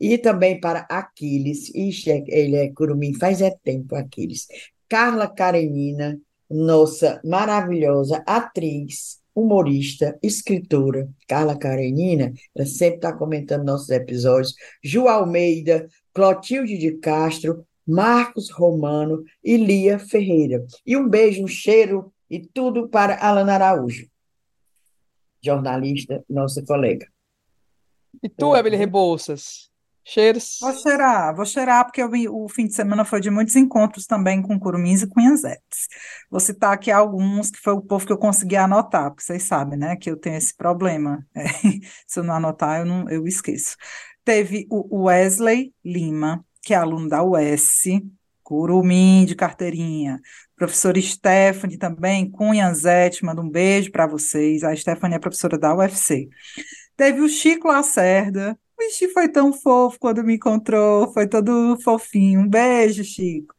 E 0.03 0.17
também 0.17 0.59
para 0.59 0.85
Aquiles, 0.89 1.73
ixi, 1.73 2.11
é, 2.11 2.21
ele 2.27 2.57
é 2.57 2.69
curumim 2.73 3.13
faz 3.13 3.41
é 3.41 3.49
tempo, 3.63 3.95
Aquiles. 3.95 4.47
Carla 4.89 5.29
Karenina, 5.29 6.19
nossa 6.49 7.21
maravilhosa 7.23 8.21
atriz, 8.27 9.21
humorista, 9.33 10.19
escritora, 10.21 11.09
Carla 11.25 11.57
Karenina, 11.57 12.33
ela 12.53 12.65
sempre 12.65 12.97
está 12.97 13.13
comentando 13.13 13.63
nossos 13.63 13.89
episódios. 13.91 14.53
Ju 14.83 15.07
Almeida, 15.07 15.87
Clotilde 16.13 16.77
de 16.77 16.97
Castro, 16.97 17.65
Marcos 17.87 18.51
Romano 18.51 19.23
e 19.41 19.55
Lia 19.55 19.97
Ferreira. 19.97 20.65
E 20.85 20.97
um 20.97 21.07
beijo, 21.07 21.45
um 21.45 21.47
cheiro 21.47 22.13
e 22.29 22.41
tudo 22.41 22.89
para 22.89 23.25
Alana 23.25 23.53
Araújo, 23.53 24.05
jornalista, 25.41 26.21
nossa 26.29 26.61
colega. 26.61 27.07
E 28.21 28.27
tu, 28.27 28.53
Emily 28.53 28.75
Rebouças? 28.75 29.71
Cheiros. 30.05 30.57
Vou 30.59 30.73
cheirar, 30.73 31.35
vou 31.35 31.45
cheirar, 31.45 31.85
porque 31.85 32.01
eu, 32.01 32.09
o 32.35 32.49
fim 32.49 32.67
de 32.67 32.73
semana 32.73 33.05
foi 33.05 33.21
de 33.21 33.29
muitos 33.29 33.55
encontros 33.55 34.05
também 34.05 34.41
com 34.41 34.59
curumins 34.59 35.01
e 35.01 35.07
cunhazetes. 35.07 35.87
Vou 36.29 36.39
citar 36.39 36.73
aqui 36.73 36.91
alguns, 36.91 37.49
que 37.49 37.59
foi 37.59 37.73
o 37.73 37.81
povo 37.81 38.05
que 38.05 38.11
eu 38.11 38.17
consegui 38.17 38.57
anotar, 38.57 39.09
porque 39.09 39.23
vocês 39.23 39.43
sabem, 39.43 39.79
né, 39.79 39.95
que 39.95 40.09
eu 40.09 40.17
tenho 40.17 40.37
esse 40.37 40.55
problema. 40.55 41.25
É, 41.35 41.47
se 42.07 42.19
eu 42.19 42.23
não 42.23 42.35
anotar, 42.35 42.79
eu, 42.79 42.85
não, 42.85 43.09
eu 43.09 43.25
esqueço. 43.27 43.75
Teve 44.23 44.67
o 44.69 45.03
Wesley 45.03 45.73
Lima, 45.83 46.45
que 46.61 46.73
é 46.73 46.77
aluno 46.77 47.09
da 47.09 47.23
UES, 47.23 48.01
curumim 48.43 49.25
de 49.25 49.35
carteirinha. 49.35 50.21
Professora 50.55 51.01
Stephanie 51.01 51.77
também, 51.77 52.29
Cunhazete, 52.29 53.25
manda 53.25 53.41
um 53.41 53.49
beijo 53.49 53.91
para 53.91 54.07
vocês. 54.07 54.63
A 54.63 54.75
Stephanie 54.75 55.15
é 55.15 55.19
professora 55.19 55.57
da 55.57 55.75
UFC. 55.75 56.29
Teve 56.95 57.21
o 57.21 57.27
Chico 57.27 57.67
Lacerda, 57.67 58.57
Vixe, 58.79 59.07
foi 59.09 59.29
tão 59.29 59.53
fofo 59.53 59.97
quando 59.99 60.23
me 60.23 60.35
encontrou, 60.35 61.11
foi 61.13 61.27
todo 61.27 61.77
fofinho. 61.81 62.41
Um 62.41 62.47
beijo, 62.47 63.03
Chico. 63.03 63.53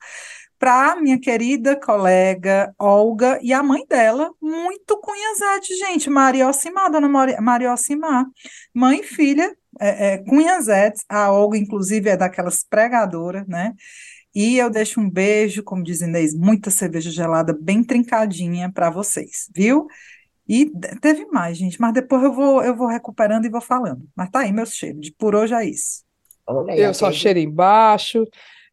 Para 0.58 0.96
minha 0.96 1.20
querida 1.20 1.76
colega 1.78 2.74
Olga 2.78 3.38
e 3.42 3.52
a 3.52 3.62
mãe 3.62 3.84
dela, 3.86 4.30
muito 4.40 4.98
cunhazete, 4.98 5.76
gente, 5.76 6.08
Maria 6.08 6.48
Osimar, 6.48 6.90
dona 6.90 7.08
Maria 7.08 7.72
Osimar. 7.72 8.24
Mãe 8.72 9.00
e 9.00 9.02
filha, 9.02 9.54
é, 9.80 10.14
é, 10.14 10.18
cunhazetes, 10.18 11.04
a 11.08 11.30
Olga, 11.30 11.58
inclusive, 11.58 12.08
é 12.08 12.16
daquelas 12.16 12.64
pregadoras, 12.64 13.46
né? 13.46 13.74
E 14.34 14.56
eu 14.58 14.68
deixo 14.70 15.00
um 15.00 15.08
beijo, 15.08 15.62
como 15.62 15.84
diz 15.84 16.00
Inês, 16.00 16.34
muita 16.34 16.70
cerveja 16.70 17.10
gelada, 17.10 17.56
bem 17.60 17.84
trincadinha 17.84 18.70
para 18.72 18.90
vocês, 18.90 19.48
viu? 19.54 19.86
E 20.48 20.70
teve 21.00 21.24
mais, 21.26 21.56
gente, 21.56 21.80
mas 21.80 21.94
depois 21.94 22.22
eu 22.22 22.32
vou, 22.32 22.62
eu 22.62 22.76
vou 22.76 22.86
recuperando 22.86 23.46
e 23.46 23.50
vou 23.50 23.60
falando. 23.60 24.06
Mas 24.14 24.30
tá 24.30 24.40
aí 24.40 24.52
meu 24.52 24.66
cheiro, 24.66 25.00
de 25.00 25.10
por 25.12 25.34
hoje 25.34 25.54
é 25.54 25.64
isso. 25.64 26.02
Eu 26.76 26.92
só 26.92 27.10
cheiro 27.10 27.38
embaixo. 27.38 28.24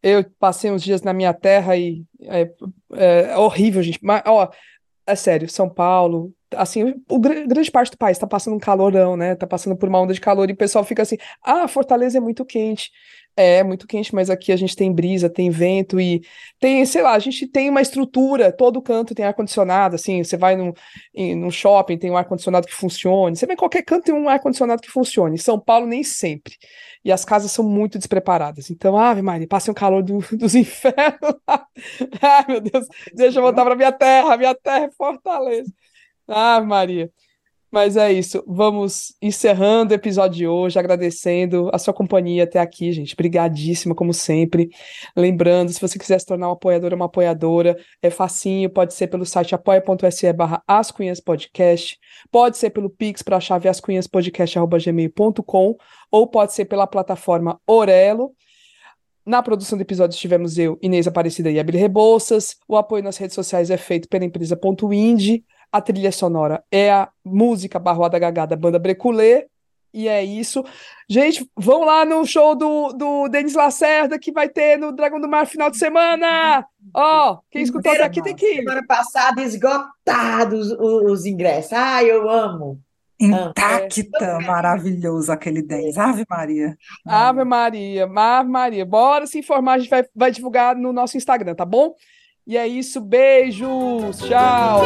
Eu 0.03 0.25
passei 0.39 0.71
uns 0.71 0.81
dias 0.81 1.01
na 1.01 1.13
minha 1.13 1.33
terra 1.33 1.77
e 1.77 2.03
é, 2.23 2.51
é 2.93 3.37
horrível, 3.37 3.81
gente. 3.83 3.99
Mas, 4.01 4.21
ó, 4.25 4.49
é 5.05 5.15
sério, 5.15 5.47
São 5.47 5.69
Paulo, 5.69 6.33
assim, 6.55 6.93
o 7.09 7.19
grande 7.19 7.71
parte 7.71 7.91
do 7.91 7.97
país 7.97 8.17
tá 8.17 8.27
passando 8.27 8.55
um 8.55 8.59
calorão, 8.59 9.15
né? 9.17 9.35
Tá 9.35 9.47
passando 9.47 9.75
por 9.75 9.89
uma 9.89 9.99
onda 9.99 10.13
de 10.13 10.21
calor 10.21 10.49
e 10.49 10.53
o 10.53 10.57
pessoal 10.57 10.83
fica 10.83 11.01
assim: 11.03 11.17
"Ah, 11.43 11.67
Fortaleza 11.67 12.17
é 12.17 12.21
muito 12.21 12.45
quente". 12.45 12.91
É 13.35 13.63
muito 13.63 13.87
quente, 13.87 14.13
mas 14.13 14.29
aqui 14.29 14.51
a 14.51 14.57
gente 14.57 14.75
tem 14.75 14.91
brisa, 14.91 15.29
tem 15.29 15.49
vento 15.49 15.99
e 16.01 16.21
tem, 16.59 16.85
sei 16.85 17.01
lá, 17.01 17.13
a 17.13 17.19
gente 17.19 17.47
tem 17.47 17.69
uma 17.69 17.81
estrutura, 17.81 18.51
todo 18.51 18.81
canto 18.81 19.15
tem 19.15 19.25
ar-condicionado, 19.25 19.95
assim, 19.95 20.21
você 20.21 20.35
vai 20.35 20.55
num, 20.57 20.73
em, 21.15 21.33
num 21.33 21.49
shopping, 21.49 21.97
tem 21.97 22.11
um 22.11 22.17
ar-condicionado 22.17 22.67
que 22.67 22.73
funcione, 22.73 23.37
você 23.37 23.45
vai 23.45 23.53
em 23.53 23.57
qualquer 23.57 23.83
canto 23.83 24.03
tem 24.03 24.13
um 24.13 24.27
ar-condicionado 24.27 24.81
que 24.81 24.89
funcione, 24.91 25.35
em 25.35 25.37
São 25.37 25.57
Paulo 25.57 25.87
nem 25.87 26.03
sempre, 26.03 26.55
e 27.05 27.11
as 27.11 27.23
casas 27.23 27.51
são 27.51 27.63
muito 27.67 27.97
despreparadas, 27.97 28.69
então, 28.69 28.97
ave 28.97 29.21
Maria, 29.21 29.47
passa 29.47 29.71
um 29.71 29.73
calor 29.73 30.03
do, 30.03 30.19
dos 30.37 30.53
infernos, 30.53 31.35
ai 32.21 32.45
meu 32.47 32.59
Deus, 32.59 32.85
deixa 33.13 33.39
eu 33.39 33.43
voltar 33.43 33.63
para 33.63 33.75
minha 33.75 33.91
terra, 33.93 34.35
minha 34.37 34.53
terra 34.53 34.85
é 34.85 34.91
Fortaleza, 34.91 35.71
ave 36.27 36.67
Maria, 36.67 37.11
mas 37.71 37.95
é 37.95 38.11
isso. 38.11 38.43
Vamos 38.45 39.15
encerrando 39.21 39.93
o 39.93 39.95
episódio 39.95 40.37
de 40.37 40.47
hoje, 40.47 40.77
agradecendo 40.77 41.69
a 41.73 41.79
sua 41.79 41.93
companhia 41.93 42.43
até 42.43 42.59
aqui, 42.59 42.91
gente. 42.91 43.13
Obrigadíssima, 43.13 43.95
como 43.95 44.13
sempre. 44.13 44.69
Lembrando, 45.15 45.71
se 45.71 45.79
você 45.79 45.97
quiser 45.97 46.19
se 46.19 46.25
tornar 46.25 46.49
um 46.49 46.51
apoiador 46.51 46.91
ou 46.91 46.97
uma 46.97 47.05
apoiadora, 47.05 47.77
é 48.01 48.09
facinho, 48.09 48.69
pode 48.69 48.93
ser 48.93 49.07
pelo 49.07 49.25
site 49.25 49.55
apoia.se 49.55 50.33
barra 50.33 50.61
ascunhaspodcast, 50.67 51.97
pode 52.29 52.57
ser 52.57 52.71
pelo 52.71 52.89
Pix 52.89 53.21
para 53.21 53.37
a 53.37 53.39
chave 53.39 53.69
ascunhaspodcast.gmail.com 53.69 55.77
ou 56.11 56.27
pode 56.27 56.53
ser 56.53 56.65
pela 56.65 56.85
plataforma 56.85 57.57
Orelo. 57.65 58.33
Na 59.25 59.41
produção 59.41 59.77
do 59.77 59.81
episódio 59.81 60.15
estivemos 60.15 60.57
eu, 60.57 60.77
Inês 60.81 61.07
Aparecida 61.07 61.49
e 61.49 61.57
Abel 61.57 61.79
Rebouças. 61.79 62.57
O 62.67 62.75
apoio 62.75 63.03
nas 63.03 63.17
redes 63.17 63.35
sociais 63.35 63.69
é 63.69 63.77
feito 63.77 64.09
pela 64.09 64.25
empresa 64.25 64.57
Ponto 64.57 64.91
Indie. 64.91 65.45
A 65.71 65.81
trilha 65.81 66.11
sonora 66.11 66.63
é 66.71 66.91
a 66.91 67.09
música 67.23 67.79
Barroada 67.79 68.19
Gagá 68.19 68.45
da 68.45 68.55
banda 68.55 68.77
Breculê. 68.77 69.47
E 69.93 70.07
é 70.07 70.23
isso. 70.23 70.63
Gente, 71.09 71.45
vão 71.55 71.83
lá 71.83 72.05
no 72.05 72.25
show 72.25 72.55
do, 72.55 72.93
do 72.93 73.27
Denis 73.27 73.53
Lacerda 73.53 74.17
que 74.17 74.31
vai 74.31 74.47
ter 74.47 74.77
no 74.77 74.93
Dragão 74.93 75.19
do 75.19 75.27
Mar 75.27 75.45
final 75.45 75.69
de 75.69 75.77
semana. 75.77 76.65
Ó, 76.93 77.33
oh, 77.33 77.39
quem 77.51 77.61
escutou 77.61 77.91
até 77.91 78.03
aqui 78.03 78.21
tem 78.21 78.35
que 78.35 78.45
ir. 78.45 78.55
Semana 78.57 78.85
passada 78.87 79.41
esgotados 79.41 80.71
os, 80.71 81.11
os 81.11 81.25
ingressos. 81.25 81.73
Ai, 81.73 82.09
eu 82.09 82.29
amo. 82.29 82.79
Intacta, 83.19 84.25
é. 84.25 84.39
maravilhoso 84.39 85.31
aquele 85.31 85.61
10. 85.61 85.97
Ave 85.97 86.25
Maria. 86.27 86.77
Ave 87.05 87.43
Maria, 87.43 88.09
Ave 88.15 88.49
Maria. 88.49 88.85
Bora 88.85 89.27
se 89.27 89.39
informar, 89.39 89.73
a 89.73 89.79
gente 89.79 89.89
vai, 89.89 90.05
vai 90.15 90.31
divulgar 90.31 90.75
no 90.75 90.91
nosso 90.91 91.17
Instagram, 91.17 91.53
tá 91.53 91.65
bom? 91.65 91.93
E 92.45 92.57
é 92.57 92.67
isso, 92.67 92.99
beijos, 92.99 94.17
tchau. 94.19 94.81